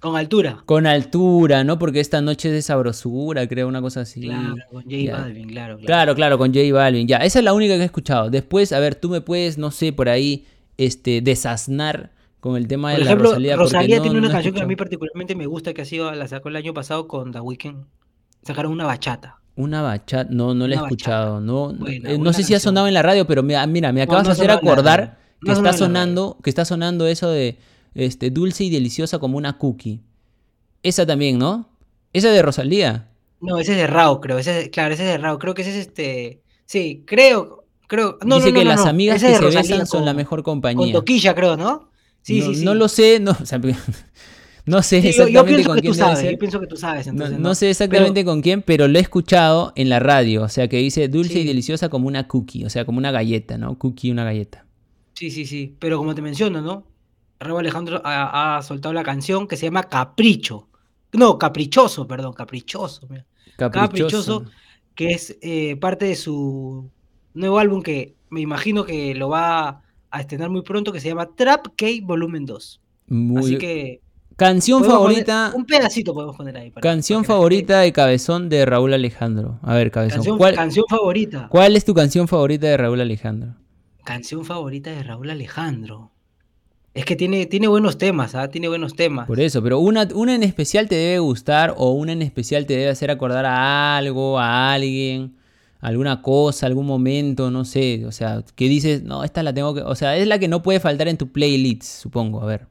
Con 0.02 0.16
altura. 0.16 0.62
Con 0.66 0.86
altura, 0.86 1.64
¿no? 1.64 1.80
Porque 1.80 2.00
esta 2.00 2.22
noche 2.22 2.50
es 2.50 2.54
de 2.54 2.62
sabrosura, 2.62 3.48
creo, 3.48 3.68
una 3.68 3.82
cosa 3.82 4.02
así. 4.02 4.22
Claro, 4.22 4.56
con 4.72 4.84
J 4.84 4.96
ya. 4.98 5.18
Balvin, 5.18 5.48
claro, 5.50 5.76
claro. 5.78 5.86
Claro, 5.86 6.16
claro, 6.16 6.38
con 6.38 6.54
J 6.54 6.72
Balvin. 6.74 7.08
Ya, 7.08 7.18
esa 7.18 7.40
es 7.40 7.46
la 7.46 7.54
única 7.54 7.76
que 7.76 7.82
he 7.82 7.86
escuchado. 7.86 8.30
Después, 8.30 8.72
a 8.72 8.80
ver, 8.80 8.96
tú 8.96 9.10
me 9.10 9.22
puedes, 9.22 9.58
no 9.58 9.72
sé, 9.72 9.94
por 9.94 10.10
ahí, 10.10 10.46
este, 10.78 11.22
desasnar 11.22 12.12
con 12.40 12.56
el 12.58 12.68
tema 12.68 12.92
de 12.92 13.00
la 13.04 13.16
Rosalía. 13.16 13.56
Rosalía, 13.56 13.96
no- 13.98 14.02
tiene 14.04 14.18
una 14.20 14.28
no 14.28 14.34
canción 14.34 14.54
que 14.54 14.62
a 14.62 14.68
mí 14.68 14.76
particularmente 14.76 15.34
me 15.36 15.48
gusta, 15.48 15.74
que 15.74 15.82
ha 15.82 15.86
sido, 15.86 16.12
la 16.12 16.28
sacó 16.28 16.50
el 16.50 16.58
año 16.58 16.74
pasado 16.74 17.08
con 17.08 17.32
The 17.32 17.40
Weeknd. 17.40 17.86
Sacaron 18.44 18.72
una 18.72 18.86
bachata. 18.86 19.40
Una 19.56 19.82
bachata, 19.82 20.30
no, 20.32 20.54
no 20.54 20.68
la 20.68 20.76
he 20.76 20.78
escuchado. 20.78 21.40
No, 21.42 21.74
Buena, 21.74 22.10
eh, 22.10 22.14
no 22.14 22.18
buena 22.26 22.34
sé 22.34 22.44
si 22.44 22.54
ha 22.54 22.60
sonado 22.60 22.88
en 22.88 22.94
la 22.94 23.02
radio, 23.02 23.26
pero 23.26 23.42
mira, 23.42 23.66
mira 23.66 23.92
me 23.94 24.02
acabas 24.04 24.26
de 24.28 24.34
hacer 24.34 24.52
acordar 24.52 25.18
que 25.44 25.52
está 25.52 25.74
sonando, 25.74 26.38
que 26.44 26.50
está 26.50 26.66
sonando 26.66 27.08
eso 27.08 27.30
de 27.30 27.58
este, 27.96 28.30
dulce 28.30 28.64
y 28.66 28.70
deliciosa 28.70 29.18
como 29.20 29.38
una 29.38 29.58
cookie. 29.58 30.02
Esa 30.84 31.06
también, 31.06 31.40
¿no? 31.40 31.70
Esa 32.14 32.30
de 32.32 32.42
Rosalía. 32.42 33.10
No, 33.42 33.58
ese 33.60 33.72
es 33.74 33.78
de 33.80 33.88
Rao, 33.88 34.22
creo. 34.22 34.38
Ese 34.38 34.62
es- 34.62 34.70
claro, 34.70 34.94
ese 34.94 35.04
es 35.04 35.10
de 35.10 35.18
Rao. 35.18 35.40
Creo 35.40 35.54
que 35.54 35.64
ese 35.64 35.72
es 35.72 35.88
este. 35.88 36.42
Sí, 36.66 37.04
creo. 37.06 37.66
creo. 37.88 38.18
No, 38.26 38.36
Dice 38.38 38.48
no, 38.52 38.54
no, 38.56 38.60
que 38.60 38.66
las 38.66 38.86
amigas 38.86 39.18
Ese 39.22 39.28
que 39.34 39.52
se 39.52 39.58
besan 39.58 39.86
son 39.88 40.00
con- 40.00 40.06
la 40.06 40.14
mejor 40.14 40.44
Con 40.44 40.54
compañía. 40.56 40.94
Toquilla, 40.94 41.34
creo, 41.36 41.58
¿no? 41.58 41.90
Sí, 42.22 42.42
sí, 42.42 42.56
sí. 42.56 42.66
no 42.66 42.74
lo 42.74 42.88
sé, 42.88 43.20
no, 43.20 43.32
o 43.42 43.46
sea, 43.46 43.60
no 44.66 44.82
sé 44.82 45.00
Sí, 45.02 45.04
yo, 45.04 45.26
exactamente 45.26 45.34
yo 45.34 45.46
pienso 45.46 45.70
con 45.70 45.80
quién 45.80 45.94
sabes. 45.94 46.32
Yo 46.32 46.38
pienso 46.40 46.60
que 46.60 46.66
tú 46.68 46.76
sabes. 46.78 47.06
No, 47.06 47.12
Entonces, 47.14 47.38
no 47.40 47.54
sé 47.54 47.70
exactamente 47.70 48.22
Pero- 48.22 48.32
con 48.32 48.42
quién, 48.42 48.62
pero 48.64 48.88
lo 48.88 48.98
he 48.98 49.02
escuchado 49.02 49.74
en 49.76 49.90
la 49.90 50.00
radio. 50.00 50.42
O 50.44 50.50
sea, 50.50 50.68
que 50.68 50.78
dice 50.78 51.08
dulce 51.08 51.40
y 51.42 51.46
deliciosa 51.46 51.90
como 51.90 52.08
una 52.08 52.28
cookie. 52.28 52.66
O 52.66 52.70
sea, 52.72 52.84
como 52.86 52.98
una 52.98 53.12
galleta, 53.12 53.60
¿no? 53.60 53.78
Cookie, 53.78 54.10
una 54.12 54.24
galleta. 54.24 54.66
Sí, 55.14 55.30
sí, 55.30 55.46
sí. 55.46 55.76
Pero 55.78 56.00
como 56.00 56.16
te 56.16 56.22
menciono, 56.24 56.62
¿no? 56.62 56.88
Raúl 57.40 57.60
Alejandro 57.60 58.02
ha, 58.04 58.58
ha 58.58 58.62
soltado 58.62 58.94
la 58.94 59.04
canción 59.04 59.48
que 59.48 59.58
se 59.58 59.66
llama 59.68 59.84
Capricho. 59.84 60.68
no, 61.14 61.38
Caprichoso, 61.38 62.08
perdón, 62.08 62.34
Caprichoso. 62.34 63.08
Caprichoso. 63.58 63.70
Caprichoso, 63.72 64.46
que 64.96 65.12
es 65.12 65.38
eh, 65.42 65.76
parte 65.78 66.06
de 66.06 66.16
su 66.16 66.90
nuevo 67.34 67.60
álbum 67.60 67.82
que 67.82 68.16
me 68.30 68.42
imagino 68.42 68.84
que 68.86 69.14
lo 69.16 69.30
va 69.30 69.82
a 70.12 70.20
estrenar 70.22 70.50
muy 70.50 70.62
pronto, 70.62 70.92
que 70.92 71.00
se 71.00 71.10
llama 71.10 71.30
Trap 71.36 71.68
K 71.78 71.86
Volumen 72.04 72.46
2. 72.46 72.82
Muy- 73.08 73.40
Así 73.42 73.58
que... 73.58 74.02
Canción 74.38 74.84
favorita. 74.84 75.52
poner- 75.52 75.56
un 75.58 75.66
pedacito 75.66 76.14
podemos 76.14 76.36
poner 76.36 76.58
ahí. 76.58 76.70
para- 76.70 76.82
Canción 76.82 77.22
para 77.24 77.36
favorita 77.36 77.80
de 77.80 77.94
Cabezón 77.94 78.50
de 78.50 78.66
Raúl 78.66 78.94
Alejandro. 78.94 79.60
A 79.62 79.76
ver, 79.76 79.92
Cabezón. 79.92 80.18
Canción, 80.18 80.38
¿Cuál, 80.38 80.56
canción 80.56 80.86
favorita. 80.90 81.48
cuál 81.50 81.76
es 81.78 81.86
tu 81.86 81.94
canción 81.94 82.28
favorita 82.28 82.68
de 82.68 82.76
Raúl 82.76 83.00
Alejandro? 83.00 83.56
Canción 84.04 84.44
favorita 84.44 84.90
de 84.92 85.04
Raúl 85.04 85.30
Alejandro. 85.30 86.12
Es 86.96 87.04
que 87.04 87.18
tiene, 87.18 87.46
tiene 87.46 87.68
buenos 87.68 87.98
temas, 87.98 88.36
¿ah? 88.36 88.50
Tiene 88.50 88.70
buenos 88.70 88.96
temas. 88.96 89.28
Por 89.28 89.42
eso, 89.42 89.62
pero 89.62 89.80
una, 89.80 90.08
una 90.16 90.34
en 90.34 90.44
especial 90.44 90.88
te 90.88 90.96
debe 90.96 91.20
gustar 91.20 91.74
o 91.76 91.92
una 91.92 92.14
en 92.14 92.22
especial 92.22 92.66
te 92.66 92.74
debe 92.74 92.88
hacer 92.88 93.12
acordar 93.12 93.46
a 93.46 93.98
algo, 93.98 94.40
a 94.40 94.72
alguien, 94.72 95.36
alguna 95.82 96.22
cosa, 96.22 96.68
algún 96.68 96.86
momento, 96.86 97.52
no 97.52 97.66
sé. 97.66 98.06
O 98.06 98.14
sea, 98.14 98.46
que 98.56 98.70
dices, 98.70 99.04
no, 99.04 99.26
esta 99.26 99.44
la 99.44 99.54
tengo 99.54 99.76
que. 99.76 99.82
O 99.82 99.94
sea, 99.94 100.16
es 100.16 100.26
la 100.26 100.40
que 100.40 100.48
no 100.48 100.64
puede 100.64 100.80
faltar 100.80 101.10
en 101.10 101.18
tu 101.18 101.34
playlist, 101.34 101.84
supongo. 101.84 102.42
A 102.42 102.46
ver. 102.46 102.68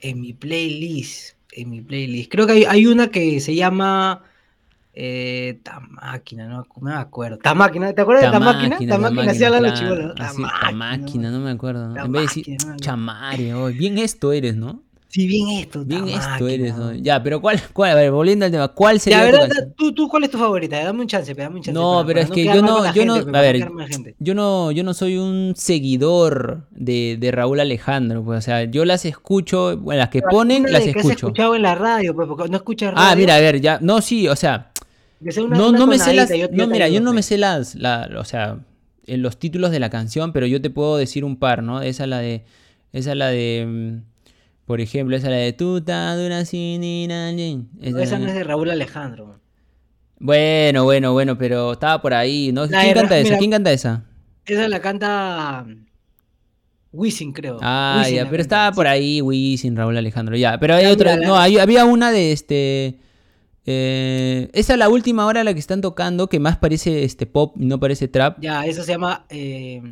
En 0.00 0.20
mi 0.20 0.32
playlist. 0.32 1.36
En 1.52 1.70
mi 1.70 1.80
playlist. 1.80 2.32
Creo 2.32 2.48
que 2.48 2.54
hay, 2.54 2.64
hay 2.64 2.86
una 2.86 3.12
que 3.12 3.38
se 3.38 3.54
llama. 3.54 4.24
Eh, 5.00 5.60
Tamáquina, 5.62 6.48
no 6.48 6.56
no 6.58 6.66
me 6.80 6.92
acuerdo. 6.94 7.38
Tamáquina, 7.38 7.92
¿te 7.92 8.00
acuerdas 8.02 8.24
de 8.24 8.30
Tamáquina? 8.32 8.78
Tamáquina, 8.88 9.32
sí 9.32 9.44
hablan 9.44 9.62
los 9.62 9.72
claro, 9.78 9.94
chibolos. 9.94 10.14
así, 10.18 10.42
Tamáquina. 10.42 10.60
Tamáquina, 10.70 11.30
no 11.30 11.38
me 11.38 11.50
acuerdo. 11.52 11.96
En 12.04 12.12
vez 12.12 12.34
de 12.34 12.40
decir 12.42 12.56
chamare, 12.80 13.54
oh, 13.54 13.66
bien 13.68 13.96
esto 13.98 14.32
eres, 14.32 14.56
¿no? 14.56 14.82
Sí, 15.06 15.26
bien 15.28 15.48
esto. 15.50 15.84
Bien 15.84 16.06
esto 16.08 16.48
eres, 16.48 16.76
¿no? 16.76 16.86
¿no? 16.92 16.94
Ya, 16.96 17.22
pero 17.22 17.40
¿cuál, 17.40 17.60
cuál? 17.72 17.92
A 17.92 17.94
ver, 17.94 18.10
volviendo 18.10 18.44
al 18.44 18.50
tema, 18.50 18.68
¿cuál 18.68 18.96
Ya, 18.96 19.00
sería 19.00 19.20
a 19.20 19.26
tu 19.26 19.30
ver, 19.30 19.40
canción? 19.48 19.74
¿tú, 19.76 19.92
tú, 19.94 20.08
¿cuál 20.08 20.24
es 20.24 20.30
tu 20.32 20.36
favorita? 20.38 20.82
Dame 20.84 21.00
un 21.00 21.06
chance, 21.06 21.32
dame 21.32 21.56
un 21.56 21.62
chance. 21.62 21.72
No, 21.72 21.92
para- 21.94 22.06
pero 22.06 22.14
para 22.20 22.24
es 22.24 22.30
que 22.32 22.44
yo 22.44 22.60
no- 22.60 22.82
la 22.82 22.92
yo 22.92 23.04
no- 23.06 23.14
gente, 23.14 23.38
a 23.38 23.40
ver, 23.40 23.58
la. 23.58 23.70
Yo 24.18 24.34
no, 24.34 24.70
yo 24.72 24.82
no 24.82 24.94
soy 24.94 25.16
un 25.16 25.54
seguidor 25.56 26.66
de, 26.72 27.16
de 27.20 27.30
Raúl 27.30 27.60
Alejandro, 27.60 28.24
pues, 28.24 28.38
o 28.38 28.42
sea, 28.42 28.64
yo 28.64 28.84
las 28.84 29.04
escucho, 29.04 29.76
bueno, 29.78 30.00
las 30.00 30.08
que 30.08 30.22
ponen, 30.22 30.64
las 30.64 30.84
de 30.84 30.92
que 30.92 30.98
has 30.98 31.06
escucho. 31.06 31.26
escuchado 31.28 31.54
en 31.54 31.62
la 31.62 31.74
radio, 31.76 32.14
pues, 32.14 32.26
porque 32.28 32.48
no 32.50 32.56
escuchas 32.56 32.92
radio. 32.92 33.06
Ah, 33.12 33.16
mira, 33.16 33.36
a 33.36 33.40
ver, 33.40 33.60
ya, 33.60 33.78
no, 33.80 34.02
sí, 34.02 34.28
o 34.28 34.36
sea, 34.36 34.72
sea 35.30 35.42
una- 35.44 35.56
no, 35.56 35.68
una 35.70 35.78
no 35.78 35.86
me 35.86 35.98
sé 35.98 36.14
las, 36.14 36.30
no, 36.52 36.66
mira, 36.68 36.88
yo 36.88 37.00
no 37.00 37.12
me 37.12 37.22
sé 37.22 37.38
las, 37.38 37.74
la, 37.74 38.08
o 38.18 38.24
sea, 38.24 38.60
en 39.06 39.22
los 39.22 39.38
títulos 39.38 39.70
de 39.70 39.80
la 39.80 39.90
canción, 39.90 40.32
pero 40.32 40.46
yo 40.46 40.60
te 40.60 40.70
puedo 40.70 40.96
decir 40.96 41.24
un 41.24 41.36
par, 41.36 41.62
¿no? 41.62 41.82
Esa 41.82 42.04
es 42.04 42.08
la 42.10 42.18
de, 42.18 42.44
esa 42.92 43.10
es 43.12 43.16
la 43.16 43.28
de, 43.28 43.66
mm, 43.66 44.02
por 44.66 44.80
ejemplo, 44.80 45.16
esa 45.16 45.26
es 45.28 45.30
la 45.32 45.38
de 45.38 45.52
Tuta 45.54 46.14
dura 46.16 46.44
sin 46.44 46.84
ir 46.84 47.12
allí. 47.12 47.56
No, 47.80 47.98
Esa 47.98 48.18
no 48.18 48.26
es 48.26 48.34
de 48.34 48.44
Raúl 48.44 48.70
Alejandro. 48.70 49.40
Bueno, 50.20 50.84
bueno, 50.84 51.12
bueno, 51.12 51.38
pero 51.38 51.72
estaba 51.72 52.02
por 52.02 52.12
ahí, 52.14 52.50
¿no? 52.52 52.66
La 52.66 52.82
¿Quién 52.82 52.94
canta 52.94 53.16
esa? 53.18 53.24
mira, 53.28 53.38
¿Quién 53.38 53.50
canta 53.50 53.72
esa? 53.72 54.04
Esa 54.46 54.68
la 54.68 54.80
canta 54.80 55.64
mm, 55.66 55.86
Wisin, 56.92 57.32
creo. 57.32 57.58
Ah, 57.60 57.98
Wisin 58.00 58.16
ya, 58.16 58.22
pero 58.24 58.30
canta, 58.30 58.42
estaba 58.42 58.72
por 58.72 58.86
ahí 58.86 59.20
Wisin, 59.22 59.76
Raúl 59.76 59.96
Alejandro, 59.96 60.36
ya. 60.36 60.58
Pero 60.58 60.74
hay 60.74 60.84
Ya, 60.84 60.92
otra, 60.92 61.10
mira, 61.16 61.22
la- 61.22 61.28
no, 61.28 61.38
hay- 61.38 61.58
había 61.58 61.84
una 61.84 62.10
de 62.10 62.32
este... 62.32 62.98
eh, 63.70 64.48
esa 64.54 64.72
es 64.72 64.78
la 64.78 64.88
última 64.88 65.26
hora 65.26 65.44
la 65.44 65.52
que 65.52 65.60
están 65.60 65.82
tocando, 65.82 66.28
que 66.28 66.40
más 66.40 66.56
parece 66.56 67.04
este 67.04 67.26
pop, 67.26 67.54
no 67.56 67.78
parece 67.78 68.08
trap. 68.08 68.38
Ya, 68.40 68.64
eso 68.64 68.82
se 68.82 68.92
llama 68.92 69.26
eh, 69.28 69.82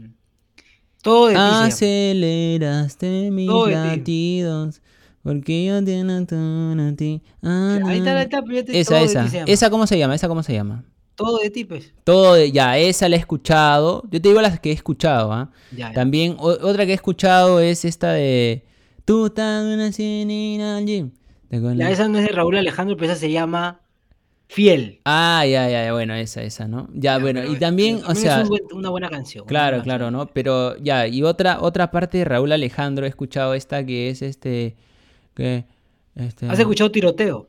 Todo 1.02 1.26
de 1.26 1.34
ti. 1.34 1.40
Aceleraste 1.42 3.30
mis 3.30 3.46
Todo 3.48 3.66
de 3.66 3.72
ti. 3.72 3.78
latidos, 3.98 4.80
porque 5.22 5.66
yo 5.66 5.84
te 5.84 6.00
a 6.00 6.96
ti. 6.96 7.22
Ah, 7.42 7.78
Ahí 7.86 7.98
está, 7.98 8.16
ahí 8.16 8.24
está, 8.24 8.42
pero 8.42 8.54
ya 8.54 8.64
te- 8.64 8.80
Esa, 8.80 8.90
Todo 8.90 8.98
de 9.00 9.04
esa. 9.06 9.24
ti 9.24 9.28
se 9.30 9.36
llama. 9.36 9.52
¿Esa 9.52 9.70
cómo 9.70 9.86
se 9.86 9.98
llama? 9.98 10.14
¿Esa 10.14 10.28
cómo 10.28 10.42
se 10.42 10.52
llama? 10.54 10.84
Todo 11.14 11.38
de 11.38 11.50
ti, 11.50 11.64
pues. 11.64 11.92
Todo, 12.04 12.34
de- 12.34 12.52
ya, 12.52 12.78
esa 12.78 13.08
la 13.08 13.16
he 13.16 13.18
escuchado. 13.18 14.02
Yo 14.10 14.20
te 14.22 14.28
digo 14.28 14.40
las 14.40 14.58
que 14.60 14.70
he 14.70 14.72
escuchado, 14.72 15.32
¿ah? 15.32 15.50
También 15.94 16.36
o- 16.38 16.48
otra 16.66 16.86
que 16.86 16.92
he 16.92 16.94
escuchado 16.94 17.60
es 17.60 17.84
esta 17.84 18.12
de... 18.12 18.64
Tú 19.04 19.26
estás 19.26 19.64
una 19.64 19.86
al 20.76 20.84
gym. 20.86 21.10
Ya, 21.50 21.90
esa 21.90 22.08
no 22.08 22.18
es 22.18 22.24
de 22.26 22.32
Raúl 22.32 22.56
Alejandro, 22.56 22.96
pero 22.96 23.10
esa 23.12 23.20
se 23.20 23.30
llama 23.30 23.80
Fiel. 24.48 25.00
Ah, 25.04 25.44
ya, 25.44 25.68
ya, 25.68 25.84
ya, 25.84 25.92
bueno, 25.92 26.14
esa, 26.14 26.42
esa, 26.42 26.66
¿no? 26.68 26.88
Ya, 26.94 27.12
Ya, 27.12 27.18
bueno, 27.18 27.44
y 27.44 27.56
también, 27.56 28.00
o 28.06 28.12
es 28.12 28.18
sea, 28.18 28.42
un 28.42 28.48
buen- 28.48 28.62
una 28.72 28.90
buena 28.90 29.08
canción. 29.10 29.44
claro, 29.46 29.76
buena 29.78 29.84
claro, 29.84 30.04
canción. 30.06 30.26
¿no? 30.26 30.32
Pero 30.32 30.76
ya, 30.78 31.06
y 31.06 31.22
otra, 31.22 31.60
otra 31.60 31.90
parte 31.90 32.18
de 32.18 32.24
Raúl 32.24 32.52
Alejandro 32.52 33.06
he 33.06 33.08
escuchado 33.08 33.54
esta 33.54 33.84
que 33.84 34.10
es 34.10 34.22
este, 34.22 34.76
que, 35.34 35.64
este, 36.14 36.46
¿Has 36.48 36.58
escuchado 36.58 36.90
Tiroteo? 36.90 37.48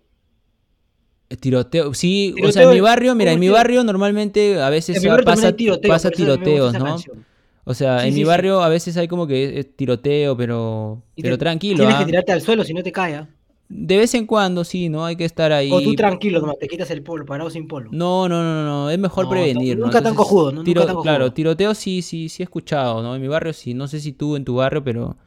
tiroteo, 1.41 1.93
sí, 1.93 2.34
o 2.41 2.52
sea, 2.54 2.64
en 2.64 2.70
mi 2.70 2.78
es- 2.78 2.82
barrio, 2.82 3.14
mira, 3.14 3.32
en 3.32 3.36
¿cómo 3.38 3.41
mi 3.41 3.50
barrio 3.50 3.84
normalmente 3.84 4.62
a 4.62 4.70
veces 4.70 5.04
pasa, 5.26 5.52
tiroteo, 5.54 5.89
pasa 5.91 6.10
tiroteos, 6.10 6.74
¿no? 6.78 6.86
canción. 6.86 7.26
O 7.66 7.74
sea, 7.74 8.00
Sí, 8.00 8.08
en 8.08 8.14
sí, 8.14 8.20
mi 8.20 8.24
sí. 8.24 8.28
barrio 8.30 8.62
a 8.62 8.70
veces 8.70 8.95
hay 8.95 9.10
como 9.10 9.28
que 9.28 9.60
es 9.60 9.76
tiroteo, 9.76 10.38
pero, 10.38 11.04
pero 11.22 11.38
tranquilo, 11.38 11.80
Tienes 11.80 11.95
¿ah? 11.95 12.00
que 12.00 12.06
tirarte 12.06 12.32
al 12.32 12.41
suelo 12.41 12.64
si 12.64 12.74
no 12.74 12.82
te 12.82 12.93
cae. 12.93 13.16
¿ah? 13.16 13.28
De 13.70 13.97
vez 13.97 14.13
en 14.13 14.26
cuando, 14.26 14.63
sí, 14.63 14.88
¿no? 14.88 15.05
Hay 15.05 15.15
que 15.15 15.26
estar 15.26 15.51
ahí. 15.51 15.72
O 15.72 15.82
tú 15.82 15.93
tranquilo, 15.93 16.39
nomás, 16.39 16.57
te 16.57 16.68
quitas 16.68 16.89
el 16.91 17.03
polo, 17.03 17.26
parado 17.26 17.49
sin 17.49 17.68
polo. 17.68 17.89
No, 17.91 18.30
no, 18.30 18.41
no, 18.41 18.63
no, 18.63 18.89
es 18.89 18.97
mejor 18.97 19.26
No, 19.26 19.32
prevenir, 19.32 19.78
nunca 19.78 20.01
tan 20.01 20.15
cojudo, 20.15 20.51
¿no? 20.51 20.63
Nunca 20.63 20.86
tan 20.86 20.88
cojudo. 20.88 21.03
Claro, 21.03 21.34
tiroteo 21.34 21.74
sí, 21.74 22.01
sí, 22.01 22.30
sí 22.30 22.43
he 22.43 22.45
escuchado, 22.45 23.03
¿no? 23.03 23.15
En 23.15 23.22
mi 23.22 23.28
barrio 23.28 23.51
sí, 23.53 23.74
no 23.74 23.88
sé 23.88 23.99
si 23.99 24.13
tú 24.13 24.36
en 24.38 24.45
tu 24.45 24.55
barrio, 24.55 24.84
pero, 24.84 25.18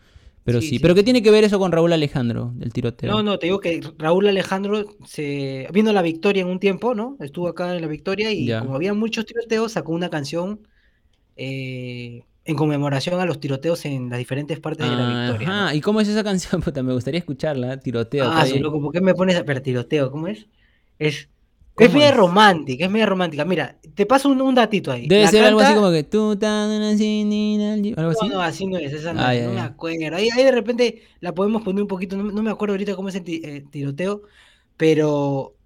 pero 0.44 0.60
sí. 0.60 0.68
Sí, 0.68 0.76
sí, 0.76 0.82
Pero 0.82 0.94
¿qué 0.94 1.02
tiene 1.02 1.22
que 1.22 1.30
ver 1.30 1.44
eso 1.44 1.58
con 1.58 1.70
Raúl 1.70 1.92
Alejandro, 1.92 2.52
del 2.54 2.72
tiroteo? 2.72 3.10
No, 3.10 3.22
no, 3.22 3.38
te 3.38 3.46
digo 3.46 3.60
que 3.60 3.80
Raúl 3.98 4.26
Alejandro 4.28 4.84
se 5.06 5.68
vino 5.72 5.90
a 5.90 5.92
la 5.92 6.02
Victoria 6.02 6.42
en 6.42 6.48
un 6.48 6.58
tiempo, 6.60 6.94
¿no? 6.94 7.16
Estuvo 7.20 7.48
acá 7.48 7.74
en 7.74 7.82
la 7.82 7.88
Victoria 7.88 8.32
y 8.32 8.46
Ya. 8.46 8.60
como 8.60 8.74
había 8.74 8.94
muchos 8.94 9.26
tiroteos, 9.26 9.72
sacó 9.72 9.92
una 9.92 10.08
canción 10.10 10.66
eh, 11.36 12.24
en 12.50 12.56
conmemoración 12.56 13.20
a 13.20 13.24
los 13.26 13.40
tiroteos 13.40 13.84
en 13.84 14.10
las 14.10 14.18
diferentes 14.18 14.58
partes 14.60 14.88
de 14.88 14.96
la 14.96 15.06
Victoria. 15.06 15.48
¿no? 15.48 15.52
Ajá, 15.52 15.74
¿y 15.74 15.80
cómo 15.80 16.00
es 16.00 16.08
esa 16.08 16.24
canción? 16.24 16.60
Puta, 16.62 16.82
me 16.82 16.92
gustaría 16.92 17.18
escucharla, 17.18 17.78
tiroteo. 17.80 18.24
Ah, 18.30 18.44
bien. 18.44 18.62
loco, 18.62 18.80
¿por 18.80 18.92
qué 18.92 19.00
me 19.00 19.14
pones 19.14 19.36
a... 19.36 19.44
Pero 19.44 19.62
tiroteo, 19.62 20.10
¿cómo 20.10 20.28
es? 20.28 20.46
Es, 20.98 21.28
¿Cómo 21.74 21.86
es 21.88 21.94
media 21.94 22.10
romántica, 22.12 22.84
es 22.84 22.90
media 22.90 23.06
romántica. 23.06 23.44
Mira, 23.44 23.78
te 23.94 24.04
paso 24.06 24.28
un, 24.28 24.40
un 24.42 24.54
datito 24.54 24.92
ahí. 24.92 25.06
Debe 25.08 25.22
La 25.22 25.28
ser 25.28 25.44
algo 25.44 25.60
así 25.60 25.74
como 25.74 25.90
que 25.90 26.02
tú 26.04 26.36
tan 26.36 26.70
una 26.70 26.96
sinina 26.96 27.72
al 27.74 27.82
gym", 27.82 27.94
algo 27.96 28.10
así. 28.10 28.28
No, 28.28 28.34
no, 28.34 28.42
así 28.42 28.66
no 28.66 28.76
es, 28.78 28.92
esa 28.92 29.14
no, 29.14 29.22
Ah, 29.22 29.34
es, 29.34 29.40
ya, 29.40 29.46
no 29.46 29.52
me 29.52 29.56
ya. 29.56 29.64
acuerdo. 29.66 30.16
Ahí, 30.16 30.28
ahí 30.30 30.44
de 30.44 30.52
repente 30.52 31.02
la 31.20 31.32
podemos 31.34 31.62
poner 31.62 31.82
un 31.82 31.88
poquito, 31.88 32.16
no, 32.16 32.24
no 32.24 32.42
me 32.42 32.50
acuerdo 32.50 32.74
ahorita 32.74 32.96
cómo 32.96 33.08
es 33.08 33.14
el 33.14 33.24
eh, 33.26 33.64
tiroteo, 33.70 34.22
pero 34.76 35.56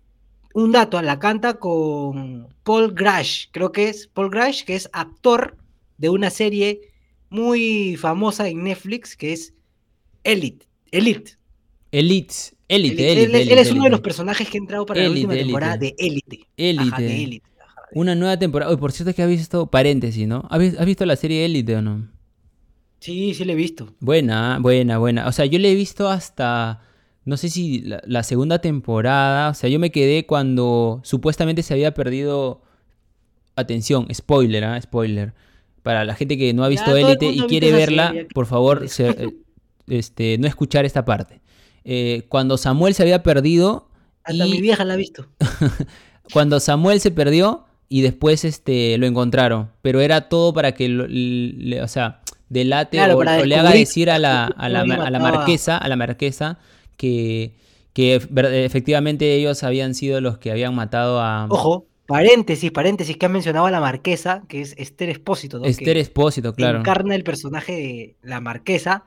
un 0.54 0.72
dato, 0.72 1.00
la 1.02 1.18
canta 1.18 1.54
con 1.58 2.48
Paul 2.62 2.92
Grash, 2.94 3.46
creo 3.52 3.72
que 3.72 3.88
es 3.88 4.06
Paul 4.08 4.30
Grash, 4.30 4.64
que 4.64 4.76
es 4.76 4.88
actor 4.92 5.56
de 5.98 6.08
una 6.08 6.30
serie 6.30 6.80
muy 7.30 7.96
famosa 7.96 8.48
en 8.48 8.64
Netflix, 8.64 9.16
que 9.16 9.32
es 9.32 9.54
Elite. 10.22 10.66
Elite. 10.90 11.32
Elite, 11.90 12.34
Elite, 12.68 13.12
Elite. 13.12 13.12
Elite. 13.12 13.52
Él, 13.52 13.58
es 13.58 13.70
uno 13.70 13.84
de 13.84 13.90
los 13.90 14.00
personajes 14.00 14.48
que 14.48 14.58
ha 14.58 14.60
entrado 14.60 14.84
para 14.86 15.02
la 15.02 15.10
última 15.10 15.34
temporada 15.34 15.76
de 15.76 15.94
Elite. 15.98 16.40
Ajá, 16.78 16.96
de 17.00 17.06
Elite. 17.06 17.22
Elite. 17.22 17.46
Una 17.92 18.14
nueva 18.16 18.36
temporada. 18.38 18.70
Oye, 18.72 18.80
por 18.80 18.90
cierto 18.90 19.10
es 19.10 19.16
que 19.16 19.22
has 19.22 19.28
visto 19.28 19.70
paréntesis, 19.70 20.26
¿no? 20.26 20.46
¿Has 20.50 20.58
vis- 20.58 20.76
has 20.78 20.86
visto 20.86 21.06
la 21.06 21.14
serie 21.14 21.44
Elite 21.44 21.76
o 21.76 21.82
no? 21.82 22.08
Sí, 22.98 23.34
sí 23.34 23.44
le 23.44 23.52
he 23.52 23.56
visto. 23.56 23.94
Buena, 24.00 24.58
buena, 24.60 24.98
buena. 24.98 25.28
O 25.28 25.32
sea, 25.32 25.44
yo 25.46 25.58
le 25.60 25.70
he 25.70 25.74
visto 25.76 26.08
hasta, 26.08 26.80
no 27.24 27.36
sé 27.36 27.48
si 27.50 27.82
la, 27.82 28.02
la 28.06 28.22
segunda 28.24 28.60
temporada. 28.60 29.50
O 29.50 29.54
sea, 29.54 29.70
yo 29.70 29.78
me 29.78 29.92
quedé 29.92 30.26
cuando 30.26 31.00
supuestamente 31.04 31.62
se 31.62 31.74
había 31.74 31.94
perdido. 31.94 32.62
Atención, 33.56 34.08
spoiler, 34.12 34.64
¿ah? 34.64 34.80
Spoiler. 34.80 35.32
Para 35.84 36.04
la 36.04 36.16
gente 36.16 36.36
que 36.36 36.52
no 36.52 36.64
ha 36.64 36.68
visto 36.68 36.96
Élite 36.96 37.26
y 37.26 37.40
quiere 37.42 37.70
verla, 37.70 38.08
serie, 38.08 38.24
por 38.34 38.46
favor, 38.46 38.88
se- 38.88 39.10
eh, 39.10 39.28
este, 39.86 40.36
no 40.38 40.48
escuchar 40.48 40.84
esta 40.84 41.04
parte. 41.04 41.40
Eh, 41.84 42.24
cuando 42.28 42.56
Samuel 42.58 42.94
se 42.94 43.02
había 43.04 43.22
perdido. 43.22 43.88
Hasta 44.24 44.46
y- 44.46 44.50
mi 44.50 44.60
vieja 44.60 44.84
la 44.84 44.94
ha 44.94 44.96
visto. 44.96 45.26
cuando 46.32 46.58
Samuel 46.58 47.00
se 47.00 47.10
perdió 47.10 47.64
y 47.88 48.00
después 48.00 48.44
este, 48.44 48.96
lo 48.98 49.06
encontraron. 49.06 49.70
Pero 49.82 50.00
era 50.00 50.28
todo 50.28 50.52
para 50.52 50.72
que, 50.72 50.88
lo- 50.88 51.06
le- 51.06 51.82
o 51.82 51.88
sea, 51.88 52.22
delate 52.48 52.96
Claro, 52.96 53.16
o, 53.16 53.18
o 53.20 53.22
le 53.44 53.56
haga 53.56 53.70
decir 53.72 54.10
a 54.10 54.18
la, 54.18 54.44
a 54.56 54.68
la, 54.68 54.80
a 54.80 55.10
la 55.10 55.18
marquesa, 55.18 55.76
a 55.76 55.88
la 55.88 55.96
marquesa, 55.96 56.58
que, 56.96 57.54
que 57.92 58.14
efectivamente 58.64 59.34
ellos 59.34 59.62
habían 59.62 59.94
sido 59.94 60.20
los 60.20 60.38
que 60.38 60.50
habían 60.50 60.74
matado 60.74 61.20
a 61.20 61.46
Ojo, 61.50 61.86
paréntesis, 62.06 62.70
paréntesis, 62.70 63.16
que 63.16 63.26
has 63.26 63.32
mencionado 63.32 63.66
a 63.66 63.70
la 63.70 63.80
marquesa, 63.80 64.42
que 64.48 64.60
es 64.60 64.74
Esther 64.78 65.08
Espósito, 65.10 65.58
¿no? 65.58 65.64
Esther 65.64 65.96
Espósito, 65.96 66.54
claro. 66.54 66.78
encarna 66.80 67.14
el 67.14 67.24
personaje 67.24 67.72
de 67.72 68.16
la 68.22 68.40
marquesa, 68.40 69.04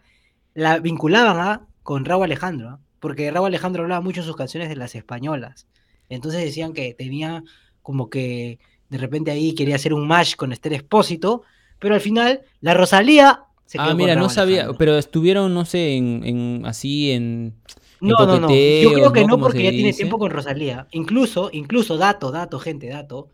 la 0.54 0.80
vinculaban 0.80 1.38
a, 1.40 1.68
con 1.84 2.06
Raúl 2.06 2.24
Alejandro, 2.26 2.70
¿ah? 2.70 2.80
porque 3.00 3.30
Raúl 3.32 3.48
Alejandro 3.48 3.84
hablaba 3.84 4.02
mucho 4.02 4.22
en 4.22 4.26
sus 4.28 4.36
canciones 4.36 4.70
de 4.70 4.76
las 4.76 4.96
españolas. 4.96 5.68
Entonces 6.10 6.42
decían 6.44 6.74
que 6.74 6.94
tenía 6.94 7.44
como 7.82 8.10
que 8.10 8.60
de 8.90 8.98
repente 8.98 9.32
ahí 9.32 9.54
quería 9.54 9.76
hacer 9.76 9.94
un 9.94 10.08
match 10.08 10.36
con 10.36 10.52
Esther 10.52 10.74
Espósito, 10.74 11.44
pero 11.80 11.94
al 11.94 12.02
final 12.02 12.42
la 12.62 12.74
Rosalía 12.74 13.42
se 13.66 13.78
quedó 13.78 13.84
Ah, 13.88 13.90
con 13.90 13.98
mira, 13.98 14.16
no 14.16 14.30
sabía, 14.30 14.56
Alejandro. 14.62 14.78
pero 14.80 14.98
estuvieron, 14.98 15.54
no 15.54 15.66
sé, 15.66 15.96
en, 15.98 16.22
en- 16.26 16.66
así 16.66 17.12
en, 17.12 17.54
No, 18.02 18.26
no, 18.26 18.40
no. 18.40 18.50
Yo 18.50 18.94
creo 18.94 19.12
que 19.12 19.26
no, 19.26 19.38
porque 19.40 19.64
ya 19.64 19.72
tiene 19.72 19.94
tiempo 19.94 20.18
con 20.18 20.32
Rosalía. 20.32 20.88
Incluso, 20.92 21.50
incluso, 21.52 21.98
dato, 21.98 22.32
dato, 22.32 22.60
gente, 22.60 22.88
dato. 22.88 23.30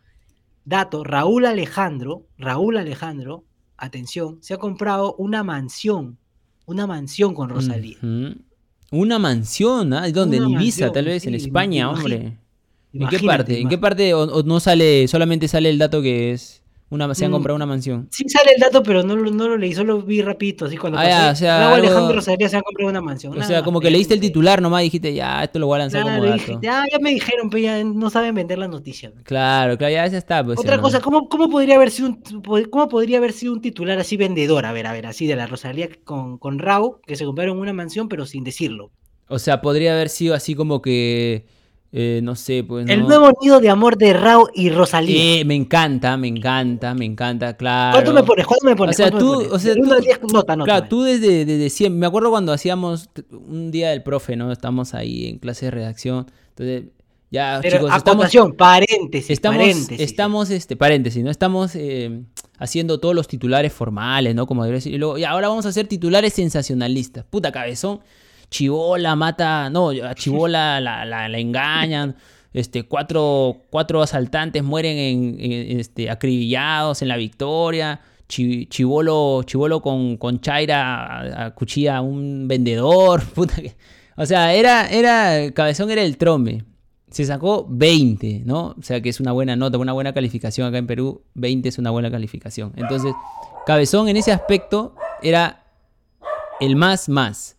Dato, 0.64 1.04
Raúl 1.04 1.44
Alejandro, 1.44 2.26
Raúl 2.38 2.78
Alejandro, 2.78 3.44
atención, 3.76 4.38
se 4.40 4.54
ha 4.54 4.56
comprado 4.56 5.14
una 5.18 5.42
mansión. 5.42 6.18
Una 6.66 6.86
mansión 6.86 7.34
con 7.34 7.50
Rosalía. 7.50 7.98
Una 8.90 9.18
mansión, 9.18 9.92
¿ah? 9.92 10.10
¿Dónde? 10.10 10.38
Una 10.38 10.46
En 10.46 10.52
Ibiza, 10.52 10.86
mansión, 10.86 10.92
tal 10.92 11.04
vez, 11.04 11.26
en 11.26 11.34
España, 11.34 11.90
hombre. 11.90 12.16
¿En 12.16 13.08
qué 13.08 13.16
Imagínate, 13.16 13.26
parte? 13.26 13.60
¿En 13.60 13.68
qué 13.68 13.78
parte 13.78 14.14
o, 14.14 14.22
o 14.22 14.42
no 14.44 14.60
sale, 14.60 15.06
solamente 15.08 15.48
sale 15.48 15.68
el 15.68 15.78
dato 15.78 16.00
que 16.00 16.32
es 16.32 16.63
una, 16.90 17.12
se 17.14 17.24
han 17.24 17.30
Mm. 17.30 17.34
comprado 17.34 17.56
una 17.56 17.66
mansión? 17.66 18.06
Sí 18.12 18.24
sale 18.28 18.52
el 18.54 18.60
dato, 18.60 18.82
pero 18.82 19.02
no, 19.02 19.16
lo- 19.16 19.30
no 19.30 19.48
lo 19.48 19.56
leí, 19.56 19.74
solo 19.74 20.00
vi 20.02 20.22
rapidito, 20.22 20.66
así 20.66 20.76
cuando 20.76 20.98
Ah, 20.98 21.04
ya, 21.08 21.18
pasé, 21.18 21.30
o 21.32 21.34
sea, 21.36 21.58
Raúl 21.58 21.74
algo- 21.74 21.86
Alejandro 21.86 22.14
Rosalía 22.16 22.48
se 22.48 22.56
han 22.56 22.62
comprado 22.62 22.90
una 22.90 23.00
mansión. 23.00 23.32
O 23.32 23.36
Nada 23.36 23.48
sea, 23.48 23.62
como 23.64 23.80
que 23.80 23.90
leíste 23.90 24.14
el 24.14 24.20
titular 24.20 24.62
nomás 24.62 24.82
y 24.82 24.84
dijiste, 24.84 25.12
ya, 25.14 25.42
esto 25.42 25.58
lo 25.58 25.66
voy 25.66 25.76
a 25.76 25.78
lanzar 25.80 26.02
Claro, 26.02 26.20
como 26.22 26.32
dije, 26.34 26.52
dato. 26.52 26.60
ya, 26.62 26.84
ya 26.92 26.98
me 27.00 27.10
dijeron, 27.10 27.50
pero 27.50 27.62
ya 27.64 27.82
no 27.82 28.10
saben 28.10 28.34
vender 28.34 28.58
la 28.58 28.68
noticia. 28.68 29.12
Claro, 29.24 29.76
claro, 29.76 29.92
ya, 29.92 30.06
ya 30.06 30.18
está. 30.18 30.44
Pues, 30.44 30.58
Otra 30.58 30.80
cosa, 30.80 31.00
¿cómo, 31.00 31.28
cómo 31.28 31.48
podría 31.50 31.76
haber 31.76 31.90
sido 31.90 32.08
un, 32.10 32.42
cómo 32.70 32.88
podría 32.88 33.18
haber 33.18 33.32
sido 33.32 33.54
un 33.54 33.60
titular 33.60 33.98
así 33.98 34.16
vendedor? 34.16 34.64
A 34.66 34.72
ver, 34.72 34.86
a 34.86 34.92
ver, 34.92 35.06
así 35.06 35.26
de 35.26 35.34
la 35.36 35.46
Rosalía 35.46 35.88
con, 36.04 36.38
con 36.38 36.58
Raúl, 36.58 36.96
que 37.06 37.16
se 37.16 37.24
compraron 37.24 37.58
una 37.58 37.72
mansión, 37.72 38.08
pero 38.08 38.24
sin 38.26 38.44
decirlo. 38.44 38.90
O 39.28 39.38
sea, 39.38 39.62
podría 39.62 39.94
haber 39.94 40.10
sido 40.10 40.34
así 40.34 40.54
como 40.54 40.82
que, 40.82 41.46
eh, 41.96 42.18
no 42.24 42.34
sé, 42.34 42.64
pues 42.64 42.88
El 42.90 43.02
no. 43.02 43.06
nuevo 43.08 43.30
nido 43.40 43.60
de 43.60 43.70
amor 43.70 43.96
de 43.96 44.12
Raúl 44.14 44.50
y 44.52 44.68
Rosalía. 44.68 45.40
Eh, 45.40 45.44
me 45.44 45.54
encanta, 45.54 46.16
me 46.16 46.26
encanta, 46.26 46.92
me 46.92 47.04
encanta, 47.04 47.56
claro. 47.56 47.92
¿Cuánto 47.92 48.12
me 48.12 48.24
pones? 48.24 48.46
¿Cuánto 48.46 48.66
me 48.66 48.74
pones? 48.74 48.94
O 48.94 48.96
sea, 48.96 49.10
¿Cuánto 49.12 49.38
me 49.38 49.44
tú, 49.48 49.54
o 49.54 49.58
sea, 49.60 49.74
tú- 49.74 49.80
nota, 50.32 50.56
nota, 50.56 50.64
claro, 50.64 50.86
tú 50.88 51.02
desde, 51.04 51.44
desde 51.44 51.70
siempre, 51.70 52.00
me 52.00 52.06
acuerdo 52.06 52.30
cuando 52.30 52.52
hacíamos 52.52 53.08
un 53.30 53.70
día 53.70 53.90
del 53.90 54.02
profe, 54.02 54.34
¿no? 54.34 54.50
Estamos 54.50 54.92
ahí 54.92 55.28
en 55.28 55.38
clase 55.38 55.66
de 55.66 55.70
redacción, 55.70 56.26
entonces, 56.48 56.84
ya 57.30 57.60
Pero 57.62 57.76
chicos, 57.78 57.96
estamos, 57.96 58.30
paréntesis, 58.56 59.30
estamos, 59.30 59.58
paréntesis. 59.58 60.00
estamos, 60.00 60.50
este, 60.50 60.74
paréntesis, 60.76 61.22
¿no? 61.22 61.30
Estamos 61.30 61.76
eh, 61.76 62.22
haciendo 62.58 62.98
todos 62.98 63.14
los 63.14 63.28
titulares 63.28 63.72
formales, 63.72 64.34
¿no? 64.34 64.46
Como 64.46 64.64
debería 64.64 64.78
decir, 64.78 64.94
y 64.94 64.98
luego, 64.98 65.16
y 65.16 65.22
ahora 65.24 65.46
vamos 65.48 65.64
a 65.66 65.68
hacer 65.68 65.86
titulares 65.86 66.32
sensacionalistas, 66.32 67.24
puta 67.24 67.52
cabezón, 67.52 68.00
Chivola 68.54 69.16
mata, 69.16 69.68
no, 69.68 69.88
a 69.90 70.14
la, 70.80 71.38
engañan, 71.40 72.14
este, 72.52 72.84
cuatro, 72.84 73.62
cuatro 73.68 74.00
asaltantes 74.00 74.62
mueren 74.62 74.96
en, 74.96 75.80
este, 75.80 76.08
acribillados 76.08 77.02
en 77.02 77.08
la 77.08 77.16
victoria, 77.16 78.00
Chi- 78.28 78.66
Chivolo, 78.68 79.42
con, 79.82 80.16
con 80.18 80.40
Chaira 80.40 81.46
acuchilla 81.46 81.96
a 81.96 82.00
un 82.00 82.46
vendedor, 82.46 83.24
puta 83.34 83.54
o 84.16 84.24
sea, 84.24 84.54
era, 84.54 84.86
era, 84.86 85.50
Cabezón 85.50 85.90
era 85.90 86.04
el 86.04 86.16
trome. 86.16 86.62
Se 87.10 87.24
sacó 87.24 87.66
20, 87.68 88.42
¿no? 88.44 88.76
O 88.78 88.82
sea 88.82 89.00
que 89.00 89.08
es 89.08 89.18
una 89.18 89.32
buena 89.32 89.56
nota, 89.56 89.78
una 89.78 89.92
buena 89.92 90.12
calificación 90.12 90.68
acá 90.68 90.78
en 90.78 90.86
Perú. 90.86 91.22
20 91.34 91.68
es 91.68 91.78
una 91.78 91.90
buena 91.90 92.08
calificación. 92.08 92.72
Entonces, 92.76 93.12
Cabezón 93.66 94.08
en 94.08 94.16
ese 94.16 94.30
aspecto 94.30 94.94
era 95.22 95.64
el 96.60 96.76
más 96.76 97.08
más. 97.08 97.53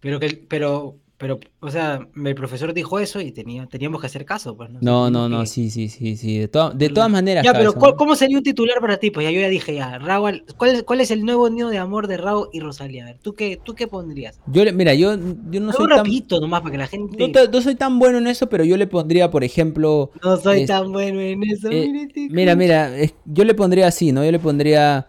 Pero, 0.00 0.20
que, 0.20 0.44
pero, 0.48 0.96
pero, 1.16 1.40
o 1.58 1.70
sea, 1.70 2.06
el 2.24 2.34
profesor 2.36 2.72
dijo 2.72 3.00
eso 3.00 3.20
y 3.20 3.32
tenía, 3.32 3.66
teníamos 3.66 4.00
que 4.00 4.06
hacer 4.06 4.24
caso, 4.24 4.56
pues. 4.56 4.70
No, 4.80 5.10
no, 5.10 5.28
no, 5.28 5.40
que- 5.40 5.46
sí, 5.46 5.70
sí, 5.70 5.88
sí, 5.88 6.16
sí. 6.16 6.38
De, 6.38 6.48
de 6.74 6.88
todas 6.90 7.10
maneras, 7.10 7.44
Ya, 7.44 7.52
pero. 7.52 7.72
¿cuál- 7.72 7.96
¿cómo 7.96 8.14
sería 8.14 8.36
un 8.38 8.44
titular 8.44 8.80
para 8.80 8.98
ti? 8.98 9.10
Pues 9.10 9.24
ya 9.24 9.32
yo 9.32 9.40
ya 9.40 9.48
dije 9.48 9.74
ya, 9.74 9.98
Raúl, 9.98 10.44
¿cuál, 10.56 10.70
es- 10.76 10.82
¿cuál 10.84 11.00
es 11.00 11.10
el 11.10 11.24
nuevo 11.24 11.50
nido 11.50 11.70
de 11.70 11.78
amor 11.78 12.06
de 12.06 12.16
Raúl 12.18 12.48
y 12.52 12.60
Rosalía? 12.60 13.02
A 13.02 13.06
ver, 13.06 13.18
¿tú 13.18 13.34
qué, 13.34 13.58
tú 13.62 13.74
qué 13.74 13.88
pondrías? 13.88 14.38
Yo, 14.46 14.62
mira, 14.72 14.94
yo, 14.94 15.16
yo 15.50 15.60
no 15.60 15.70
Algo 15.70 15.72
soy 15.72 15.88
tan... 15.88 15.96
rapidito 15.98 16.40
nomás 16.40 16.60
para 16.60 16.70
que 16.72 16.78
la 16.78 16.86
gente... 16.86 17.28
No, 17.28 17.46
no 17.52 17.60
soy 17.60 17.74
tan 17.74 17.98
bueno 17.98 18.18
en 18.18 18.28
eso, 18.28 18.48
pero 18.48 18.62
yo 18.62 18.76
le 18.76 18.86
pondría, 18.86 19.28
por 19.32 19.42
ejemplo... 19.42 20.12
No 20.22 20.36
soy 20.36 20.60
es- 20.60 20.68
tan 20.68 20.92
bueno 20.92 21.20
en 21.20 21.42
eso. 21.42 21.68
Eh, 21.72 22.28
mira, 22.30 22.54
mira, 22.54 22.96
es- 22.96 23.14
yo 23.24 23.42
le 23.44 23.54
pondría 23.54 23.88
así, 23.88 24.12
¿no? 24.12 24.24
Yo 24.24 24.30
le 24.30 24.38
pondría. 24.38 25.08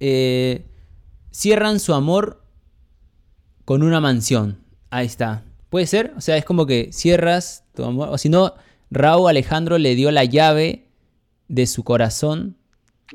eh, 0.00 0.64
cierran 1.30 1.78
su 1.80 1.92
amor 1.92 2.42
con 3.70 3.84
una 3.84 4.00
mansión. 4.00 4.56
Ahí 4.90 5.06
está. 5.06 5.44
¿Puede 5.68 5.86
ser? 5.86 6.12
O 6.16 6.20
sea, 6.20 6.36
es 6.36 6.44
como 6.44 6.66
que 6.66 6.90
cierras 6.92 7.62
tu 7.72 7.84
amor. 7.84 8.08
O 8.10 8.18
si 8.18 8.28
no, 8.28 8.54
Raúl 8.90 9.30
Alejandro 9.30 9.78
le 9.78 9.94
dio 9.94 10.10
la 10.10 10.24
llave 10.24 10.86
de 11.46 11.68
su 11.68 11.84
corazón 11.84 12.56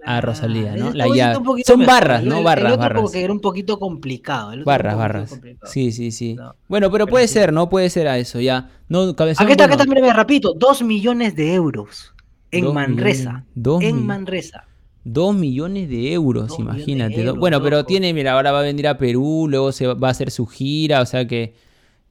a 0.06 0.22
Rosalía, 0.22 0.72
Ah, 0.72 0.78
¿no? 0.78 0.88
ese 0.92 0.98
La 0.98 1.08
llave. 1.10 1.36
Son 1.66 1.80
mejor. 1.80 1.94
barras, 1.94 2.24
El- 2.24 2.30
¿no? 2.30 2.38
el 2.38 2.44
Barras, 2.46 2.72
otro 2.72 2.80
barras. 2.80 2.96
como 3.02 3.12
que 3.12 3.22
era 3.26 3.34
un 3.34 3.42
poquito 3.42 3.78
complicado. 3.80 4.54
el 4.54 4.60
otro 4.62 4.66
Barras, 4.72 4.98
barras. 4.98 5.30
complicado. 5.30 5.70
Sí, 5.70 5.92
sí, 5.92 6.12
sí. 6.12 6.36
No, 6.36 6.56
Bueno, 6.70 6.88
pero 6.90 7.04
pero 7.04 7.08
puede 7.08 7.28
sí. 7.28 7.34
ser, 7.34 7.52
¿no? 7.52 7.68
Puede 7.70 7.90
ser 7.90 8.08
a 8.08 8.18
eso, 8.18 8.40
ya. 8.40 8.70
No, 8.88 9.14
cabezón. 9.14 9.44
Aquí 9.44 9.52
está, 9.52 9.66
aquí 9.66 9.76
bueno, 9.76 9.84
está, 9.94 10.02
mira, 10.04 10.14
rapidito. 10.14 10.54
Dos 10.54 10.82
millones 10.84 11.36
de 11.36 11.54
euros 11.54 12.14
en 12.52 12.64
Dos 12.64 12.74
Manresa. 12.74 13.24
millones, 13.30 13.48
dos 13.56 13.84
en 13.84 13.96
mil- 13.98 14.06
Manresa. 14.06 14.64
Dos 15.06 15.36
millones 15.36 15.88
de 15.88 16.14
euros, 16.14 16.48
Dos 16.48 16.60
millones 16.60 16.86
de 16.86 16.92
imagínate. 16.92 17.22
Euros, 17.22 17.38
bueno, 17.38 17.62
pero 17.62 17.78
loco. 17.78 17.88
tiene, 17.88 18.12
mira, 18.12 18.34
ahora 18.34 18.52
va 18.52 18.60
a 18.60 18.64
venir 18.64 18.88
a 18.88 18.98
Perú, 18.98 19.46
luego 19.48 19.72
se 19.72 19.86
va 19.86 20.08
a 20.08 20.12
hacer 20.12 20.32
su 20.32 20.48
gira, 20.48 21.02
o 21.02 21.06
sea 21.06 21.28
que 21.28 21.54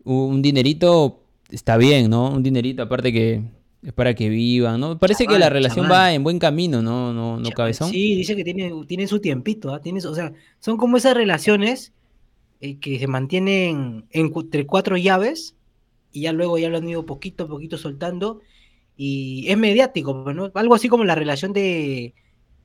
un 0.05 0.41
dinerito 0.43 1.21
está 1.51 1.77
bien, 1.77 2.09
¿no? 2.09 2.31
Un 2.31 2.43
dinerito, 2.45 2.85
aparte 2.85 3.13
que 3.13 3.43
es 3.83 3.93
para 3.93 4.15
que 4.15 4.29
vivan, 4.29 4.81
¿no? 4.81 4.99
Parece 4.99 5.27
que 5.27 5.39
la 5.39 5.51
relación 5.51 5.91
va 5.91 6.15
en 6.15 6.23
buen 6.23 6.39
camino, 6.39 6.83
¿no? 6.83 7.13
No, 7.13 7.39
no 7.39 7.51
cabezón. 7.51 7.91
Sí, 7.91 8.15
dice 8.15 8.37
que 8.37 8.45
tiene, 8.45 8.73
tiene 8.87 9.07
su 9.07 9.19
tiempito, 9.19 9.75
¿ah? 9.75 9.81
Tiene 9.81 9.99
o 9.99 10.15
sea, 10.15 10.33
son 10.61 10.77
como 10.77 10.97
esas 10.97 11.15
relaciones 11.15 11.93
eh, 12.61 12.79
que 12.79 12.99
se 12.99 13.09
mantienen 13.09 14.07
entre 14.11 14.67
cuatro 14.67 14.97
llaves 14.97 15.57
y 16.13 16.23
ya 16.23 16.33
luego 16.33 16.59
ya 16.59 16.69
lo 16.69 16.79
han 16.79 16.89
ido 16.89 17.05
poquito 17.05 17.45
a 17.45 17.49
poquito 17.49 17.77
soltando 17.77 18.41
y 18.97 19.47
es 19.49 19.59
mediático, 19.59 20.23
pues, 20.23 20.37
¿no? 20.37 20.51
Algo 20.55 20.75
así 20.75 20.89
como 20.89 21.05
la 21.05 21.17
relación 21.17 21.53
de 21.53 22.15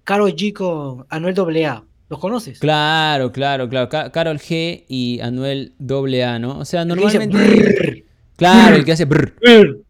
Karol 0.03 0.33
G 0.35 0.53
con 0.53 1.05
Anuel 1.09 1.35
AA. 1.65 1.83
¿Los 2.09 2.19
conoces? 2.19 2.59
Claro, 2.59 3.31
claro, 3.31 3.69
claro. 3.69 3.87
Ca- 3.89 4.11
Carol 4.11 4.37
G 4.39 4.85
y 4.87 5.19
Anuel 5.21 5.73
AA, 5.79 6.39
¿no? 6.39 6.57
O 6.59 6.65
sea, 6.65 6.81
El 6.81 6.95
que 6.95 7.01
dice 7.05 7.19
normalmente. 7.19 7.71
brrr, 7.73 8.03
Claro, 8.35 8.75
el 8.77 8.85
que 8.85 8.91
hace 8.93 9.05
brrr. 9.05 9.83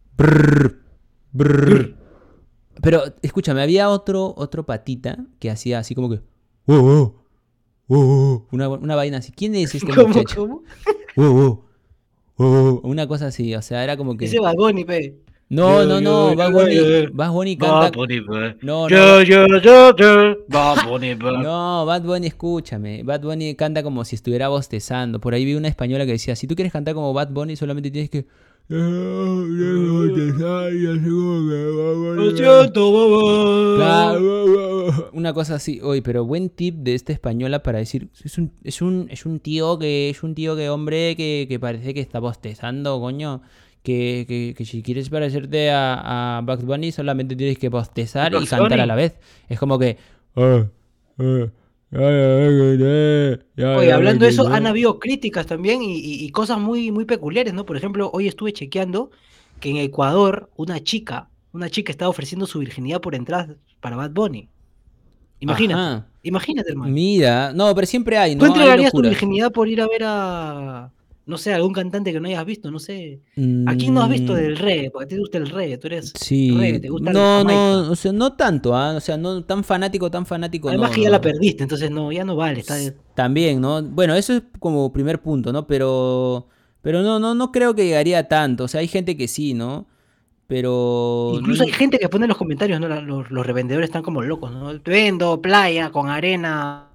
Pero 2.82 3.02
escúchame, 3.22 3.62
había 3.62 3.88
otro, 3.90 4.34
otro 4.36 4.64
patita 4.66 5.18
que 5.38 5.50
hacía 5.50 5.78
así 5.78 5.94
como 5.94 6.10
que. 6.10 6.20
"Oh, 6.66 6.74
oh, 6.74 7.14
oh, 7.88 7.96
oh", 7.98 8.46
Una, 8.52 8.68
una 8.68 8.96
vaina 8.96 9.18
así. 9.18 9.32
¿Quién 9.32 9.54
es 9.54 9.74
este 9.74 9.92
¿Cómo, 9.94 10.08
muchacho? 10.08 10.48
cómo? 11.16 11.64
Una 12.82 13.06
cosa 13.06 13.26
así, 13.26 13.54
o 13.54 13.62
sea, 13.62 13.84
era 13.84 13.96
como 13.96 14.16
que. 14.16 14.24
Ese 14.26 14.38
Bunny, 14.40 14.84
pe. 14.84 15.20
No, 15.50 15.84
no, 15.84 16.00
no. 16.00 16.36
Bad 16.36 16.52
Bunny. 16.52 16.76
Bad 17.12 17.32
Bunny 17.32 17.56
canta. 17.56 17.90
No, 18.62 18.88
no. 18.88 18.88
No, 21.42 21.84
Bad 21.86 22.02
Bunny, 22.02 22.28
escúchame. 22.28 23.02
Bad 23.02 23.22
Bunny 23.22 23.56
canta 23.56 23.82
como 23.82 24.04
si 24.04 24.14
estuviera 24.14 24.46
bostezando. 24.48 25.20
Por 25.20 25.34
ahí 25.34 25.44
vi 25.44 25.54
una 25.56 25.66
española 25.68 26.06
que 26.06 26.12
decía: 26.12 26.36
si 26.36 26.46
tú 26.46 26.54
quieres 26.54 26.72
cantar 26.72 26.94
como 26.94 27.12
Bad 27.12 27.30
Bunny, 27.32 27.56
solamente 27.56 27.90
tienes 27.90 28.10
que. 28.10 28.26
Claro, 33.76 35.10
Una 35.12 35.32
cosa 35.34 35.56
así, 35.56 35.80
oye, 35.82 36.02
pero 36.02 36.24
buen 36.24 36.50
tip 36.50 36.76
de 36.76 36.94
esta 36.94 37.12
española 37.12 37.64
para 37.64 37.78
decir, 37.80 38.10
es 38.24 38.38
un, 38.38 38.52
es 38.62 38.80
un, 38.80 39.08
es 39.10 39.26
un 39.26 39.40
tío 39.40 39.76
que, 39.76 40.10
es 40.10 40.22
un 40.22 40.36
tío 40.36 40.54
que, 40.54 40.70
hombre, 40.70 41.16
que, 41.16 41.46
que 41.48 41.58
parece 41.58 41.92
que 41.94 42.00
está 42.00 42.20
bostezando, 42.20 43.00
coño. 43.00 43.42
Que, 43.82 44.26
que, 44.28 44.54
que 44.56 44.64
si 44.66 44.82
quieres 44.82 45.08
parecerte 45.08 45.70
a, 45.70 46.38
a 46.38 46.40
Bugs 46.42 46.64
Bunny, 46.64 46.92
solamente 46.92 47.34
tienes 47.34 47.58
que 47.58 47.70
bostezar 47.70 48.32
y 48.34 48.46
cantar 48.46 48.68
Bunny. 48.68 48.80
a 48.82 48.86
la 48.86 48.94
vez. 48.94 49.14
Es 49.48 49.58
como 49.58 49.78
que. 49.78 49.96
Oye, 53.76 53.92
hablando 53.92 54.24
de 54.24 54.30
eso, 54.30 54.46
han 54.48 54.66
habido 54.66 54.98
críticas 54.98 55.46
también 55.46 55.82
y, 55.82 55.96
y- 55.98 56.24
y 56.24 56.30
cosas 56.30 56.58
muy, 56.58 56.92
muy 56.92 57.04
peculiares, 57.04 57.52
¿no? 57.52 57.64
Por 57.66 57.76
ejemplo, 57.76 58.10
hoy 58.12 58.28
estuve 58.28 58.52
chequeando 58.52 59.10
que 59.60 59.70
en 59.70 59.76
Ecuador 59.78 60.50
una 60.56 60.80
chica, 60.82 61.28
una 61.52 61.68
chica 61.68 61.90
estaba 61.90 62.08
ofreciendo 62.08 62.46
su 62.46 62.58
virginidad 62.60 63.00
por 63.00 63.14
entradas 63.14 63.48
para 63.80 63.96
Bad 63.96 64.12
Bunny. 64.12 64.48
Imagínate, 65.40 65.80
Ajá. 65.80 66.06
imagínate, 66.22 66.70
hermano. 66.70 66.92
Mira, 66.92 67.52
no, 67.54 67.74
pero 67.74 67.86
siempre 67.86 68.18
hay, 68.18 68.34
¿no? 68.34 68.40
¿Tú 68.40 68.44
Hay 68.44 68.50
entregarías 68.52 68.92
tu 68.92 69.00
virginidad 69.02 69.50
por 69.52 69.68
ir 69.68 69.80
a 69.80 69.88
ver 69.88 70.02
a, 70.04 70.90
no 71.30 71.38
sé, 71.38 71.54
algún 71.54 71.72
cantante 71.72 72.12
que 72.12 72.20
no 72.20 72.28
hayas 72.28 72.44
visto? 72.44 72.70
No 72.70 72.78
sé. 72.78 73.20
¿A 73.66 73.74
quién 73.76 73.94
no 73.94 74.02
has 74.02 74.10
visto 74.10 74.34
Mm, 74.34 74.36
del 74.36 74.56
reggae? 74.58 74.90
Porque 74.90 75.04
a 75.04 75.08
ti 75.08 75.14
te 75.14 75.20
gusta 75.20 75.38
el 75.38 75.48
reggae, 75.48 75.78
tú 75.78 75.86
eres 75.86 76.12
Sí. 76.20 76.50
reggae, 76.50 76.80
te 76.80 76.88
gusta 76.90 77.10
el 77.10 77.14
no, 77.16 77.44
no, 77.44 77.90
o 77.92 77.96
sea, 77.96 78.12
no 78.12 78.34
tanto, 78.34 78.76
¿ah? 78.76 78.94
O 78.96 79.00
sea, 79.00 79.16
no 79.16 79.42
tan 79.44 79.64
fanático, 79.64 80.10
tan 80.10 80.26
fanático. 80.26 80.68
Además 80.68 80.90
no, 80.90 80.94
que 80.96 81.00
ya 81.02 81.08
no. 81.08 81.12
la 81.12 81.20
perdiste, 81.22 81.62
entonces 81.62 81.90
no, 81.90 82.12
ya 82.12 82.24
no 82.24 82.36
vale. 82.36 82.60
Está 82.60 82.74
de- 82.74 82.94
También, 83.14 83.60
¿no? 83.60 83.82
Bueno, 83.82 84.14
eso 84.14 84.34
es 84.34 84.42
como 84.58 84.92
primer 84.92 85.22
punto, 85.22 85.52
¿no? 85.52 85.66
Pero, 85.66 86.48
pero 86.82 87.02
no, 87.02 87.18
no, 87.18 87.34
no 87.34 87.52
creo 87.52 87.74
que 87.74 87.86
llegaría 87.86 88.18
a 88.18 88.24
tanto. 88.28 88.64
O 88.64 88.68
sea, 88.68 88.80
hay 88.80 88.88
gente 88.88 89.16
que 89.16 89.28
sí, 89.28 89.54
¿no? 89.54 89.86
Pero. 90.46 91.32
Incluso 91.36 91.62
hay 91.62 91.70
gente 91.70 91.98
que 91.98 92.08
pone 92.08 92.24
en 92.24 92.30
los 92.30 92.36
comentarios, 92.38 92.80
¿no? 92.80 92.88
Los, 92.88 93.30
los 93.30 93.46
revendedores 93.46 93.88
están 93.88 94.02
como 94.02 94.20
locos, 94.22 94.50
¿no? 94.52 94.72
Vendo 94.84 95.40
playa 95.40 95.90
con 95.90 96.08
arena. 96.08 96.89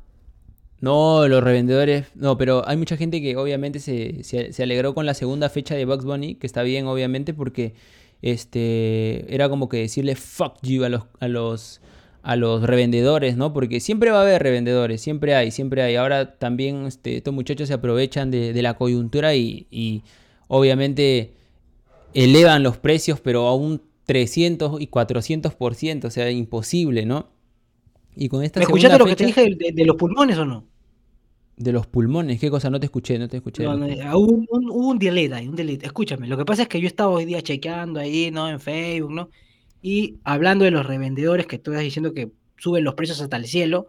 No, 0.85 1.27
los 1.27 1.43
revendedores. 1.43 2.07
No, 2.15 2.37
pero 2.37 2.67
hay 2.67 2.77
mucha 2.77 2.97
gente 2.97 3.21
que 3.21 3.35
obviamente 3.37 3.79
se, 3.79 4.23
se- 4.23 4.53
se 4.53 4.63
alegró 4.63 4.93
con 4.93 5.05
la 5.05 5.13
segunda 5.13 5.49
fecha 5.49 5.75
de 5.75 5.85
Bugs 5.85 6.05
Bunny, 6.05 6.35
que 6.35 6.45
está 6.47 6.63
bien, 6.63 6.85
obviamente, 6.87 7.33
porque 7.33 7.73
este 8.21 9.25
era 9.33 9.49
como 9.49 9.69
que 9.69 9.77
decirle 9.77 10.15
fuck 10.15 10.55
you 10.63 10.83
a 10.83 10.89
los, 10.89 11.03
a 11.19 11.27
los, 11.27 11.81
a 12.23 12.35
los 12.35 12.63
revendedores, 12.63 13.37
¿no? 13.37 13.53
Porque 13.53 13.79
siempre 13.79 14.11
va 14.11 14.19
a 14.19 14.21
haber 14.21 14.41
revendedores, 14.43 15.01
siempre 15.01 15.35
hay, 15.35 15.51
siempre 15.51 15.81
hay. 15.83 15.95
Ahora 15.95 16.37
también 16.37 16.85
este, 16.87 17.17
estos 17.17 17.33
muchachos 17.33 17.67
se 17.67 17.73
aprovechan 17.73 18.31
de, 18.31 18.53
de 18.53 18.61
la 18.61 18.75
coyuntura 18.75 19.35
y, 19.35 19.67
y 19.71 20.03
obviamente 20.47 21.33
elevan 22.13 22.63
los 22.63 22.77
precios, 22.77 23.19
pero 23.21 23.47
a 23.47 23.55
un 23.55 23.81
300 24.05 24.81
y 24.81 24.87
400%, 24.87 26.07
o 26.09 26.11
sea, 26.11 26.31
imposible, 26.31 27.05
¿no? 27.05 27.29
Y 28.15 28.29
con 28.29 28.43
esta 28.43 28.59
¿Me 28.59 28.65
escuchaste 28.65 28.97
lo 28.97 29.05
que 29.05 29.15
te 29.15 29.25
dije 29.25 29.55
de 29.73 29.85
los 29.85 29.95
pulmones 29.97 30.37
o 30.37 30.45
no? 30.45 30.65
De 31.57 31.71
los 31.71 31.87
pulmones, 31.87 32.39
¿qué 32.39 32.49
cosa? 32.49 32.69
No 32.69 32.79
te 32.79 32.85
escuché, 32.87 33.17
no 33.17 33.27
te 33.29 33.37
escuché. 33.37 33.63
No, 33.63 33.75
no, 33.77 33.85
hubo 34.17 34.31
un, 34.33 34.45
un- 34.49 34.69
hubo 34.69 34.87
un 34.89 34.99
delete 34.99 35.33
ahí, 35.35 35.47
un 35.47 35.55
delete. 35.55 35.85
Escúchame, 35.85 36.27
lo 36.27 36.37
que 36.37 36.45
pasa 36.45 36.63
es 36.63 36.67
que 36.67 36.81
yo 36.81 36.87
estaba 36.87 37.11
hoy 37.11 37.25
día 37.25 37.41
chequeando 37.41 37.99
ahí, 37.99 38.29
¿no? 38.31 38.49
En 38.49 38.59
Facebook, 38.59 39.11
¿no? 39.11 39.29
Y 39.81 40.15
hablando 40.23 40.65
de 40.65 40.71
los 40.71 40.85
revendedores 40.85 41.47
que 41.47 41.59
tú 41.59 41.71
estás 41.71 41.83
diciendo 41.83 42.13
que 42.13 42.31
suben 42.57 42.83
los 42.83 42.95
precios 42.95 43.21
hasta 43.21 43.37
el 43.37 43.45
cielo, 43.45 43.87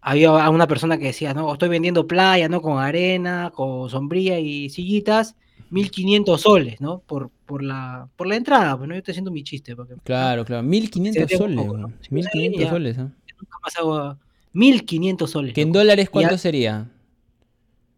había 0.00 0.48
una 0.48 0.66
persona 0.66 0.96
que 0.98 1.06
decía, 1.06 1.34
no, 1.34 1.52
estoy 1.52 1.68
vendiendo 1.68 2.06
playa, 2.06 2.48
¿no? 2.48 2.62
Con 2.62 2.78
arena, 2.78 3.50
con 3.54 3.90
sombrilla 3.90 4.38
y 4.38 4.70
sillitas, 4.70 5.36
1500 5.70 6.40
soles, 6.40 6.80
¿no? 6.80 7.00
Por, 7.06 7.30
por, 7.44 7.62
la, 7.62 8.08
por 8.16 8.26
la 8.26 8.36
entrada, 8.36 8.76
pues 8.78 8.88
no, 8.88 8.94
yo 8.94 8.98
estoy 8.98 9.12
haciendo 9.12 9.30
mi 9.30 9.42
chiste. 9.44 9.76
Porque, 9.76 9.94
Claro, 10.04 10.44
claro. 10.46 10.62
1500 10.62 11.28
Sí, 11.28 11.34
un 11.34 11.38
soles, 11.40 11.56
poco. 11.58 11.76
¿no? 11.76 11.88
Sí, 12.00 12.08
1500 12.14 12.62
ya. 12.62 12.70
soles, 12.70 12.98
¿ah? 12.98 13.10
Nunca 13.38 13.58
más 13.62 13.76
hago 13.76 14.16
1500 14.52 15.30
soles. 15.30 15.54
¿Que 15.54 15.62
en 15.62 15.72
dólares 15.72 16.10
cuánto 16.10 16.36
sería? 16.38 16.88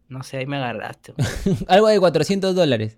No 0.09 0.21
sé, 0.23 0.37
ahí 0.37 0.45
me 0.45 0.57
agarraste. 0.57 1.13
Algo 1.67 1.87
de 1.87 1.99
400 1.99 2.55
dólares. 2.55 2.97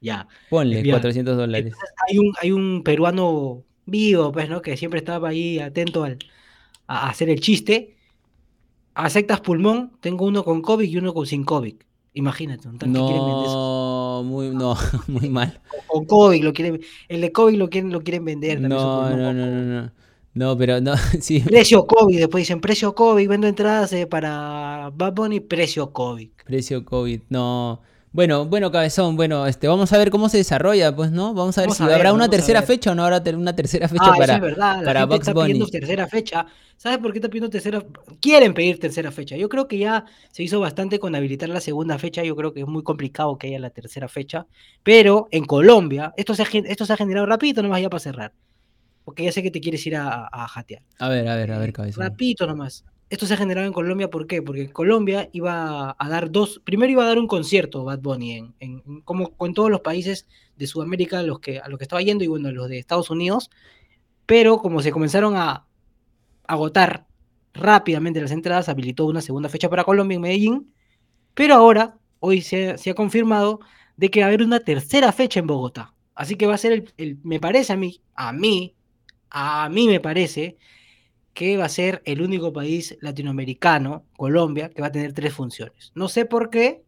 ya. 0.00 0.26
Ponle, 0.50 0.82
Ya. 0.82 0.94
400 0.94 1.36
dólares. 1.36 1.74
hay 2.08 2.18
un, 2.18 2.32
hay 2.40 2.52
un 2.52 2.82
peruano 2.82 3.64
vivo, 3.84 4.32
pues, 4.32 4.48
¿no? 4.48 4.62
Que 4.62 4.76
siempre 4.76 4.98
estaba 4.98 5.28
ahí 5.28 5.58
atento 5.58 6.04
al, 6.04 6.18
a 6.86 7.08
hacer 7.08 7.28
el 7.28 7.40
chiste. 7.40 7.96
Aceptas 8.94 9.40
pulmón, 9.40 9.92
tengo 10.00 10.24
uno 10.24 10.42
con 10.42 10.62
COVID 10.62 10.88
y 10.88 10.96
uno 10.96 11.12
con 11.12 11.26
sin 11.26 11.44
COVID. 11.44 11.74
Imagínate, 12.14 12.66
un 12.66 12.78
tanque 12.78 12.98
quieren 12.98 13.26
vender 13.26 13.44
eso. 13.44 13.54
No, 13.54 14.22
muy, 14.24 14.48
no, 14.48 14.74
muy 15.06 15.28
mal. 15.28 15.60
Con 15.86 16.06
COVID 16.06 16.42
lo 16.42 16.54
quieren, 16.54 16.80
el 17.08 17.20
de 17.20 17.30
COVID 17.30 17.58
lo 17.58 17.68
quieren, 17.68 17.92
lo 17.92 18.00
quieren 18.00 18.24
vender 18.24 18.54
también. 18.54 18.70
No, 18.70 19.10
no, 19.14 19.32
no, 19.34 19.82
no. 19.82 19.92
No, 20.36 20.54
pero 20.56 20.82
no, 20.82 20.94
sí. 21.20 21.40
Precio 21.40 21.86
COVID, 21.86 22.18
después 22.18 22.42
dicen 22.42 22.60
precio 22.60 22.94
COVID, 22.94 23.26
vendo 23.26 23.46
entradas 23.46 23.90
eh, 23.94 24.06
para 24.06 24.92
Bad 24.94 25.14
Bunny, 25.14 25.40
precio 25.40 25.92
COVID. 25.92 26.28
Precio 26.44 26.84
COVID, 26.84 27.22
no. 27.30 27.80
Bueno, 28.12 28.44
bueno, 28.44 28.70
cabezón, 28.70 29.16
bueno, 29.16 29.46
este, 29.46 29.66
vamos 29.66 29.92
a 29.94 29.98
ver 29.98 30.10
cómo 30.10 30.28
se 30.28 30.36
desarrolla, 30.36 30.94
pues, 30.94 31.10
¿no? 31.10 31.32
Vamos 31.32 31.56
a 31.56 31.62
ver 31.62 31.68
Vamos 31.68 31.78
si 31.78 31.82
a 31.82 31.86
ver, 31.86 31.96
habrá 31.96 32.12
una 32.12 32.28
tercera 32.28 32.62
fecha 32.62 32.92
o 32.92 32.94
no 32.94 33.04
habrá 33.04 33.22
una 33.34 33.56
tercera 33.56 33.88
fecha 33.88 34.04
Ah, 34.04 34.10
eso 34.10 34.18
para, 34.18 34.34
es 34.34 34.40
verdad, 34.40 34.76
la 34.78 34.84
para 34.84 35.00
gente 35.00 35.16
está 35.16 35.34
pidiendo 35.34 35.66
tercera 35.68 36.06
fecha. 36.06 36.46
¿Sabes 36.76 36.98
por 36.98 37.12
qué 37.12 37.18
está 37.18 37.28
pidiendo 37.28 37.48
tercera? 37.48 37.82
Quieren 38.20 38.52
pedir 38.52 38.78
tercera 38.78 39.10
fecha. 39.10 39.36
Yo 39.36 39.48
creo 39.48 39.66
que 39.66 39.78
ya 39.78 40.04
se 40.32 40.42
hizo 40.42 40.60
bastante 40.60 40.98
con 40.98 41.14
habilitar 41.14 41.48
la 41.48 41.60
segunda 41.60 41.98
fecha. 41.98 42.22
Yo 42.22 42.36
creo 42.36 42.52
que 42.52 42.60
es 42.60 42.66
muy 42.66 42.82
complicado 42.82 43.38
que 43.38 43.48
haya 43.48 43.58
la 43.58 43.70
tercera 43.70 44.08
fecha. 44.08 44.46
Pero 44.82 45.28
en 45.30 45.44
Colombia, 45.44 46.12
esto 46.16 46.34
se 46.34 46.42
ha, 46.42 46.46
esto 46.52 46.84
se 46.84 46.92
ha 46.92 46.96
generado 46.96 47.26
rapidito 47.26 47.62
nomás 47.62 47.80
ya 47.80 47.88
para 47.88 48.00
cerrar. 48.00 48.32
Porque 49.06 49.22
ya 49.22 49.30
sé 49.30 49.40
que 49.40 49.52
te 49.52 49.60
quieres 49.60 49.86
ir 49.86 49.94
a, 49.94 50.28
jatear. 50.48 50.82
A 50.98 51.08
ver, 51.08 51.28
a 51.28 51.36
ver, 51.36 51.52
a 51.52 51.58
ver, 51.60 51.72
cabezón. 51.72 52.02
Rapidito 52.02 52.44
nomás. 52.44 52.84
Esto 53.08 53.24
se 53.24 53.34
ha 53.34 53.36
generado 53.36 53.64
en 53.68 53.72
Colombia, 53.72 54.10
¿por 54.10 54.26
qué? 54.26 54.42
Porque 54.42 54.68
Colombia 54.72 55.30
iba 55.32 55.94
a 55.96 56.08
dar 56.08 56.28
dos, 56.32 56.60
primero 56.64 56.90
iba 56.90 57.04
a 57.04 57.06
dar 57.06 57.20
un 57.20 57.28
concierto 57.28 57.84
Bad 57.84 58.00
Bunny, 58.00 58.32
en, 58.32 58.54
en- 58.58 58.82
en- 58.84 59.00
como 59.02 59.30
con 59.36 59.54
todos 59.54 59.70
los 59.70 59.80
países 59.82 60.26
de 60.56 60.66
Sudamérica 60.66 61.20
a 61.20 61.22
los, 61.22 61.38
que, 61.38 61.60
a 61.60 61.68
los 61.68 61.78
que 61.78 61.84
estaba 61.84 62.02
yendo 62.02 62.24
y 62.24 62.26
bueno, 62.26 62.50
los 62.50 62.68
de 62.68 62.80
Estados 62.80 63.08
Unidos, 63.08 63.48
pero 64.26 64.58
como 64.58 64.82
se 64.82 64.90
comenzaron 64.90 65.36
a 65.36 65.66
agotar 66.48 67.06
rápidamente 67.54 68.20
las 68.20 68.32
entradas, 68.32 68.68
habilitó 68.68 69.06
una 69.06 69.20
segunda 69.22 69.48
fecha 69.48 69.70
para 69.70 69.84
Colombia 69.84 70.16
en 70.16 70.22
Medellín, 70.22 70.74
pero 71.34 71.54
ahora, 71.56 71.98
hoy 72.20 72.42
se, 72.42 72.78
se 72.78 72.90
ha 72.90 72.94
confirmado 72.94 73.60
de 73.96 74.10
que 74.10 74.20
va 74.20 74.26
a 74.26 74.28
haber 74.28 74.42
una 74.44 74.60
tercera 74.60 75.12
fecha 75.12 75.40
en 75.40 75.48
Bogotá. 75.48 75.94
Así 76.14 76.36
que 76.36 76.46
va 76.46 76.54
a 76.54 76.58
ser 76.58 76.72
el, 76.72 76.94
el- 76.98 77.18
me 77.24 77.40
parece 77.40 77.72
a 77.74 77.76
mí, 77.78 78.00
a 78.14 78.32
mí, 78.32 78.75
a 79.30 79.68
mí 79.68 79.86
me 79.88 80.00
parece 80.00 80.56
que 81.34 81.56
va 81.56 81.66
a 81.66 81.68
ser 81.68 82.02
el 82.06 82.22
único 82.22 82.52
país 82.52 82.96
latinoamericano, 83.00 84.06
Colombia, 84.16 84.70
que 84.70 84.80
va 84.80 84.88
a 84.88 84.92
tener 84.92 85.12
tres 85.12 85.34
funciones. 85.34 85.92
No 85.94 86.08
sé 86.08 86.24
por 86.24 86.48
qué, 86.48 86.82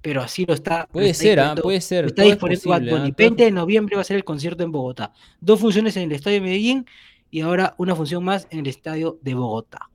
pero 0.00 0.22
así 0.22 0.46
lo 0.46 0.54
está. 0.54 0.80
lo 0.80 0.88
Puede 0.88 1.10
está 1.10 1.22
ser, 1.22 1.40
¿ah? 1.40 1.54
puede 1.54 1.80
ser. 1.80 2.06
está 2.06 2.22
disponiendo 2.22 2.70
Bad 2.70 2.88
¿ah? 2.88 2.90
Bunny. 2.90 2.96
Todo 2.96 3.04
es 3.08 3.16
20 3.16 3.44
de 3.44 3.50
noviembre 3.50 3.96
va 3.96 4.02
a 4.02 4.04
ser 4.04 4.16
el 4.16 4.24
concierto 4.24 4.62
en 4.62 4.72
Bogotá. 4.72 5.12
Dos 5.40 5.60
funciones 5.60 5.96
en 5.96 6.04
el 6.04 6.12
estadio 6.12 6.36
de 6.36 6.46
Medellín 6.46 6.86
y 7.30 7.42
ahora 7.42 7.74
una 7.78 7.94
función 7.94 8.24
más 8.24 8.46
en 8.50 8.60
el 8.60 8.68
estadio 8.68 9.18
de 9.20 9.34
Bogotá. 9.34 9.90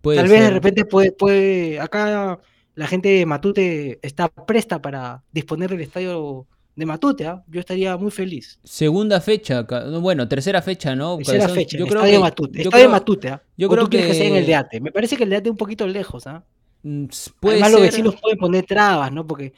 Puede 0.00 0.18
Tal 0.18 0.28
vez 0.28 0.40
de 0.40 0.50
repente 0.50 0.84
puede, 0.84 1.12
puede, 1.12 1.80
acá 1.80 2.38
la 2.74 2.86
gente 2.86 3.08
de 3.08 3.26
Matute 3.26 3.98
está 4.02 4.28
presta 4.28 4.80
para 4.80 5.24
disponer 5.32 5.70
del 5.70 5.80
estadio 5.80 6.46
de 6.76 6.86
Matute, 6.86 7.26
¿ah? 7.26 7.42
Yo 7.48 7.60
estaría 7.60 7.96
muy 7.96 8.10
feliz. 8.10 8.58
Segunda 8.64 9.20
fecha, 9.20 9.62
bueno, 10.00 10.26
tercera 10.28 10.62
fecha, 10.62 10.94
¿no? 10.94 11.16
Tercera 11.18 11.38
Cabezón? 11.40 11.56
fecha, 11.56 11.78
Yo 11.78 11.84
el 11.84 11.90
creo 11.90 12.00
estadio 12.02 12.18
que- 12.18 12.22
Matute. 12.24 12.62
yo 12.64 12.70
creo- 12.70 12.90
Matute, 12.90 13.28
¿ah? 13.28 13.42
yo 13.56 13.68
¿O 13.68 13.70
creo 13.70 13.84
tú 13.84 13.90
que 13.90 14.14
sea 14.14 14.26
en 14.26 14.36
el 14.36 14.42
que- 14.44 14.46
de 14.46 14.54
Ate? 14.54 14.80
Me 14.80 14.90
parece 14.92 15.16
que 15.16 15.24
el 15.24 15.30
de 15.30 15.36
Ate 15.36 15.48
es 15.48 15.50
un 15.50 15.56
poquito 15.56 15.86
lejos, 15.86 16.26
¿ah? 16.26 16.42
Mm, 16.82 17.06
Además, 17.42 17.72
los 17.72 17.80
vecinos 17.82 18.14
pueden 18.20 18.38
poner 18.38 18.64
trabas, 18.64 19.12
¿no? 19.12 19.26
Porque. 19.26 19.52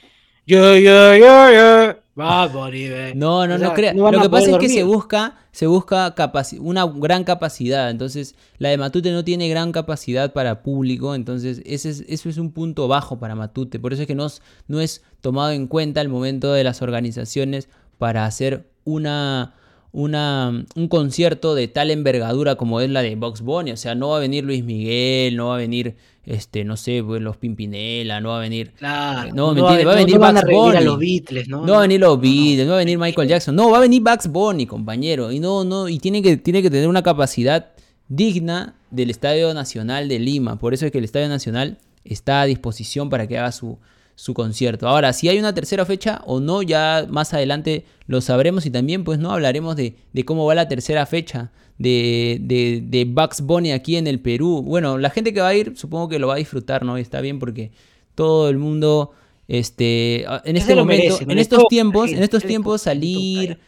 Yo, 0.46 0.76
yo, 0.76 1.16
yo, 1.16 1.52
yo. 1.52 1.94
Va, 2.18 2.46
Bunny, 2.46 2.88
ve. 2.88 3.14
No, 3.14 3.46
no, 3.46 3.54
O 3.54 3.58
no 3.94 4.02
van 4.02 4.12
Lo 4.14 4.20
que 4.20 4.28
pasa 4.28 4.50
es 4.50 4.58
que 4.58 4.68
se 4.68 4.82
busca, 4.84 5.36
se 5.50 5.66
busca 5.66 6.14
capaci- 6.14 6.58
una 6.60 6.84
gran 6.84 7.24
capacidad. 7.24 7.88
Entonces, 7.88 8.34
la 8.58 8.68
de 8.68 8.76
Matute 8.76 9.10
no 9.12 9.24
tiene 9.24 9.48
gran 9.48 9.72
capacidad 9.72 10.32
para 10.34 10.62
público. 10.62 11.14
Entonces, 11.14 11.62
ese 11.64 11.88
es, 11.88 12.04
eso 12.08 12.28
es 12.28 12.36
un 12.36 12.52
punto 12.52 12.86
bajo 12.86 13.18
para 13.18 13.34
Matute. 13.34 13.78
Por 13.80 13.94
eso 13.94 14.02
es 14.02 14.08
que 14.08 14.14
no, 14.14 14.26
es- 14.26 14.42
no 14.68 14.80
es 14.80 15.02
tomado 15.22 15.52
en 15.52 15.66
cuenta 15.66 16.02
al 16.02 16.10
momento 16.10 16.52
de 16.52 16.64
las 16.64 16.82
organizaciones 16.82 17.68
para 17.96 18.26
hacer 18.26 18.66
una, 18.84 19.54
una, 19.92 20.64
un 20.74 20.88
concierto 20.88 21.54
de 21.54 21.68
tal 21.68 21.90
envergadura 21.90 22.54
como 22.56 22.80
es 22.80 22.88
la 22.90 23.02
de 23.02 23.14
Box 23.14 23.42
Bunny. 23.42 23.72
O 23.72 23.76
sea, 23.76 23.94
no 23.94 24.08
va 24.10 24.16
a 24.16 24.20
venir 24.20 24.44
Luis 24.44 24.64
Miguel, 24.64 25.36
no 25.36 25.48
va 25.48 25.54
a 25.56 25.58
venir, 25.58 25.96
este, 26.24 26.64
no 26.64 26.76
sé, 26.78 27.02
pues, 27.04 27.20
los 27.20 27.36
Pimpinela, 27.36 28.20
no 28.20 28.30
va 28.30 28.38
a 28.38 28.40
venir 28.40 28.72
Claro. 28.72 29.34
No, 29.34 29.54
va 29.54 29.74
a 29.74 29.82
no- 29.82 29.94
venir 29.94 30.18
no 30.18 30.24
a 30.24 30.32
Bugs 30.32 30.42
revivir 30.42 30.56
a 30.58 30.72
Bunny. 30.72 30.84
los 30.84 30.98
Beatles, 30.98 31.48
¿no? 31.48 31.66
No 31.66 31.72
va 31.72 31.78
a 31.78 31.82
venir 31.82 32.00
los 32.00 32.20
Beatles, 32.20 32.64
no 32.66 32.70
va 32.72 32.76
a 32.76 32.78
venir 32.78 32.98
Michael 32.98 33.28
Jackson, 33.28 33.54
no, 33.54 33.70
va 33.70 33.78
a 33.78 33.80
venir 33.82 34.02
Bugs 34.02 34.28
Bunny, 34.28 34.66
compañero. 34.66 35.30
Y 35.30 35.40
no, 35.40 35.62
no, 35.64 35.88
y 35.88 35.98
tiene 35.98 36.22
que, 36.22 36.36
tiene 36.38 36.62
que 36.62 36.70
tener 36.70 36.88
una 36.88 37.02
capacidad 37.02 37.70
digna 38.08 38.74
del 38.90 39.10
Estadio 39.10 39.52
Nacional 39.54 40.08
de 40.08 40.18
Lima. 40.18 40.58
Por 40.58 40.74
eso 40.74 40.86
es 40.86 40.92
que 40.92 40.98
el 40.98 41.04
Estadio 41.04 41.28
Nacional 41.28 41.78
está 42.04 42.40
a 42.42 42.46
disposición 42.46 43.10
para 43.10 43.26
que 43.26 43.38
haga 43.38 43.52
su, 43.52 43.78
su 44.14 44.34
concierto. 44.34 44.88
Ahora, 44.88 45.12
si 45.12 45.28
hay 45.28 45.38
una 45.38 45.54
tercera 45.54 45.84
fecha 45.84 46.22
o 46.26 46.40
no, 46.40 46.62
ya 46.62 47.06
más 47.08 47.32
adelante 47.34 47.84
lo 48.06 48.20
sabremos 48.20 48.66
y 48.66 48.70
también 48.70 49.04
pues 49.04 49.18
no 49.18 49.32
hablaremos 49.32 49.74
de, 49.76 49.96
de 50.12 50.24
cómo 50.24 50.44
va 50.46 50.54
la 50.54 50.68
tercera 50.68 51.06
fecha 51.06 51.50
de, 51.78 52.38
de, 52.40 52.82
de 52.84 53.04
Bugs 53.04 53.40
Bunny 53.40 53.72
aquí 53.72 53.96
en 53.96 54.06
el 54.06 54.20
Perú. 54.20 54.62
Bueno, 54.62 54.98
la 54.98 55.10
gente 55.10 55.32
que 55.32 55.40
va 55.40 55.48
a 55.48 55.54
ir 55.54 55.72
supongo 55.76 56.08
que 56.08 56.18
lo 56.18 56.28
va 56.28 56.34
a 56.34 56.38
disfrutar, 56.38 56.84
¿no? 56.84 56.98
Y 56.98 57.00
está 57.00 57.20
bien 57.20 57.38
porque 57.38 57.72
todo 58.14 58.48
el 58.48 58.58
mundo, 58.58 59.12
este, 59.48 60.24
a- 60.28 60.42
en 60.44 60.56
este 60.56 60.74
momento, 60.74 61.02
merece, 61.04 61.26
¿no? 61.26 61.32
en 61.32 61.38
estos 61.38 61.66
tiempos, 61.68 62.10
en 62.12 62.22
estos 62.22 62.42
tiempos 62.44 62.82
salir, 62.82 63.58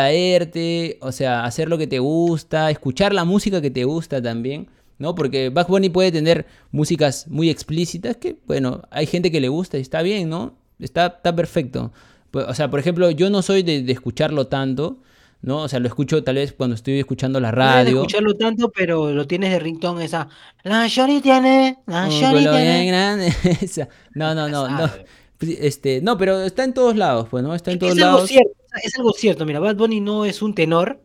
distraerte, 0.00 0.98
o 1.02 1.12
sea, 1.12 1.44
hacer 1.44 1.68
lo 1.68 1.76
que 1.78 1.86
te 1.86 1.98
gusta, 1.98 2.70
escuchar 2.70 3.12
la 3.12 3.24
música 3.24 3.60
que 3.60 3.70
te 3.70 3.84
gusta 3.84 4.22
también, 4.22 4.68
¿no? 5.00 5.16
Porque 5.16 5.48
Bugs 5.48 5.66
Bunny 5.66 5.88
puede 5.88 6.12
tener 6.12 6.46
músicas 6.70 7.26
muy 7.26 7.50
explícitas 7.50 8.16
que, 8.16 8.36
bueno, 8.46 8.82
hay 8.92 9.06
gente 9.06 9.32
que 9.32 9.40
le 9.40 9.48
gusta 9.48 9.78
y 9.78 9.80
está 9.80 10.02
bien, 10.02 10.28
¿no? 10.28 10.54
Está, 10.78 11.06
está 11.08 11.34
perfecto. 11.34 11.92
Pues, 12.30 12.46
O 12.46 12.54
sea, 12.54 12.70
por 12.70 12.78
ejemplo, 12.78 13.10
yo 13.10 13.28
no 13.30 13.42
soy 13.42 13.64
de, 13.64 13.82
de 13.82 13.92
escucharlo 13.92 14.46
tanto, 14.46 14.98
¿no? 15.42 15.62
O 15.62 15.68
sea, 15.68 15.80
lo 15.80 15.88
escucho 15.88 16.22
tal 16.22 16.36
vez 16.36 16.52
cuando 16.52 16.76
estoy 16.76 16.98
escuchando 17.00 17.40
la 17.40 17.50
No 17.50 17.56
debes 17.64 17.74
de 17.76 17.84
radio. 17.84 17.96
escucharlo 18.02 18.34
tanto, 18.36 18.70
pero 18.70 19.10
lo 19.10 19.26
tienes 19.26 19.50
de 19.50 19.58
ringtone 19.58 20.04
esa. 20.04 20.28
La 20.62 20.86
Shorty 20.86 21.20
tiene, 21.20 21.78
la 21.86 22.06
culo 22.08 22.30
bien 22.32 22.50
tiene. 22.52 23.28
Esa. 23.62 23.88
No, 24.14 24.34
no, 24.34 24.48
no, 24.48 24.68
no. 24.68 24.86
sabe. 24.86 25.06
Este, 25.40 26.02
no, 26.02 26.18
pero 26.18 26.42
está 26.42 26.64
en 26.64 26.74
todos 26.74 26.94
lados, 26.96 27.26
pues, 27.30 27.42
¿no? 27.42 27.54
Está 27.54 27.70
en 27.72 27.78
Es 27.78 27.80
todos 27.80 27.96
es 27.96 28.02
algo 28.04 28.16
lados. 28.16 28.28
cierto, 28.28 28.50
es 28.84 28.94
algo 28.98 29.12
cierto. 29.14 29.46
Mira, 29.46 29.60
Bad 29.60 29.76
Bunny 29.76 30.00
no 30.00 30.26
es 30.26 30.42
un 30.42 30.54
tenor, 30.54 31.00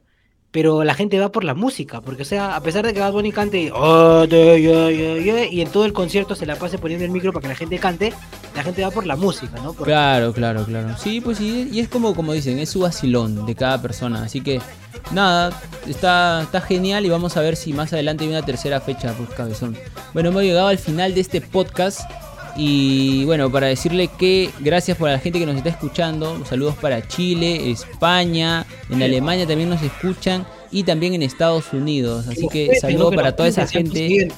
pero 0.55 0.85
la 0.85 0.93
gente 0.93 1.19
va 1.19 1.33
por 1.33 1.43
la 1.43 1.53
música. 1.53 1.99
Porque, 1.99 2.21
o 2.21 2.25
sea, 2.25 2.55
a 2.55 2.63
pesar 2.63 2.85
de 2.85 2.93
que 2.93 3.01
Bad 3.01 3.11
Bunny 3.11 3.33
cante 3.33 3.73
"Oh, 3.75 4.25
de, 4.25 4.61
yeah, 4.61 4.89
yeah, 4.89 5.21
yeah", 5.21 5.45
y 5.51 5.59
en 5.59 5.67
todo 5.67 5.83
el 5.83 5.91
concierto 5.91 6.33
se 6.33 6.45
la 6.45 6.55
pase 6.55 6.77
poniendo 6.77 7.03
el 7.03 7.11
micro 7.11 7.33
para 7.33 7.41
que 7.41 7.47
la 7.49 7.55
gente 7.55 7.77
cante, 7.77 8.13
la 8.55 8.63
gente 8.63 8.81
va 8.81 8.89
por 8.89 9.05
la 9.05 9.17
música, 9.17 9.59
¿no? 9.61 9.73
Claro, 9.73 10.31
claro, 10.31 10.63
claro. 10.63 10.95
Sí, 10.97 11.19
pues 11.19 11.39
sí, 11.39 11.67
y 11.73 11.81
es 11.81 11.89
como, 11.89 12.15
como 12.15 12.31
dicen, 12.31 12.57
es 12.57 12.69
su 12.69 12.79
vacilón 12.79 13.45
de 13.45 13.53
cada 13.53 13.81
persona. 13.81 14.23
Así 14.23 14.39
que 14.39 14.61
nada, 15.11 15.51
está, 15.89 16.43
está 16.43 16.61
genial 16.61 17.05
y 17.05 17.09
vamos 17.09 17.35
a 17.35 17.41
ver 17.41 17.57
si 17.57 17.73
más 17.73 17.91
adelante 17.91 18.23
hay 18.23 18.29
una 18.29 18.45
tercera 18.45 18.79
fecha, 18.79 19.13
pues 19.17 19.31
cabezón. 19.31 19.75
Bueno, 20.13 20.29
hemos 20.29 20.43
llegado 20.43 20.69
al 20.69 20.77
final 20.77 21.13
de 21.15 21.19
este 21.19 21.41
podcast. 21.41 22.09
Y 22.57 23.25
bueno, 23.25 23.51
para 23.51 23.67
decirle 23.67 24.07
que 24.07 24.49
gracias 24.59 24.97
por 24.97 25.09
la 25.09 25.19
gente 25.19 25.39
que 25.39 25.45
nos 25.45 25.57
está 25.57 25.69
escuchando. 25.69 26.45
Saludos 26.45 26.75
para 26.75 27.05
Chile, 27.07 27.69
España, 27.69 28.65
en 28.89 29.03
Alemania 29.03 29.45
también 29.45 29.69
nos 29.69 29.81
escuchan 29.81 30.45
y 30.71 30.83
también 30.83 31.13
en 31.13 31.23
Estados 31.23 31.73
Unidos. 31.73 32.27
Así 32.27 32.47
que 32.47 32.75
saludos 32.79 33.15
para 33.15 33.35
toda 33.35 33.49
esa 33.49 33.67
gente. 33.67 34.29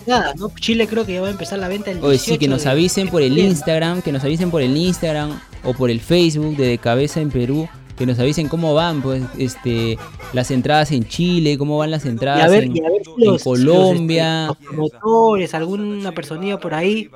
Chile 0.59 0.88
creo 0.88 1.05
que 1.05 1.13
ya 1.13 1.22
va 1.22 1.28
a 1.28 1.32
empezar 1.32 1.59
la 1.59 1.68
venta 1.68 1.91
el 1.91 2.03
Oye, 2.03 2.18
sí, 2.18 2.32
que 2.38 2.47
18 2.47 2.49
nos 2.49 2.65
avisen 2.65 3.09
por 3.09 3.22
el 3.22 3.38
Instagram, 3.38 4.01
que 4.01 4.11
nos 4.11 4.24
avisen 4.24 4.51
por 4.51 4.61
el 4.61 4.76
Instagram 4.76 5.39
o 5.63 5.74
por 5.74 5.89
el 5.89 5.99
Facebook 5.99 6.55
de 6.55 6.68
De 6.68 6.78
Cabeza 6.78 7.22
en 7.22 7.30
Perú, 7.30 7.68
que 7.98 8.06
nos 8.06 8.20
avisen 8.20 8.48
cómo 8.48 8.74
van 8.74 9.02
pues 9.02 9.24
este 9.38 9.98
las 10.32 10.52
entradas 10.52 10.91
en 10.91 11.06
Chile, 11.06 11.58
cómo 11.58 11.78
van 11.78 11.91
las 11.91 12.06
entradas 12.06 12.45
a 12.45 12.48
ver, 12.48 12.66
en, 12.66 12.78
y 12.78 12.80
a 12.80 12.89
ver 12.89 13.02
si 13.04 13.24
en 13.24 13.32
los, 13.32 13.43
Colombia. 13.43 14.48
Los, 14.48 14.58
este, 14.58 14.66
los 14.66 14.89
promotores, 14.91 15.54
alguna 15.54 16.12
personilla 16.12 16.60
por 16.60 16.74
ahí, 16.74 17.10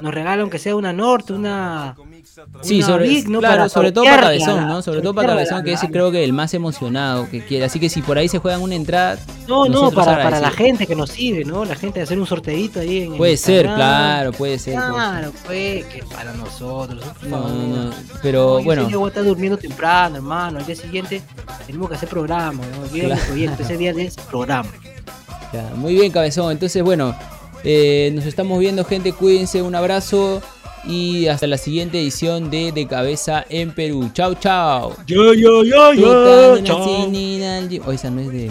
nos 0.00 0.14
regalan 0.14 0.40
aunque 0.40 0.58
sea 0.58 0.76
una 0.76 0.92
Norte, 0.92 1.32
una. 1.32 1.96
Sí, 2.62 2.82
sobre, 2.82 3.08
Big, 3.08 3.28
¿no? 3.28 3.38
claro, 3.38 3.56
Para 3.56 3.68
sobre 3.68 3.92
todo 3.92 4.04
para 4.04 4.22
Cabezón, 4.22 4.66
¿no? 4.66 4.82
Sobre 4.82 5.02
todo 5.02 5.14
para 5.14 5.28
Cabezón, 5.28 5.62
que 5.62 5.72
es 5.72 5.80
creo 5.90 6.10
que 6.10 6.24
el 6.24 6.32
más 6.32 6.52
emocionado 6.54 7.28
que 7.30 7.44
quiere. 7.44 7.64
Así 7.64 7.78
que 7.78 7.88
si 7.88 8.02
por 8.02 8.18
ahí 8.18 8.28
se 8.28 8.38
juegan 8.38 8.62
una 8.62 8.74
entrada, 8.74 9.18
No, 9.46 9.66
no, 9.68 9.90
para, 9.92 10.22
para 10.22 10.40
la 10.40 10.50
gente 10.50 10.86
que 10.86 10.96
nos 10.96 11.10
sigue, 11.10 11.44
¿no? 11.44 11.64
La 11.64 11.76
gente 11.76 12.00
de 12.00 12.04
hacer 12.04 12.18
un 12.18 12.26
sorteito 12.26 12.80
ahí 12.80 13.02
en. 13.02 13.16
Puede 13.16 13.36
ser, 13.36 13.66
Instagram. 13.66 13.76
claro, 13.76 14.32
puede 14.32 14.58
ser. 14.58 14.74
Claro, 14.74 15.32
pues, 15.46 15.84
que 15.86 16.02
para 16.12 16.32
nosotros. 16.32 17.04
No, 17.22 17.48
no, 17.48 17.66
no, 17.86 17.90
pero 18.22 18.58
yo 18.58 18.64
bueno. 18.64 18.88
que 18.88 18.96
voy 18.96 19.06
a 19.06 19.08
estar 19.08 19.24
durmiendo 19.24 19.56
temprano, 19.56 20.16
hermano. 20.16 20.58
Al 20.58 20.66
día 20.66 20.76
siguiente 20.76 21.22
tenemos 21.66 21.88
que 21.88 21.94
hacer 21.96 22.08
programa, 22.08 22.62
¿no? 22.66 22.96
Yo 22.96 23.04
Claro. 23.04 23.22
ese 23.60 23.76
día 23.76 23.90
es 23.92 24.16
programa. 24.16 24.68
Ya, 25.52 25.70
muy 25.76 25.94
bien, 25.94 26.10
cabezón. 26.10 26.50
Entonces, 26.50 26.82
bueno, 26.82 27.14
eh, 27.62 28.10
nos 28.14 28.26
estamos 28.26 28.58
viendo, 28.58 28.84
gente. 28.84 29.12
Cuídense, 29.12 29.62
un 29.62 29.74
abrazo. 29.74 30.42
Y 30.86 31.28
hasta 31.28 31.46
la 31.46 31.56
siguiente 31.56 31.98
edición 32.00 32.50
de 32.50 32.72
De 32.72 32.86
Cabeza 32.86 33.44
en 33.48 33.72
Perú. 33.72 34.10
Chao, 34.12 34.34
chao. 34.34 34.96
Yo, 35.06 35.32
yo, 35.32 35.64
yo, 35.64 35.84
al 35.84 35.96
gym. 35.96 37.82
Oh, 37.86 37.92
esa 37.92 38.10
no 38.10 38.20
es 38.20 38.30
de. 38.30 38.50